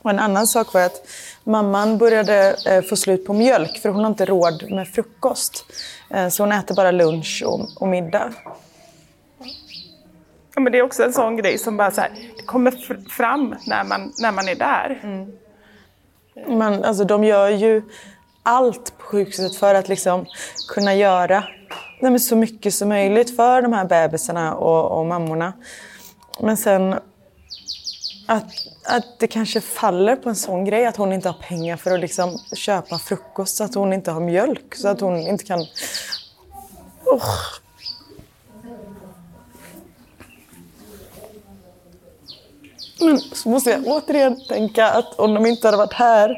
Och 0.03 0.11
en 0.11 0.19
annan 0.19 0.47
sak 0.47 0.75
var 0.75 0.81
att 0.81 1.07
mamman 1.45 1.99
började 1.99 2.57
eh, 2.67 2.83
få 2.83 2.97
slut 2.97 3.27
på 3.27 3.33
mjölk 3.33 3.79
för 3.83 3.89
hon 3.89 4.01
har 4.05 4.11
inte 4.11 4.25
råd 4.25 4.71
med 4.71 4.89
frukost. 4.89 5.65
Eh, 6.11 6.29
så 6.29 6.43
hon 6.43 6.53
äter 6.53 6.75
bara 6.75 6.91
lunch 6.91 7.43
och, 7.47 7.83
och 7.83 7.89
middag. 7.89 8.33
Ja, 10.55 10.61
men 10.61 10.73
det 10.73 10.79
är 10.79 10.83
också 10.83 11.03
en 11.03 11.13
sån 11.13 11.37
grej 11.37 11.59
som 11.59 11.77
bara 11.77 11.91
så 11.91 12.01
här, 12.01 12.11
det 12.37 12.43
kommer 12.43 12.71
fr- 12.71 13.09
fram 13.09 13.55
när 13.67 13.85
man, 13.85 14.13
när 14.19 14.33
man 14.33 14.49
är 14.49 14.55
där. 14.55 15.01
Men 16.47 16.85
alltså, 16.85 17.05
de 17.05 17.25
gör 17.25 17.49
ju 17.49 17.83
allt 18.43 18.99
på 18.99 19.05
sjukhuset 19.05 19.57
för 19.57 19.75
att 19.75 19.89
liksom 19.89 20.27
kunna 20.69 20.95
göra 20.95 21.45
nej, 22.01 22.19
så 22.19 22.37
mycket 22.37 22.75
som 22.75 22.89
möjligt 22.89 23.37
för 23.37 23.63
de 23.63 23.73
här 23.73 23.85
bebisarna 23.85 24.55
och, 24.55 24.99
och 24.99 25.07
mammorna. 25.07 25.53
Men 26.41 26.57
sen 26.57 26.95
att, 28.27 28.53
att 28.85 29.19
det 29.19 29.27
kanske 29.27 29.61
faller 29.61 30.17
på 30.17 30.29
en 30.29 30.37
sån 30.37 30.65
grej 30.65 30.87
att 30.87 30.97
hon 30.97 31.13
inte 31.13 31.29
har 31.29 31.43
pengar 31.43 31.77
för 31.77 31.91
att 31.91 32.01
liksom 32.01 32.39
köpa 32.57 32.99
frukost 32.99 33.57
så 33.57 33.65
att 33.65 33.75
hon 33.75 33.93
inte 33.93 34.11
har 34.11 34.21
mjölk 34.21 34.75
så 34.75 34.89
att 34.89 35.01
hon 35.01 35.17
inte 35.17 35.45
kan... 35.45 35.61
Oh. 37.07 37.61
Men 43.01 43.19
så 43.19 43.49
måste 43.49 43.71
jag 43.71 43.87
återigen 43.87 44.41
tänka 44.49 44.87
att 44.87 45.19
om 45.19 45.35
de 45.35 45.47
inte 45.47 45.67
hade 45.67 45.77
varit 45.77 45.93
här 45.93 46.37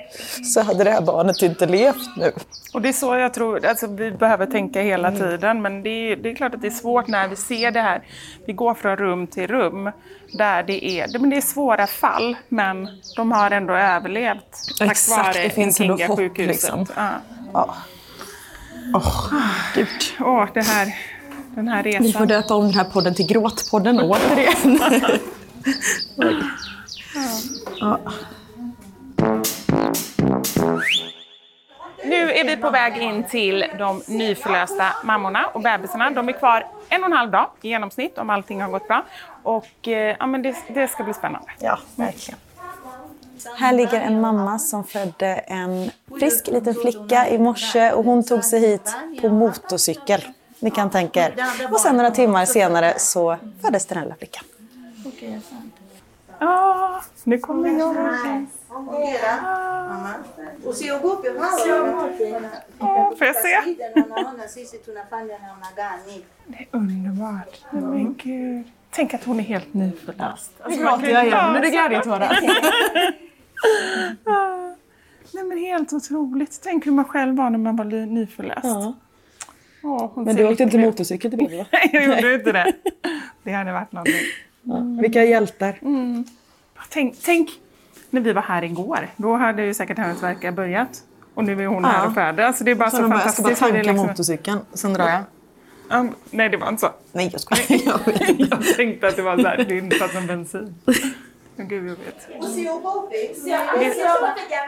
så 0.54 0.60
hade 0.60 0.84
det 0.84 0.90
här 0.90 1.00
barnet 1.00 1.42
inte 1.42 1.66
levt 1.66 2.16
nu. 2.16 2.32
Och 2.72 2.82
det 2.82 2.88
är 2.88 2.92
så 2.92 3.14
jag 3.14 3.34
tror, 3.34 3.66
alltså 3.66 3.86
vi 3.86 4.10
behöver 4.10 4.46
tänka 4.46 4.82
hela 4.82 5.12
tiden, 5.12 5.62
men 5.62 5.82
det 5.82 5.90
är, 5.90 6.16
det 6.16 6.30
är 6.30 6.34
klart 6.34 6.54
att 6.54 6.60
det 6.60 6.66
är 6.66 6.70
svårt 6.70 7.06
när 7.06 7.28
vi 7.28 7.36
ser 7.36 7.70
det 7.70 7.80
här. 7.80 8.02
Vi 8.46 8.52
går 8.52 8.74
från 8.74 8.96
rum 8.96 9.26
till 9.26 9.46
rum 9.46 9.90
där 10.32 10.62
det 10.62 10.84
är, 10.84 11.18
men 11.18 11.30
det 11.30 11.36
är 11.36 11.40
svåra 11.40 11.86
fall, 11.86 12.36
men 12.48 12.88
de 13.16 13.32
har 13.32 13.50
ändå 13.50 13.74
överlevt 13.74 14.78
tack 14.78 14.90
Exakt, 14.90 15.36
vare 15.36 15.42
det 15.42 15.50
finns 15.50 15.80
ändå 15.80 16.04
hopp, 16.04 16.38
liksom. 16.38 16.86
Ja. 16.96 17.10
Ja. 17.52 17.74
Åh, 18.94 19.32
gud. 19.74 19.88
Åh, 20.20 20.46
det 20.54 20.60
här, 20.62 20.96
den 21.54 21.68
här 21.68 21.82
resan. 21.82 22.02
Vi 22.06 22.12
får 22.12 22.26
döpa 22.26 22.54
om 22.54 22.64
den 22.64 22.74
här 22.74 22.84
podden 22.84 23.14
till 23.14 23.26
Gråtpodden 23.26 24.00
återigen. 24.00 24.80
Ja. 27.80 27.98
Nu 32.04 32.32
är 32.32 32.44
vi 32.44 32.56
på 32.56 32.70
väg 32.70 32.98
in 32.98 33.24
till 33.24 33.64
de 33.78 34.02
nyförlösta 34.06 34.86
mammorna 35.04 35.46
och 35.46 35.60
bebisarna. 35.60 36.10
De 36.10 36.28
är 36.28 36.32
kvar 36.32 36.66
en 36.88 37.00
och 37.02 37.06
en 37.06 37.12
halv 37.16 37.30
dag 37.30 37.50
i 37.62 37.68
genomsnitt 37.68 38.18
om 38.18 38.30
allting 38.30 38.60
har 38.62 38.70
gått 38.70 38.88
bra. 38.88 39.04
Och 39.42 39.88
eh, 39.88 40.16
ja, 40.18 40.26
men 40.26 40.42
det, 40.42 40.56
det 40.74 40.88
ska 40.88 41.04
bli 41.04 41.14
spännande. 41.14 41.48
Ja, 41.58 41.78
verkligen. 41.96 42.38
Här 43.58 43.72
ligger 43.72 44.00
en 44.00 44.20
mamma 44.20 44.58
som 44.58 44.84
födde 44.84 45.26
en 45.26 45.90
frisk 46.18 46.46
liten 46.46 46.74
flicka 46.74 47.28
i 47.28 47.38
morse 47.38 47.92
och 47.92 48.04
hon 48.04 48.24
tog 48.24 48.44
sig 48.44 48.60
hit 48.60 48.96
på 49.20 49.28
motorcykel. 49.28 50.24
Ni 50.58 50.70
kan 50.70 50.90
tänka 50.90 51.24
er. 51.24 51.34
Och 51.70 51.80
sen 51.80 51.96
några 51.96 52.10
timmar 52.10 52.44
senare 52.44 52.94
så 52.98 53.36
föddes 53.62 53.86
den 53.86 53.98
här 53.98 54.04
lilla 54.04 54.16
flickan. 54.16 54.44
Ja, 56.38 57.02
nu 57.24 57.38
kommer 57.38 57.68
jag. 57.68 57.96
får 63.18 63.26
jag 63.26 63.36
se? 63.36 63.60
Det 66.46 66.56
är 66.58 66.66
underbart. 66.70 67.60
Nej, 67.70 67.82
Men 67.82 68.14
gud. 68.14 68.64
Tänk 68.90 69.14
att 69.14 69.24
hon 69.24 69.40
är 69.40 69.44
helt 69.44 69.74
nyförlöst. 69.74 70.52
Nu 70.68 70.76
gråter 70.76 71.08
jag 71.08 71.26
igen. 71.26 71.52
Nu 71.52 71.58
är 71.58 71.62
det 71.62 71.70
glädjetårar. 71.70 72.38
Nej 75.34 75.44
men 75.44 75.58
helt 75.58 75.92
otroligt. 75.92 76.60
Tänk 76.62 76.86
hur 76.86 76.92
man 76.92 77.04
själv 77.04 77.36
var 77.36 77.50
när 77.50 77.58
man 77.58 77.76
var 77.76 77.84
li- 77.84 78.06
nyförlöst. 78.06 78.60
Ja. 78.64 78.94
Åh, 79.84 80.10
hon 80.14 80.24
Men 80.24 80.34
ser 80.36 80.42
du 80.44 80.50
åkte 80.50 80.62
inte 80.62 80.76
ut. 80.76 80.84
motorcykel 80.84 81.30
till 81.30 81.38
Bilbo? 81.38 81.64
Nej, 81.72 81.90
jag 81.92 82.04
gjorde 82.04 82.34
inte 82.34 82.52
det. 82.52 82.72
Det 83.42 83.52
hade 83.52 83.72
varit 83.72 83.92
någonting. 83.92 84.14
Ja. 84.62 84.76
Vilka 85.00 85.24
hjältar. 85.24 85.78
Mm. 85.82 86.24
Tänk, 86.88 87.16
tänk 87.24 87.50
när 88.10 88.20
vi 88.20 88.32
var 88.32 88.42
här 88.42 88.64
igår. 88.64 89.08
Då 89.16 89.34
hade 89.34 89.62
ju 89.64 89.74
säkert 89.74 89.98
Hennes 89.98 90.22
verkar 90.22 90.52
börjat. 90.52 91.02
Och 91.34 91.44
nu 91.44 91.62
är 91.62 91.66
hon 91.66 91.84
här 91.84 91.98
Ja. 92.02 92.06
och 92.08 92.14
föder. 92.14 92.44
Alltså 92.44 92.64
det 92.64 92.70
är 92.70 92.74
bara 92.74 92.90
Så 92.90 92.96
så, 92.96 93.02
de 93.02 93.10
bara, 93.10 93.20
jag 93.20 93.32
ska 93.32 93.42
bara 93.42 93.48
fantastiskt. 93.54 93.72
tanka 93.74 93.92
liksom- 93.92 94.06
motorcykeln, 94.06 94.60
sen 94.72 94.92
drar 94.92 95.08
jag. 95.08 95.22
Ja, 95.90 96.06
nej, 96.30 96.48
det 96.48 96.56
var 96.56 96.68
inte 96.68 96.80
så. 96.80 96.88
Nej, 97.12 97.28
jag 97.32 97.40
skojar. 97.40 97.80
jag 98.50 98.76
tänkte 98.76 99.08
att 99.08 99.16
det 99.16 99.22
var 99.22 99.38
så 99.38 99.46
här, 99.48 99.56
det 99.56 99.74
är 99.74 99.78
inte 99.78 99.96
fast 99.96 100.14
en 100.14 100.26
bensin. 100.26 100.74
Men 101.56 101.68
gud, 101.68 101.84
jag 101.84 101.90
vet. 101.96 102.26
Det 102.28 102.34
är, 102.34 103.78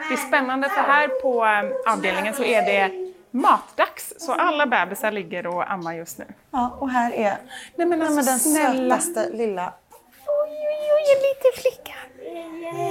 det 0.09 0.13
är 0.13 0.27
spännande 0.27 0.69
för 0.69 0.81
här 0.81 1.07
på 1.21 1.45
eh, 1.45 1.93
avdelningen 1.93 2.33
så 2.33 2.43
är 2.43 2.61
det 2.61 2.91
matdags. 3.31 4.13
Så 4.19 4.33
alla 4.33 4.65
bebisar 4.65 5.11
ligger 5.11 5.47
och 5.47 5.71
ammar 5.71 5.93
just 5.93 6.17
nu. 6.17 6.25
Ja, 6.51 6.77
och 6.79 6.89
här 6.89 7.11
är 7.13 7.37
Nej, 7.75 7.87
men 7.87 8.01
alltså, 8.01 8.31
den 8.31 8.39
snälla. 8.39 8.99
sötaste 8.99 9.29
lilla... 9.37 9.73
Oj, 10.27 10.51
en 11.15 11.21
liten 11.21 11.51
flicka. 11.61 11.93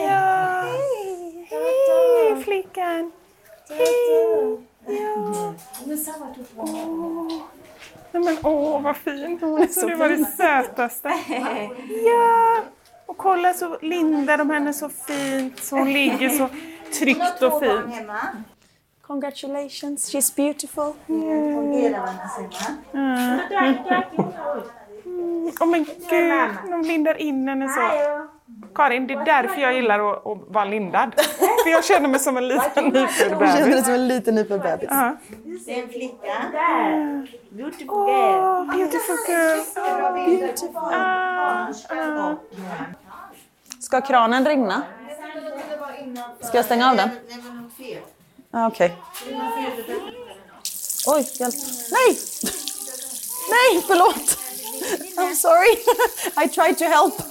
Ja. 0.08 0.62
Hej, 1.50 2.42
flickan. 2.44 3.12
Hej. 3.68 4.58
Ja. 4.86 5.54
Åh. 6.56 7.28
Nej, 8.12 8.22
men 8.22 8.38
åh, 8.42 8.82
vad 8.82 8.96
fin. 8.96 9.38
så 9.70 9.86
det 9.86 9.94
var 9.94 10.08
det 10.08 10.24
sötaste. 10.24 11.08
Ja. 12.04 12.56
Och 13.06 13.16
kolla 13.16 13.52
så 13.54 13.78
lindar 13.80 14.38
de 14.38 14.50
henne 14.50 14.72
så 14.72 14.88
fint. 14.88 15.64
Så 15.64 15.76
hon 15.76 15.92
ligger 15.92 16.28
så 16.28 16.48
tryggt 16.98 17.42
och 17.42 17.60
fint. 17.60 17.94
Congratulations, 19.06 20.14
she's 20.14 20.36
beautiful. 20.36 20.92
Mm. 21.08 21.54
Åh 25.60 25.66
men 25.66 25.84
gud, 25.84 26.70
de 26.70 26.82
lindar 26.82 27.20
in 27.20 27.48
henne 27.48 27.68
så. 27.68 27.80
Karin, 28.74 29.06
det 29.06 29.14
är 29.14 29.24
därför 29.24 29.60
jag 29.60 29.74
gillar 29.74 30.12
att, 30.12 30.26
att 30.26 30.38
vara 30.48 30.64
lindad. 30.64 31.14
För 31.64 31.70
jag 31.70 31.84
känner 31.84 32.08
mig 32.08 32.20
som 32.20 32.36
en 32.36 32.48
liten 32.48 32.84
nyfödd 32.84 33.32
Hon 33.32 33.46
känner 33.46 33.52
sig 33.52 33.64
bebis. 33.70 33.84
som 33.84 33.94
en 33.94 34.08
liten 34.08 34.34
nyfödd 34.34 34.60
bebis. 34.62 34.88
Ja. 34.90 35.16
Det 35.66 35.78
är 35.78 35.82
en 35.82 35.88
flicka. 35.88 36.34
Beautiful 37.50 37.86
girl. 37.86 38.66
beautiful 38.76 39.16
girl. 39.28 40.38
Beautiful. 40.38 40.76
Ah, 40.76 41.66
ah. 41.88 42.34
Ska 43.80 44.00
kranen 44.00 44.44
rinna? 44.46 44.82
Ska 46.40 46.58
jag 46.58 46.64
stänga 46.64 46.90
av 46.90 46.96
den? 46.96 47.10
Ah, 48.50 48.66
Okej. 48.66 48.96
Oj, 51.06 51.28
hjälp. 51.40 51.54
Nej! 51.92 52.18
Nej, 53.50 53.82
förlåt! 53.86 54.38
I'm 55.18 55.34
sorry. 55.34 55.76
I 56.36 56.48
tried 56.48 56.78
to 56.78 56.84
help. 56.84 57.14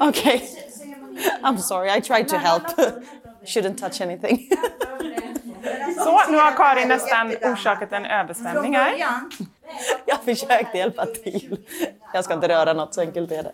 Okay. 0.00 0.42
I'm 1.42 1.58
sorry, 1.58 1.90
I 1.90 2.00
tried 2.00 2.28
to 2.28 2.38
help. 2.38 2.62
Shouldn't 3.44 3.78
touch 3.78 4.00
anything. 4.00 4.48
Så, 6.04 6.30
nu 6.30 6.36
har 6.36 6.56
Karin 6.56 6.88
nästan 6.88 7.36
orsakat 7.42 7.92
en 7.92 8.06
översvämning 8.06 8.76
här. 8.76 8.94
Jag 10.06 10.22
försökte 10.24 10.78
hjälpa 10.78 11.06
till. 11.06 11.56
Jag 12.12 12.24
ska 12.24 12.34
inte 12.34 12.48
röra 12.48 12.72
något, 12.72 12.94
så 12.94 13.00
enkelt 13.00 13.32
är 13.32 13.42
det. 13.42 13.52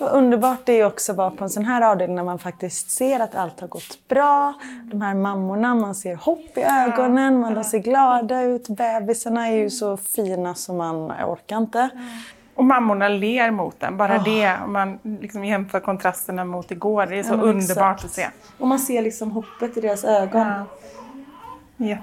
Vad 0.00 0.12
underbart 0.12 0.58
det 0.64 0.80
är 0.80 0.86
också 0.86 1.12
att 1.12 1.18
vara 1.18 1.30
på 1.30 1.44
en 1.44 1.50
sån 1.50 1.64
här 1.64 1.82
avdelning 1.82 2.16
när 2.16 2.24
man 2.24 2.38
faktiskt 2.38 2.90
ser 2.90 3.20
att 3.20 3.34
allt 3.34 3.60
har 3.60 3.68
gått 3.68 4.08
bra. 4.08 4.54
De 4.84 5.02
här 5.02 5.14
mammorna, 5.14 5.74
man 5.74 5.94
ser 5.94 6.14
hopp 6.14 6.58
i 6.58 6.62
ögonen, 6.62 7.40
man, 7.40 7.54
de 7.54 7.64
ser 7.64 7.78
glada 7.78 8.42
ut. 8.42 8.68
Bebisarna 8.68 9.48
är 9.48 9.56
ju 9.56 9.70
så 9.70 9.96
fina 9.96 10.54
som 10.54 10.76
man 10.76 10.96
orkar 11.26 11.56
inte. 11.56 11.88
Och 12.54 12.64
mammorna 12.64 13.08
ler 13.08 13.50
mot 13.50 13.80
den. 13.80 13.96
Bara 13.96 14.14
Ah. 14.14 14.22
det, 14.24 14.56
om 14.64 14.72
man 14.72 14.98
liksom 15.20 15.44
jämför 15.44 15.80
kontrasterna 15.80 16.44
mot 16.44 16.70
igår. 16.70 17.06
Det 17.06 17.18
är 17.18 17.22
så 17.22 17.34
Ja, 17.34 17.40
underbart 17.40 17.96
exakt. 17.96 18.04
att 18.04 18.10
se. 18.10 18.26
Och 18.58 18.68
man 18.68 18.78
ser 18.78 19.02
liksom 19.02 19.30
hoppet 19.30 19.76
i 19.76 19.80
deras 19.80 20.04
ögon. 20.04 20.46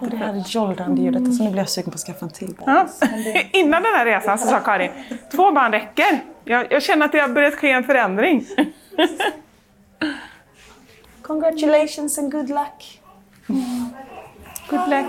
Och 0.01 0.09
det 0.09 0.17
här 0.17 0.43
jollrande 0.47 1.01
ljudet. 1.01 1.21
Alltså, 1.25 1.43
nu 1.43 1.49
blir 1.49 1.61
jag 1.61 1.69
sugen 1.69 1.91
på 1.91 1.95
att 1.95 1.99
skaffa 2.01 2.25
en 2.25 2.31
till 2.31 2.47
bebis. 2.47 2.99
Ja. 3.01 3.07
Innan 3.59 3.83
den 3.83 3.93
här 3.95 4.05
resan 4.05 4.38
så 4.38 4.47
sa 4.47 4.59
Karin, 4.59 4.91
två 5.31 5.51
barn 5.51 5.71
räcker. 5.71 6.19
Jag, 6.48 6.68
jag 6.72 6.84
känner 6.84 7.06
att 7.06 7.12
det 7.12 7.20
har 7.20 7.30
börjat 7.30 7.56
ske 7.56 7.72
en 7.72 7.84
förändring. 7.84 8.48
Congratulations 11.22 12.18
and 12.18 12.32
good 12.32 12.50
luck. 12.50 13.02
Good 14.70 14.89
luck. 14.89 15.06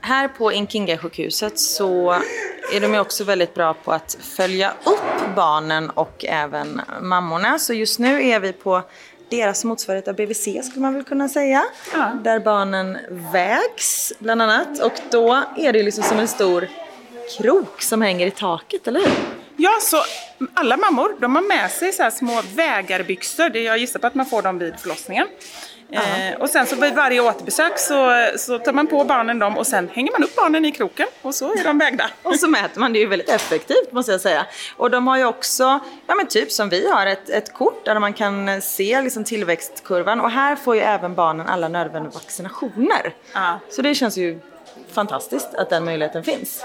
Här 0.00 0.28
på 0.28 0.52
Inkinga-sjukhuset 0.52 1.58
så 1.58 2.12
är 2.74 2.80
de 2.80 2.98
också 2.98 3.24
väldigt 3.24 3.54
bra 3.54 3.74
på 3.74 3.92
att 3.92 4.16
följa 4.36 4.70
upp 4.70 5.34
barnen 5.36 5.90
och 5.90 6.24
även 6.24 6.80
mammorna. 7.00 7.58
Så 7.58 7.74
just 7.74 7.98
nu 7.98 8.28
är 8.28 8.40
vi 8.40 8.52
på 8.52 8.82
deras 9.30 9.64
motsvarighet 9.64 10.08
av 10.08 10.14
BVC 10.14 10.42
skulle 10.42 10.82
man 10.82 10.94
väl 10.94 11.04
kunna 11.04 11.28
säga. 11.28 11.64
Där 12.24 12.40
barnen 12.40 12.98
vägs 13.32 14.12
bland 14.18 14.42
annat. 14.42 14.82
Och 14.82 14.92
då 15.10 15.42
är 15.56 15.72
det 15.72 15.82
liksom 15.82 16.04
som 16.04 16.18
en 16.18 16.28
stor 16.28 16.68
krok 17.38 17.82
som 17.82 18.02
hänger 18.02 18.26
i 18.26 18.30
taket, 18.30 18.88
eller 18.88 19.00
hur? 19.00 19.10
Ja, 19.56 19.70
så 19.80 19.96
alla 20.54 20.76
mammor 20.76 21.16
de 21.20 21.34
har 21.34 21.42
med 21.42 21.70
sig 21.70 21.92
så 21.92 22.02
här 22.02 22.10
små 22.10 22.42
vägarbyxor. 22.54 23.48
Det 23.48 23.62
jag 23.62 23.78
gissar 23.78 24.00
på 24.00 24.06
att 24.06 24.14
man 24.14 24.26
får 24.26 24.42
dem 24.42 24.58
vid 24.58 24.74
förlossningen. 24.80 25.26
Eh, 25.90 26.40
och 26.40 26.50
sen 26.50 26.66
så 26.66 26.76
vid 26.76 26.94
varje 26.94 27.20
återbesök 27.20 27.78
så, 27.78 28.26
så 28.36 28.58
tar 28.58 28.72
man 28.72 28.86
på 28.86 29.04
barnen 29.04 29.38
dem 29.38 29.58
och 29.58 29.66
sen 29.66 29.88
hänger 29.92 30.12
man 30.12 30.22
upp 30.24 30.36
barnen 30.36 30.64
i 30.64 30.72
kroken 30.72 31.06
och 31.22 31.34
så 31.34 31.52
är 31.52 31.64
de 31.64 31.78
vägda. 31.78 32.10
Och 32.22 32.34
så 32.34 32.48
mäter 32.48 32.80
man, 32.80 32.92
det 32.92 32.98
är 32.98 33.00
ju 33.00 33.06
väldigt 33.06 33.28
effektivt 33.28 33.92
måste 33.92 34.12
jag 34.12 34.20
säga. 34.20 34.46
Och 34.76 34.90
de 34.90 35.06
har 35.06 35.18
ju 35.18 35.24
också, 35.24 35.80
ja 36.06 36.14
men 36.14 36.26
typ 36.26 36.52
som 36.52 36.68
vi 36.68 36.88
har, 36.90 37.06
ett, 37.06 37.28
ett 37.28 37.54
kort 37.54 37.84
där 37.84 37.98
man 37.98 38.12
kan 38.12 38.62
se 38.62 39.02
liksom 39.02 39.24
tillväxtkurvan. 39.24 40.20
Och 40.20 40.30
här 40.30 40.56
får 40.56 40.74
ju 40.74 40.80
även 40.80 41.14
barnen 41.14 41.46
alla 41.46 41.68
nödvändiga 41.68 42.12
vaccinationer. 42.12 43.14
Så 43.70 43.82
det 43.82 43.94
känns 43.94 44.18
ju 44.18 44.40
fantastiskt 44.94 45.54
att 45.54 45.70
den 45.70 45.84
möjligheten 45.84 46.24
finns. 46.24 46.64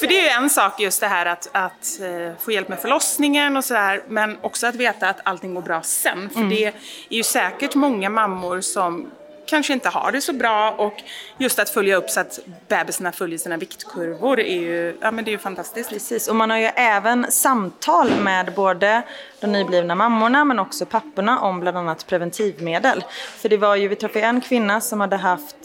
För 0.00 0.06
det 0.06 0.20
är 0.20 0.22
ju 0.22 0.28
en 0.44 0.50
sak 0.50 0.80
just 0.80 1.00
det 1.00 1.06
här 1.06 1.26
att, 1.26 1.48
att 1.52 2.00
eh, 2.00 2.32
få 2.40 2.52
hjälp 2.52 2.68
med 2.68 2.78
förlossningen 2.78 3.56
och 3.56 3.64
sådär 3.64 4.02
men 4.08 4.38
också 4.40 4.66
att 4.66 4.74
veta 4.74 5.08
att 5.08 5.20
allting 5.24 5.54
går 5.54 5.62
bra 5.62 5.82
sen. 5.82 6.30
För 6.30 6.36
Mm. 6.40 6.50
det 6.50 6.64
är 6.64 6.72
ju 7.08 7.22
säkert 7.22 7.74
många 7.74 8.10
mammor 8.10 8.60
som 8.60 9.10
kanske 9.46 9.72
inte 9.72 9.88
har 9.88 10.12
det 10.12 10.20
så 10.20 10.32
bra 10.32 10.70
och 10.70 10.94
just 11.38 11.58
att 11.58 11.70
följa 11.70 11.96
upp 11.96 12.10
så 12.10 12.20
att 12.20 12.38
bebisarna 12.68 13.12
följer 13.12 13.38
sina 13.38 13.56
viktkurvor 13.56 14.40
är 14.40 14.60
ju, 14.60 14.98
ja, 15.00 15.10
men 15.10 15.24
det 15.24 15.30
är 15.30 15.32
ju 15.32 15.38
fantastiskt. 15.38 15.90
Precis, 15.90 16.28
och 16.28 16.36
man 16.36 16.50
har 16.50 16.56
ju 16.56 16.64
även 16.64 17.32
samtal 17.32 18.10
med 18.20 18.52
både 18.54 19.02
de 19.40 19.52
nyblivna 19.52 19.94
mammorna 19.94 20.44
men 20.44 20.58
också 20.58 20.86
papporna 20.86 21.40
om 21.40 21.60
bland 21.60 21.78
annat 21.78 22.06
preventivmedel. 22.06 23.04
För 23.36 23.48
det 23.48 23.56
var 23.56 23.76
ju, 23.76 23.88
vi 23.88 23.96
träffade 23.96 24.24
en 24.24 24.40
kvinna 24.40 24.80
som 24.80 25.00
hade 25.00 25.16
haft 25.16 25.56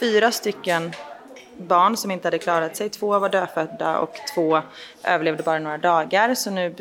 fyra 0.00 0.32
stycken 0.32 0.92
barn 1.56 1.96
som 1.96 2.10
inte 2.10 2.26
hade 2.26 2.38
klarat 2.38 2.76
sig. 2.76 2.88
Två 2.88 3.18
var 3.18 3.28
dödfödda 3.28 3.98
och 3.98 4.14
två 4.34 4.60
överlevde 5.04 5.42
bara 5.42 5.58
några 5.58 5.78
dagar. 5.78 6.34
Så 6.34 6.50
nu 6.50 6.74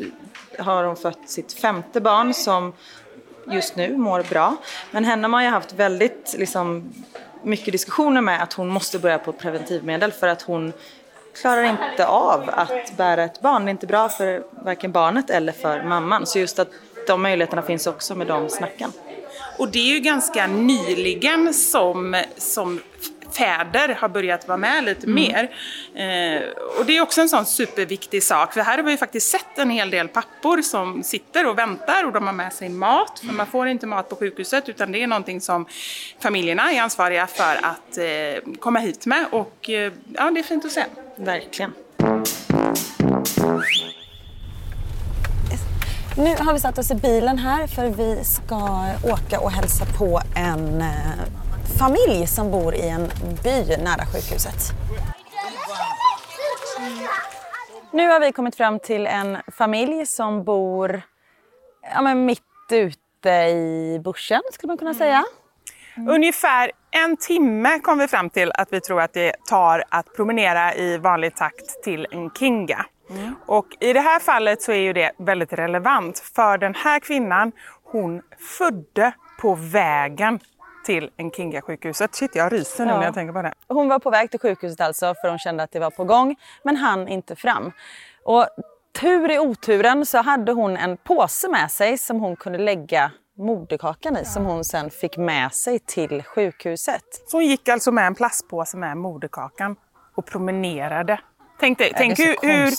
har 0.59 0.83
hon 0.83 0.95
fött 0.95 1.29
sitt 1.29 1.53
femte 1.53 2.01
barn 2.01 2.33
som 2.33 2.73
just 3.51 3.75
nu 3.75 3.97
mår 3.97 4.23
bra. 4.29 4.55
Men 4.91 5.05
henne 5.05 5.23
har 5.23 5.29
man 5.29 5.43
ju 5.43 5.49
haft 5.49 5.73
väldigt 5.73 6.35
liksom, 6.37 6.93
mycket 7.43 7.71
diskussioner 7.71 8.21
med 8.21 8.43
att 8.43 8.53
hon 8.53 8.67
måste 8.67 8.99
börja 8.99 9.19
på 9.19 9.31
preventivmedel 9.31 10.11
för 10.11 10.27
att 10.27 10.41
hon 10.41 10.73
klarar 11.41 11.63
inte 11.63 12.07
av 12.07 12.49
att 12.53 12.97
bära 12.97 13.23
ett 13.23 13.41
barn. 13.41 13.65
Det 13.65 13.69
är 13.69 13.71
inte 13.71 13.87
bra 13.87 14.09
för 14.09 14.43
varken 14.51 14.91
barnet 14.91 15.29
eller 15.29 15.51
för 15.51 15.83
mamman. 15.83 16.25
Så 16.25 16.39
just 16.39 16.59
att 16.59 16.69
de 17.07 17.21
möjligheterna 17.21 17.61
finns 17.61 17.87
också 17.87 18.15
med 18.15 18.27
de 18.27 18.49
snacken. 18.49 18.91
Och 19.57 19.69
det 19.71 19.79
är 19.79 19.93
ju 19.93 19.99
ganska 19.99 20.47
nyligen 20.47 21.53
som, 21.53 22.23
som 22.37 22.79
fäder 23.31 23.95
har 23.99 24.09
börjat 24.09 24.47
vara 24.47 24.57
med 24.57 24.83
lite 24.83 25.07
Mm. 25.07 25.15
mer. 25.15 25.43
Eh, 25.95 26.41
och 26.79 26.85
det 26.85 26.97
är 26.97 27.01
också 27.01 27.21
en 27.21 27.29
sån 27.29 27.45
superviktig 27.45 28.23
sak, 28.23 28.53
för 28.53 28.61
här 28.61 28.77
har 28.77 28.83
vi 28.83 28.91
ju 28.91 28.97
faktiskt 28.97 29.31
sett 29.31 29.57
en 29.57 29.69
hel 29.69 29.89
del 29.89 30.07
pappor 30.07 30.61
som 30.61 31.03
sitter 31.03 31.47
och 31.47 31.57
väntar 31.57 32.03
och 32.05 32.13
de 32.13 32.25
har 32.27 32.33
med 32.33 32.53
sig 32.53 32.69
mat, 32.69 33.19
för 33.25 33.33
man 33.33 33.47
får 33.47 33.67
inte 33.67 33.87
mat 33.87 34.09
på 34.09 34.15
sjukhuset 34.15 34.69
utan 34.69 34.91
det 34.91 35.03
är 35.03 35.07
någonting 35.07 35.41
som 35.41 35.65
familjerna 36.19 36.71
är 36.71 36.81
ansvariga 36.81 37.27
för 37.27 37.55
att 37.61 37.97
eh, 37.97 38.53
komma 38.59 38.79
hit 38.79 39.05
med 39.05 39.25
och 39.31 39.69
eh, 39.69 39.91
ja, 40.13 40.31
det 40.31 40.39
är 40.39 40.43
fint 40.43 40.65
att 40.65 40.71
se. 40.71 40.83
Verkligen. 41.15 41.73
Nu 46.17 46.35
har 46.39 46.53
vi 46.53 46.59
satt 46.59 46.77
oss 46.77 46.91
i 46.91 46.95
bilen 46.95 47.37
här 47.37 47.67
för 47.67 47.89
vi 47.89 48.23
ska 48.23 48.85
åka 49.03 49.39
och 49.39 49.51
hälsa 49.51 49.85
på 49.97 50.21
en 50.35 50.81
eh, 50.81 50.87
familj 51.79 52.27
som 52.27 52.51
bor 52.51 52.75
i 52.75 52.89
en 52.89 53.11
by 53.43 53.77
nära 53.83 54.05
sjukhuset. 54.05 54.71
Nu 57.91 58.07
har 58.07 58.19
vi 58.19 58.31
kommit 58.31 58.55
fram 58.55 58.79
till 58.79 59.07
en 59.07 59.37
familj 59.57 60.05
som 60.05 60.43
bor 60.43 61.01
ja, 61.93 62.01
men 62.01 62.25
mitt 62.25 62.41
ute 62.71 63.29
i 63.29 64.01
bushen 64.03 64.41
skulle 64.51 64.67
man 64.67 64.77
kunna 64.77 64.93
säga. 64.93 65.23
Ungefär 66.09 66.71
en 66.91 67.17
timme 67.17 67.79
kom 67.79 67.97
vi 67.97 68.07
fram 68.07 68.29
till 68.29 68.51
att 68.51 68.67
vi 68.73 68.81
tror 68.81 69.01
att 69.01 69.13
det 69.13 69.35
tar 69.49 69.83
att 69.89 70.15
promenera 70.15 70.75
i 70.75 70.97
vanlig 70.97 71.35
takt 71.35 71.83
till 71.83 72.07
en 72.11 72.29
kinga. 72.29 72.85
Och 73.45 73.67
i 73.79 73.93
det 73.93 73.99
här 73.99 74.19
fallet 74.19 74.61
så 74.61 74.71
är 74.71 74.79
ju 74.79 74.93
det 74.93 75.11
väldigt 75.17 75.53
relevant 75.53 76.19
för 76.19 76.57
den 76.57 76.75
här 76.75 76.99
kvinnan, 76.99 77.51
hon 77.83 78.21
födde 78.57 79.11
på 79.41 79.55
vägen 79.55 80.39
till 80.85 81.09
Nkinga-sjukhuset. 81.17 82.15
Shit, 82.15 82.35
jag 82.35 82.53
ryser 82.53 82.85
nu 82.85 82.91
Ja. 82.91 82.97
när 82.97 83.05
jag 83.05 83.13
tänker 83.13 83.33
på 83.33 83.41
det. 83.41 83.53
Hon 83.67 83.89
var 83.89 83.99
på 83.99 84.09
väg 84.09 84.31
till 84.31 84.39
sjukhuset 84.39 84.81
alltså 84.81 85.13
för 85.21 85.29
hon 85.29 85.39
kände 85.39 85.63
att 85.63 85.71
det 85.71 85.79
var 85.79 85.91
på 85.91 86.03
gång 86.03 86.35
men 86.63 86.75
hann 86.75 87.07
inte 87.07 87.35
fram. 87.35 87.71
Och 88.23 88.47
tur 88.99 89.31
i 89.31 89.39
oturen 89.39 90.05
så 90.05 90.17
hade 90.17 90.51
hon 90.51 90.77
en 90.77 90.97
påse 90.97 91.49
med 91.49 91.71
sig 91.71 91.97
som 91.97 92.19
hon 92.19 92.35
kunde 92.35 92.59
lägga 92.59 93.11
moderkakan 93.37 94.17
i 94.17 94.25
som 94.25 94.45
hon 94.45 94.63
sen 94.63 94.89
fick 94.89 95.17
med 95.17 95.53
sig 95.53 95.79
till 95.79 96.23
sjukhuset. 96.23 97.03
Så 97.27 97.37
hon 97.37 97.45
gick 97.45 97.69
alltså 97.69 97.91
med 97.91 98.07
en 98.07 98.15
plastpåse 98.15 98.77
med 98.77 98.97
moderkakan 98.97 99.75
och 100.15 100.25
promenerade. 100.25 101.19
Tänk, 101.59 101.77
dig, 101.77 101.93
tänk 101.97 102.19
hur, 102.19 102.35
hur, 102.41 102.73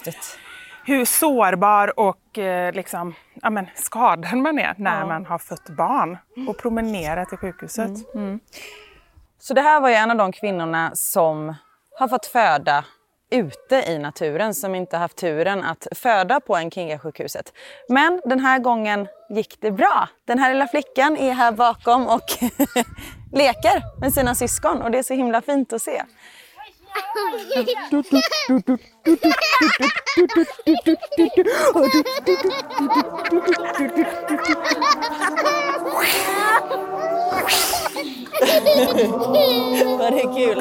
hur 0.84 1.04
sårbar 1.04 2.00
och 2.00 2.38
eh, 2.38 2.72
liksom, 2.72 3.14
ja, 3.42 3.50
men, 3.50 3.66
skadad 3.74 4.38
man 4.38 4.58
är 4.58 4.74
när 4.78 5.00
Ja. 5.00 5.06
man 5.06 5.26
har 5.26 5.38
fött 5.38 5.68
barn 5.68 6.18
och 6.48 6.58
promenerar 6.58 7.24
till 7.24 7.38
sjukhuset. 7.38 8.14
Mm. 8.14 8.40
Så 9.40 9.54
det 9.54 9.60
här 9.60 9.80
var 9.80 9.88
ju 9.88 9.94
en 9.94 10.10
av 10.10 10.16
de 10.16 10.32
kvinnorna 10.32 10.90
som 10.94 11.54
har 11.98 12.08
fått 12.08 12.26
föda 12.26 12.84
ute 13.30 13.76
i 13.76 13.98
naturen 13.98 14.54
som 14.54 14.74
inte 14.74 14.96
haft 14.96 15.16
turen 15.16 15.64
att 15.64 15.86
föda 15.96 16.40
på 16.40 16.56
en 16.56 16.70
Kinga-sjukhuset. 16.70 17.52
Men 17.88 18.20
den 18.24 18.40
här 18.40 18.58
gången 18.58 19.08
gick 19.30 19.60
det 19.60 19.70
bra. 19.70 20.08
Den 20.24 20.38
här 20.38 20.52
lilla 20.52 20.66
flickan 20.68 21.16
är 21.16 21.32
här 21.32 21.52
bakom 21.52 22.06
och 22.06 22.24
leker 23.32 24.00
med 24.00 24.14
sina 24.14 24.34
syskon 24.34 24.82
och 24.82 24.90
det 24.90 24.98
är 24.98 25.02
så 25.02 25.14
himla 25.14 25.42
fint 25.42 25.72
att 25.72 25.82
se. 25.82 26.02
Var 39.98 40.10
det 40.10 40.22
kul. 40.22 40.58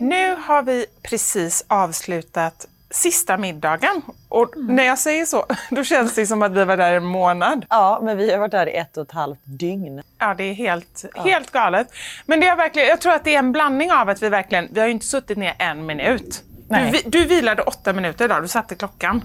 Nu 0.00 0.36
har 0.40 0.62
vi 0.62 0.86
precis 1.02 1.64
avslutat 1.68 2.69
sista 2.90 3.36
middagen. 3.36 4.02
Och 4.28 4.52
när 4.56 4.84
jag 4.84 4.98
säger 4.98 5.26
så, 5.26 5.46
då 5.70 5.84
känns 5.84 6.14
det 6.14 6.26
som 6.26 6.42
att 6.42 6.52
vi 6.52 6.64
var 6.64 6.76
där 6.76 6.92
en 6.92 7.04
månad. 7.04 7.66
Ja, 7.70 8.00
men 8.02 8.16
vi 8.16 8.30
har 8.32 8.38
varit 8.38 8.50
där 8.50 8.66
i 8.68 8.76
ett 8.76 8.96
och 8.96 9.06
ett 9.06 9.12
halvt 9.12 9.40
dygn. 9.44 10.02
Ja, 10.18 10.34
det 10.34 10.44
är 10.44 10.54
helt, 10.54 11.04
helt 11.14 11.50
galet. 11.50 11.88
Men 12.26 12.40
det 12.40 12.46
är 12.46 12.56
verkligen, 12.56 12.88
jag 12.88 13.00
tror 13.00 13.12
att 13.12 13.24
det 13.24 13.34
är 13.34 13.38
en 13.38 13.52
blandning 13.52 13.92
av 13.92 14.08
att 14.08 14.22
vi 14.22 14.28
verkligen, 14.28 14.68
vi 14.72 14.80
har 14.80 14.86
ju 14.86 14.92
inte 14.92 15.06
suttit 15.06 15.38
ner 15.38 15.54
en 15.58 15.86
minut. 15.86 16.42
Du, 16.68 16.76
Nej. 16.76 17.02
du 17.06 17.24
vilade 17.24 17.62
åtta 17.62 17.92
minuter 17.92 18.24
idag, 18.24 18.42
du 18.42 18.48
satte 18.48 18.74
klockan. 18.74 19.22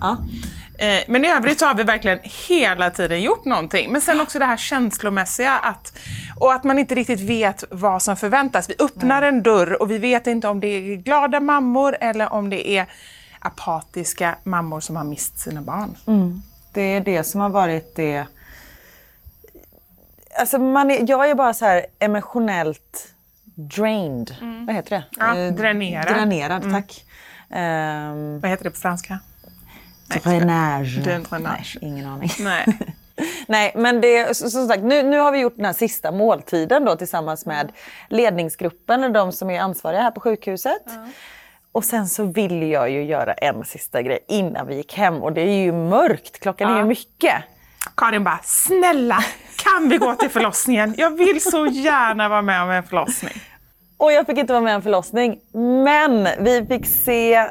Eh, 0.80 1.04
Men 1.08 1.26
i 1.26 1.28
övrigt 1.32 1.60
så 1.60 1.66
har 1.66 1.74
vi 1.74 1.84
verkligen 1.84 2.20
hela 2.48 2.90
tiden 2.90 3.22
gjort 3.22 3.46
någonting. 3.46 3.92
Men 3.92 4.02
sen 4.02 4.22
också 4.22 4.40
det 4.40 4.46
här 4.46 4.58
känslomässiga 4.58 5.52
att, 5.52 5.98
och 6.40 6.54
att 6.54 6.64
man 6.64 6.80
inte 6.80 6.96
riktigt 6.96 7.20
vet 7.20 7.64
vad 7.70 8.02
som 8.02 8.18
förväntas. 8.18 8.70
Vi 8.70 8.76
öppnar 8.80 9.22
en 9.22 9.44
dörr 9.44 9.82
och 9.82 9.92
vi 9.92 9.98
vet 9.98 10.28
inte 10.28 10.48
om 10.48 10.60
det 10.60 10.68
är 10.68 10.96
glada 10.96 11.40
mammor 11.40 11.98
eller 12.02 12.34
om 12.34 12.50
det 12.50 12.70
är 12.70 12.86
apatiska 13.46 14.36
mammor 14.44 14.80
som 14.80 14.96
har 14.96 15.04
mist 15.04 15.40
sina 15.40 15.62
barn. 15.62 15.98
Mm. 16.08 16.42
Det 16.74 16.82
är 16.82 17.02
det 17.02 17.24
som 17.24 17.42
har 17.42 17.50
varit 17.50 17.96
det... 17.96 18.26
Alltså 20.40 20.58
man 20.58 20.92
är, 20.92 21.10
jag 21.10 21.30
är 21.30 21.36
bara 21.36 21.54
så 21.54 21.66
här 21.66 21.86
emotionellt 22.00 23.14
drained. 23.56 24.36
Vad 24.68 24.76
heter 24.76 24.90
det? 24.90 25.04
Ja, 25.20 25.38
Eh, 25.38 25.54
dränerad. 25.54 26.08
Dränerad, 26.16 26.64
Mm. 26.64 26.74
tack. 26.82 27.06
Ehm, 27.50 28.40
Vad 28.40 28.52
heter 28.52 28.64
det 28.64 28.72
på 28.72 28.78
franska? 28.78 29.20
dränage. 30.24 31.00
Dränage. 31.04 31.40
Nej, 31.42 31.90
ingen 31.90 32.06
aning. 32.06 32.30
Nej. 32.40 32.66
Nej, 33.48 33.72
men 33.76 34.02
det, 34.02 34.38
så- 34.38 34.50
som 34.50 34.68
sagt, 34.68 34.84
nu, 34.84 35.04
nu 35.04 35.20
har 35.20 35.32
vi 35.32 35.40
gjort 35.40 35.56
den 35.56 35.66
här 35.66 35.74
sista 35.74 36.12
måltiden 36.12 36.86
då 36.86 36.96
tillsammans 36.96 37.46
med 37.46 37.72
ledningsgruppen 38.10 39.04
och 39.04 39.12
de 39.12 39.32
som 39.32 39.50
är 39.50 39.60
ansvariga 39.60 40.02
här 40.02 40.12
på 40.12 40.20
sjukhuset. 40.20 40.84
Och 41.76 41.86
sen 41.86 42.08
så 42.08 42.24
vill 42.24 42.64
jag 42.72 42.90
ju 42.90 43.04
göra 43.04 43.34
en 43.34 43.66
sista 43.66 44.02
grej 44.02 44.20
innan 44.28 44.68
vi 44.68 44.76
gick 44.76 44.94
hem 44.94 45.24
och 45.24 45.34
det 45.34 45.42
är 45.42 45.64
ju 45.64 45.72
mörkt, 45.72 46.40
klockan 46.40 46.74
är 46.74 46.78
ju 46.78 46.86
mycket. 46.86 47.34
Karin 47.96 48.24
bara, 48.24 48.40
snälla 48.44 49.24
kan 49.56 49.90
vi 49.90 49.98
gå 49.98 50.16
till 50.16 50.30
förlossningen? 50.30 50.96
Jag 50.98 51.18
vill 51.18 51.42
så 51.42 51.68
gärna 51.68 52.30
vara 52.30 52.42
med 52.42 52.64
om 52.64 52.70
en 52.70 52.84
förlossning. 52.84 53.34
Och 53.98 54.12
jag 54.12 54.26
fick 54.26 54.38
inte 54.38 54.54
vara 54.54 54.64
med 54.64 54.72
om 54.72 54.76
en 54.76 54.82
förlossning, 54.82 55.40
men 55.84 56.28
vi 56.40 56.66
fick 56.66 56.86
se... 56.86 57.50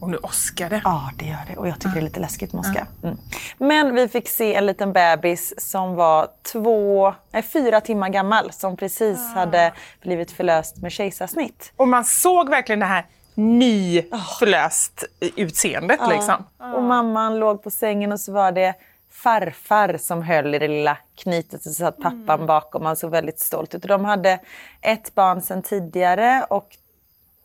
Och 0.00 0.10
nu 0.10 0.16
åskar 0.16 0.70
det. 0.70 0.80
Ja, 0.84 1.10
det 1.18 1.24
gör 1.24 1.44
det. 1.50 1.56
Och 1.56 1.68
jag 1.68 1.74
tycker 1.74 1.94
det 1.94 2.00
är 2.00 2.02
lite 2.02 2.20
läskigt 2.20 2.52
med 2.52 2.60
åska. 2.60 2.86
Mm. 3.02 3.16
Men 3.58 3.94
vi 3.94 4.08
fick 4.08 4.28
se 4.28 4.54
en 4.54 4.66
liten 4.66 4.92
bebis 4.92 5.70
som 5.70 5.94
var 5.94 6.28
två, 6.52 7.14
nej, 7.30 7.42
fyra 7.42 7.80
timmar 7.80 8.08
gammal 8.08 8.52
som 8.52 8.76
precis 8.76 9.18
hade 9.34 9.72
blivit 10.02 10.30
förlöst 10.30 10.76
med 10.76 10.92
kejsarsnitt. 10.92 11.72
Och 11.76 11.88
man 11.88 12.04
såg 12.04 12.48
verkligen 12.50 12.80
det 12.80 12.86
här 12.86 13.06
nyförlöst 13.34 15.04
utseendet 15.36 16.00
Ja. 16.00 16.08
liksom. 16.08 16.44
Och 16.74 16.82
mamman 16.82 17.38
låg 17.38 17.62
på 17.62 17.70
sängen 17.70 18.12
och 18.12 18.20
så 18.20 18.32
var 18.32 18.52
det 18.52 18.74
farfar 19.10 19.96
som 19.98 20.22
höll 20.22 20.54
i 20.54 20.58
det 20.58 20.68
lilla 20.68 20.98
knytet 21.16 21.54
och 21.54 21.60
så 21.62 21.72
satt 21.74 21.96
pappan 21.96 22.46
bakom. 22.46 22.86
Han 22.86 22.96
såg 22.96 23.10
väldigt 23.10 23.40
stolt 23.40 23.74
ut. 23.74 23.82
Och 23.82 23.88
De 23.88 24.04
hade 24.04 24.38
ett 24.80 25.14
barn 25.14 25.42
sedan 25.42 25.62
tidigare 25.62 26.46
och 26.50 26.68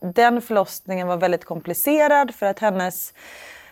den 0.01 0.41
förlossningen 0.41 1.07
var 1.07 1.17
väldigt 1.17 1.45
komplicerad 1.45 2.35
för 2.35 2.45
att 2.45 2.59
hennes 2.59 3.13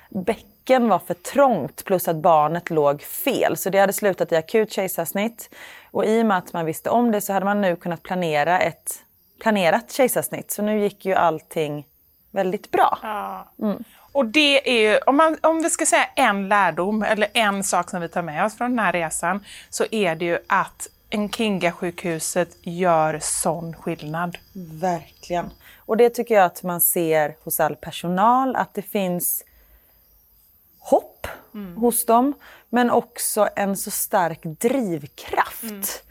bäcken 0.10 0.90
var 0.90 1.00
för 1.00 1.14
trångt 1.14 1.86
plus 1.86 2.08
att 2.08 2.16
barnet 2.16 2.70
låg 2.70 3.02
fel. 3.02 3.58
Så 3.58 3.70
det 3.70 3.80
hade 3.80 3.94
slutat 3.94 4.32
i 4.32 4.36
akut 4.36 4.72
kejsarsnitt. 4.72 5.50
Och 5.92 6.06
i 6.06 6.22
och 6.22 6.26
med 6.26 6.38
att 6.38 6.54
man 6.54 6.66
visste 6.66 6.90
om 6.90 7.12
det 7.12 7.22
så 7.22 7.34
hade 7.34 7.46
man 7.46 7.62
nu 7.62 7.76
kunnat 7.76 8.04
planera 8.04 8.60
ett 8.60 9.00
planerat 9.40 9.92
kejsarsnitt. 9.92 10.52
Så 10.52 10.62
nu 10.62 10.80
gick 10.80 11.06
ju 11.06 11.14
allting 11.14 11.88
väldigt 12.32 12.72
bra. 12.72 13.00
Ja. 13.02 13.52
Mm. 13.62 13.84
Och 14.12 14.26
det 14.26 14.70
är 14.70 14.92
ju, 14.92 14.98
om, 14.98 15.18
man, 15.18 15.38
om 15.42 15.62
vi 15.62 15.70
ska 15.70 15.86
säga 15.86 16.06
en 16.16 16.50
lärdom 16.50 17.04
eller 17.04 17.28
en 17.34 17.64
sak 17.64 17.90
som 17.90 18.02
vi 18.02 18.10
tar 18.10 18.22
med 18.22 18.46
oss 18.46 18.58
från 18.58 18.70
den 18.70 18.80
här 18.80 18.92
resan 18.92 19.46
så 19.70 19.86
är 19.92 20.16
det 20.16 20.26
ju 20.26 20.40
att 20.48 20.88
Nkinga-sjukhuset 21.12 22.58
gör 22.62 23.20
sån 23.22 23.74
skillnad. 23.74 24.38
Verkligen. 24.82 25.50
Och 25.90 25.98
det 25.98 26.10
tycker 26.10 26.36
jag 26.36 26.46
att 26.46 26.64
man 26.64 26.82
ser 26.82 27.36
hos 27.44 27.60
all 27.60 27.76
personal, 27.76 28.56
att 28.56 28.74
det 28.74 28.82
finns 28.82 29.44
hopp 30.80 31.28
hos 31.78 32.06
dem, 32.06 32.34
men 32.70 32.92
också 32.92 33.50
en 33.56 33.78
så 33.78 33.92
stark 33.92 34.40
drivkraft. 34.44 36.04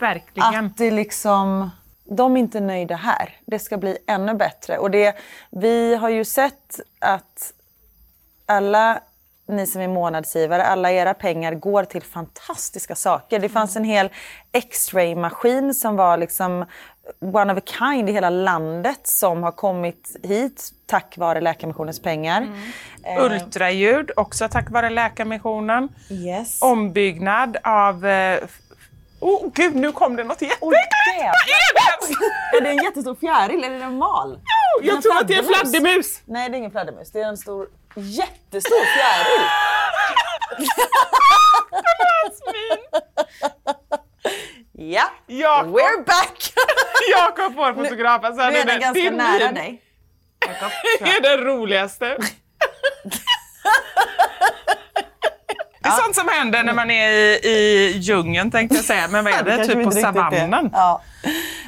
Verkligen. 0.00 0.66
Att 0.66 0.76
det 0.76 0.90
liksom, 0.90 1.70
de 2.04 2.36
är 2.36 2.40
inte 2.40 2.60
nöjda 2.60 2.96
här. 2.96 3.40
Det 3.46 3.58
ska 3.58 3.76
bli 3.76 3.98
ännu 4.06 4.34
bättre. 4.34 4.78
Och 4.78 4.90
det, 4.90 5.16
vi 5.50 5.94
har 5.94 6.08
ju 6.08 6.24
sett 6.24 6.80
att 6.98 7.52
alla 8.46 9.00
ni 9.48 9.66
som 9.66 9.80
är 9.80 9.88
månadsgivare, 9.88 10.64
alla 10.64 10.92
era 10.92 11.14
pengar 11.14 11.54
går 11.54 11.84
till 11.84 12.02
fantastiska 12.02 12.94
saker. 12.94 13.38
Det 13.38 13.48
fanns 13.48 13.76
en 13.76 13.84
hel 13.84 14.10
X-ray-maskin 14.52 15.74
som 15.74 15.96
var 15.96 16.16
liksom 16.16 16.64
one 17.20 17.52
of 17.52 17.58
a 17.58 17.62
kind 17.78 18.08
i 18.08 18.12
hela 18.12 18.30
landet 18.30 19.00
som 19.02 19.42
har 19.42 19.52
kommit 19.52 20.16
hit 20.22 20.70
tack 20.86 21.14
vare 21.18 21.40
Läkarmissionens 21.40 22.02
pengar. 22.02 22.48
Eh, 23.04 23.24
Ultraljud, 23.24 24.10
också 24.16 24.48
tack 24.48 24.70
vare 24.70 24.90
Läkarmissionen. 24.90 25.88
Yes. 26.10 26.62
Ombyggnad 26.62 27.56
av... 27.62 28.06
Eh, 28.06 28.40
oh 29.20 29.50
gud, 29.54 29.74
nu 29.74 29.92
kom 29.92 30.16
det 30.16 30.24
något 30.24 30.42
jätteäckligt! 30.42 30.60
Vad 30.60 30.74
är 31.18 31.32
det? 32.52 32.56
Är 32.56 32.60
det 32.60 32.70
en 32.70 32.84
jättestor 32.84 33.14
fjäril 33.14 33.64
eller 33.64 33.74
är 33.74 33.78
det 33.78 33.84
en 33.84 33.98
mal? 33.98 34.38
jag 34.82 34.96
En 34.96 35.02
tror 35.02 35.16
att 35.20 35.28
det 35.28 35.34
är 35.34 35.38
en 35.38 35.44
fladdermus. 35.44 36.20
Nej, 36.24 36.48
det 36.48 36.56
är 36.56 36.58
ingen 36.58 36.70
fladdermus. 36.70 37.10
Det 37.12 37.20
är 37.20 37.28
en 37.28 37.36
stor, 37.36 37.68
jättestor 37.96 38.84
fjäril. 38.84 39.48
ja, 44.94 45.10
Jakob. 45.26 45.74
we're 45.76 46.04
back! 46.06 46.52
Jakob, 47.18 47.54
vår 47.56 47.74
fotograf. 47.74 48.24
Alltså, 48.24 48.42
nu 48.50 48.56
är 48.58 48.64
det- 48.64 48.72
den 48.72 48.80
ganska 48.80 49.00
din 49.00 49.14
nära 49.14 49.44
min 49.46 49.54
dig. 49.54 49.80
är 51.00 51.20
det 51.20 51.36
roligaste. 51.36 52.16
Det 55.80 55.88
är 55.88 55.92
sånt 56.02 56.14
som 56.16 56.28
händer 56.28 56.62
när 56.62 56.72
man 56.72 56.90
är 56.90 57.10
i, 57.10 57.40
i 57.48 57.92
djungeln 57.98 58.50
tänkte 58.50 58.76
jag 58.76 58.84
säga. 58.84 59.08
Men 59.08 59.24
vad 59.24 59.32
är 59.32 59.42
det? 59.42 59.56
kanske 59.56 59.74
typ 59.74 59.84
på 59.84 59.90
är. 59.98 60.02
savannen. 60.02 60.70
Ja. 60.72 61.02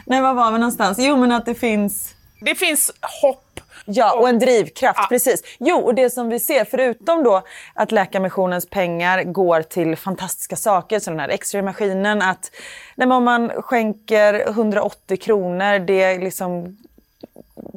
Nej, 0.06 0.20
var 0.20 0.34
var 0.34 0.52
vi 0.52 0.58
någonstans? 0.58 0.98
Jo, 1.00 1.16
men 1.16 1.32
att 1.32 1.46
det 1.46 1.54
finns... 1.54 2.14
Det 2.40 2.54
finns 2.54 2.90
hopp 3.22 3.45
Ja, 3.86 4.18
och 4.18 4.28
en 4.28 4.38
drivkraft. 4.38 5.08
Precis. 5.08 5.42
Jo, 5.58 5.76
och 5.76 5.94
det 5.94 6.10
som 6.10 6.28
vi 6.28 6.40
ser, 6.40 6.64
förutom 6.64 7.24
då 7.24 7.42
att 7.74 7.92
Läkarmissionens 7.92 8.70
pengar 8.70 9.22
går 9.22 9.62
till 9.62 9.96
fantastiska 9.96 10.56
saker, 10.56 10.98
som 10.98 11.14
den 11.14 11.20
här 11.20 11.28
X-ray-maskinen, 11.28 12.22
att 12.22 12.50
när 12.94 13.20
man 13.20 13.48
skänker 13.48 14.48
180 14.48 15.16
kronor, 15.16 15.78
det 15.78 16.02
är 16.02 16.18
liksom 16.18 16.76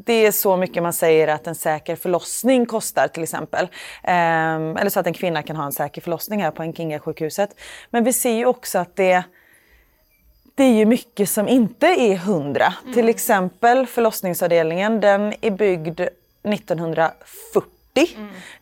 det 0.06 0.26
är 0.26 0.32
så 0.32 0.58
mycket 0.58 0.84
man 0.84 0.94
säger 0.94 1.28
att 1.28 1.48
en 1.48 1.56
säker 1.56 1.96
förlossning 1.96 2.66
kostar 2.66 3.08
till 3.08 3.24
exempel. 3.24 3.68
Ehm, 4.04 4.78
eller 4.78 4.90
så 4.90 5.00
att 5.00 5.08
en 5.08 5.14
kvinna 5.14 5.44
kan 5.44 5.56
ha 5.56 5.66
en 5.66 5.72
säker 5.72 6.02
förlossning 6.02 6.44
här 6.44 6.52
på 6.52 6.64
Nkinga-sjukhuset. 6.64 7.50
Men 7.90 8.04
vi 8.04 8.14
ser 8.14 8.34
ju 8.34 8.46
också 8.46 8.80
att 8.80 8.96
det, 8.96 9.24
det 10.60 10.66
är 10.66 10.74
ju 10.74 10.86
mycket 10.86 11.30
som 11.30 11.48
inte 11.48 11.88
är 11.88 12.16
hundra. 12.18 12.74
Mm. 12.82 12.94
Till 12.94 13.10
exempel 13.10 13.88
förlossningsavdelningen, 13.88 15.00
den 15.00 15.34
är 15.42 15.52
byggd 15.52 16.00
1940. 16.00 17.70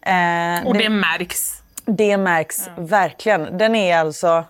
Eh, 0.02 0.68
Och 0.68 0.78
det 0.78 0.90
märks. 0.90 1.62
Det 1.86 2.18
märks 2.18 2.70
verkligen. 2.78 3.58
Den 3.58 3.76
är 3.76 3.98
alltså 3.98 4.46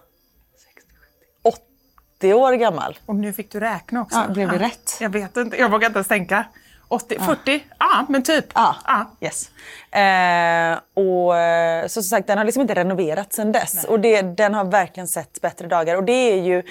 80 2.20 2.34
år 2.34 2.54
gammal. 2.54 2.98
Och 3.06 3.16
nu 3.16 3.34
fick 3.34 3.52
du 3.52 3.60
räkna 3.60 4.02
också. 4.02 4.18
Ja, 4.28 4.34
blev 4.34 4.50
det 4.50 4.60
rätt? 4.60 4.98
Jag 5.00 5.10
vet 5.10 5.38
inte, 5.38 5.58
jag 5.58 5.70
vågar 5.70 5.88
inte 5.88 5.98
ens 5.98 6.08
tänka. 6.08 6.46
80, 6.88 7.20
40? 7.20 7.64
Ja, 7.80 8.06
men 8.10 8.24
typ. 8.24 8.46
Ja, 8.56 8.76
yes. 9.22 9.50
Eh, 9.92 10.80
och 11.04 11.38
eh, 11.38 11.88
så 11.88 12.02
som 12.02 12.04
sagt, 12.04 12.28
den 12.28 12.38
har 12.38 12.46
liksom 12.46 12.62
inte 12.62 12.76
renoverats 12.76 13.36
sedan 13.36 13.52
dess. 13.52 13.84
Och 13.84 14.00
det, 14.00 14.22
den 14.22 14.54
har 14.54 14.66
verkligen 14.66 15.08
sett 15.08 15.42
bättre 15.42 15.68
dagar. 15.68 15.96
Och 15.96 16.04
det 16.04 16.32
är 16.32 16.42
ju 16.42 16.64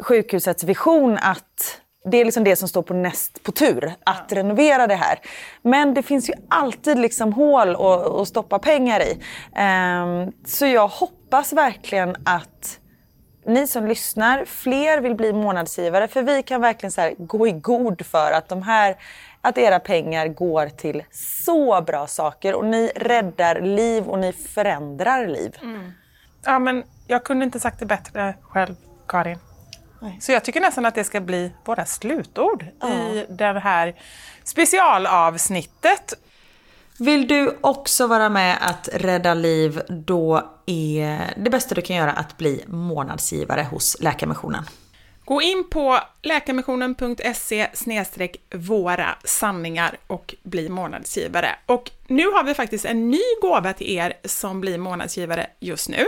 sjukhusets 0.00 0.64
vision 0.64 1.18
att 1.22 1.80
det 2.04 2.16
är 2.16 2.24
liksom 2.24 2.44
det 2.44 2.56
som 2.56 2.68
står 2.68 2.82
på 2.82 2.94
näst 2.94 3.42
på 3.42 3.52
tur, 3.52 3.92
att 4.04 4.32
renovera 4.32 4.86
det 4.86 4.94
här. 4.94 5.18
Men 5.62 5.94
det 5.94 6.02
finns 6.02 6.28
ju 6.28 6.32
alltid 6.48 6.98
liksom 6.98 7.32
hål 7.32 7.76
att, 8.20 8.28
stoppa 8.28 8.58
pengar 8.58 9.00
i. 9.00 9.18
Ehm, 9.56 10.32
så 10.46 10.66
jag 10.66 10.88
hoppas 10.88 11.52
verkligen 11.52 12.16
att 12.24 12.80
ni 13.46 13.66
som 13.66 13.86
lyssnar, 13.86 14.44
fler 14.44 15.00
vill 15.00 15.14
bli 15.14 15.32
månadsgivare. 15.32 16.08
För 16.08 16.22
vi 16.22 16.42
kan 16.42 16.60
verkligen 16.60 16.92
så 16.92 17.10
gå 17.18 17.46
i 17.46 17.52
god 17.52 18.06
för 18.06 18.32
att, 18.32 18.48
de 18.48 18.62
här, 18.62 18.96
att 19.40 19.58
era 19.58 19.80
pengar 19.80 20.28
går 20.28 20.66
till 20.66 21.02
så 21.44 21.82
bra 21.82 22.06
saker. 22.06 22.54
Och 22.54 22.64
ni 22.64 22.90
räddar 22.96 23.60
liv 23.60 24.04
och 24.08 24.18
ni 24.18 24.32
förändrar 24.32 25.26
liv. 25.26 25.56
Ja, 26.44 26.58
men 26.58 26.84
jag 27.06 27.24
kunde 27.24 27.44
inte 27.44 27.60
sagt 27.60 27.78
det 27.78 27.86
bättre 27.86 28.34
själv, 28.42 28.74
Karin. 29.08 29.38
Så 30.20 30.32
jag 30.32 30.44
tycker 30.44 30.60
nästan 30.60 30.86
att 30.86 30.94
det 30.94 31.04
ska 31.04 31.20
bli 31.20 31.52
våra 31.64 31.86
slutord 31.86 32.62
i 32.62 33.26
det 33.28 33.60
här 33.60 33.94
specialavsnittet. 34.44 36.14
Vill 36.98 37.28
du 37.28 37.58
också 37.60 38.06
vara 38.06 38.28
med 38.28 38.58
att 38.60 38.88
rädda 38.92 39.34
liv, 39.34 39.82
då 39.88 40.50
är 40.66 41.34
det 41.36 41.50
bästa 41.50 41.74
du 41.74 41.82
kan 41.82 41.96
göra 41.96 42.12
att 42.12 42.36
bli 42.36 42.64
månadsgivare 42.66 43.66
hos 43.70 43.96
Läkarmissionen. 44.00 44.64
Gå 45.30 45.42
in 45.42 45.64
på 45.70 46.00
läkarmissionen.se 46.22 47.68
våra 48.54 49.16
sanningar 49.24 49.98
och 50.06 50.34
bli 50.42 50.68
månadsgivare. 50.68 51.56
Och 51.66 51.90
nu 52.06 52.26
har 52.26 52.44
vi 52.44 52.54
faktiskt 52.54 52.84
en 52.84 53.10
ny 53.10 53.20
gåva 53.42 53.72
till 53.72 53.90
er 53.90 54.14
som 54.24 54.60
blir 54.60 54.78
månadsgivare 54.78 55.46
just 55.60 55.88
nu. 55.88 56.06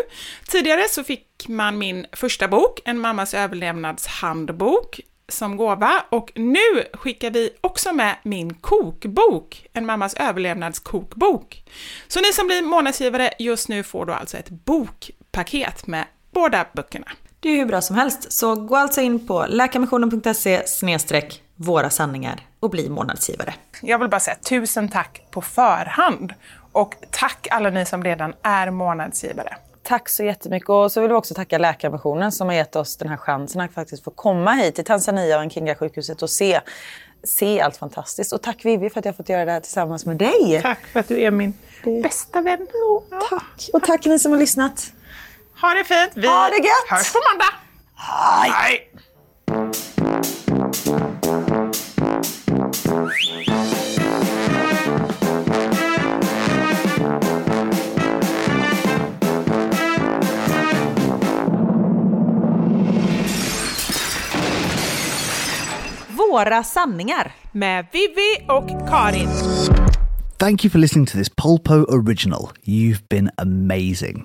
Tidigare 0.49 0.89
så 0.89 1.05
fick 1.05 1.49
man 1.49 1.79
min 1.79 2.07
första 2.13 2.49
bok, 2.49 2.81
En 2.85 2.99
mammas 2.99 3.35
överlevnadshandbok, 3.35 5.01
som 5.29 5.57
gåva 5.57 6.05
och 6.09 6.33
nu 6.35 6.85
skickar 6.93 7.31
vi 7.31 7.51
också 7.61 7.93
med 7.93 8.17
min 8.23 8.55
kokbok, 8.55 9.67
En 9.73 9.87
mammas 9.87 10.15
överlevnadskokbok. 10.15 11.65
Så 12.09 12.21
ni 12.21 12.33
som 12.33 12.47
blir 12.47 12.63
månadsgivare 12.63 13.31
just 13.39 13.69
nu 13.69 13.83
får 13.83 14.07
då 14.07 14.13
alltså 14.13 14.37
ett 14.37 14.51
bokpaket 14.51 15.87
med 15.87 16.07
båda 16.31 16.67
böckerna. 16.73 17.13
Det 17.43 17.49
är 17.49 17.57
hur 17.57 17.67
bra 17.67 17.81
som 17.81 17.97
helst, 17.97 18.33
så 18.33 18.55
gå 18.55 18.77
alltså 18.77 19.01
in 19.01 19.27
på 19.27 19.47
läkarmissionen.se 19.49 20.63
våra 21.57 21.91
sanningar 21.91 22.41
och 22.61 22.71
bli 22.71 22.89
månadsgivare. 22.89 23.55
Jag 23.81 23.99
vill 23.99 24.09
bara 24.09 24.21
säga 24.21 24.37
tusen 24.37 24.89
tack 24.89 25.27
på 25.31 25.41
förhand 25.41 26.35
och 26.73 26.95
tack 27.11 27.49
alla 27.51 27.71
ni 27.71 27.87
som 27.87 28.05
redan 28.05 28.35
är 28.43 28.71
månadsgivare. 28.71 29.57
Tack 29.83 30.09
så 30.09 30.25
jättemycket. 30.25 30.69
Och 30.69 30.93
så 30.93 31.01
vill 31.01 31.11
vi 31.11 31.15
också 31.15 31.35
tacka 31.35 31.59
Läkarmissionen 31.59 32.33
som 32.33 32.49
har 32.49 32.55
gett 32.55 32.77
oss 32.77 32.97
den 32.97 33.09
här 33.09 33.17
chansen 33.17 33.61
att 33.61 33.73
faktiskt 33.73 34.05
få 34.05 34.11
komma 34.11 34.53
hit 34.53 34.75
till 34.75 34.85
Tanzania 34.85 35.39
och 35.39 35.45
Nkinga-sjukhuset 35.45 36.23
och 36.23 36.31
se, 36.31 36.61
se 37.25 37.61
allt 37.61 37.77
fantastiskt. 37.77 38.33
Och 38.33 38.43
tack 38.43 38.65
Vivi 38.65 38.91
för 38.91 38.99
att 38.99 39.05
jag 39.05 39.17
fått 39.17 39.29
göra 39.29 39.45
det 39.45 39.53
här 39.53 39.61
tillsammans 39.61 40.07
med 40.07 40.17
dig. 40.17 40.61
Tack 40.63 40.87
för 40.87 41.01
att 41.01 41.09
du 41.09 41.21
är 41.21 41.31
min 41.31 41.55
bästa 42.03 42.41
vän. 42.41 42.67
Tack. 43.31 43.71
Och 43.73 43.83
tack 43.83 44.07
ni 44.07 44.19
som 44.19 44.33
har 44.33 44.39
lyssnat. 44.39 44.93
Ha 45.63 45.75
det 45.75 45.85
fint. 45.85 46.13
Vi 46.15 46.27
Ha 46.27 46.49
det 46.49 46.57
gött. 46.57 46.89
hörs 46.89 47.13
på 47.13 47.19
måndag. 47.31 47.53
Hej! 47.97 48.89
Våra 66.09 66.63
sanningar. 66.63 67.33
Med 67.53 67.87
Vivi 67.93 68.47
och 68.49 68.89
Karin. 68.89 69.29
Thank 70.39 70.65
you 70.65 70.71
for 70.71 70.79
listening 70.79 71.07
to 71.07 71.19
this 71.19 71.29
Polpo 71.29 71.75
original. 71.75 72.51
You've 72.65 73.09
been 73.09 73.31
amazing. 73.39 74.25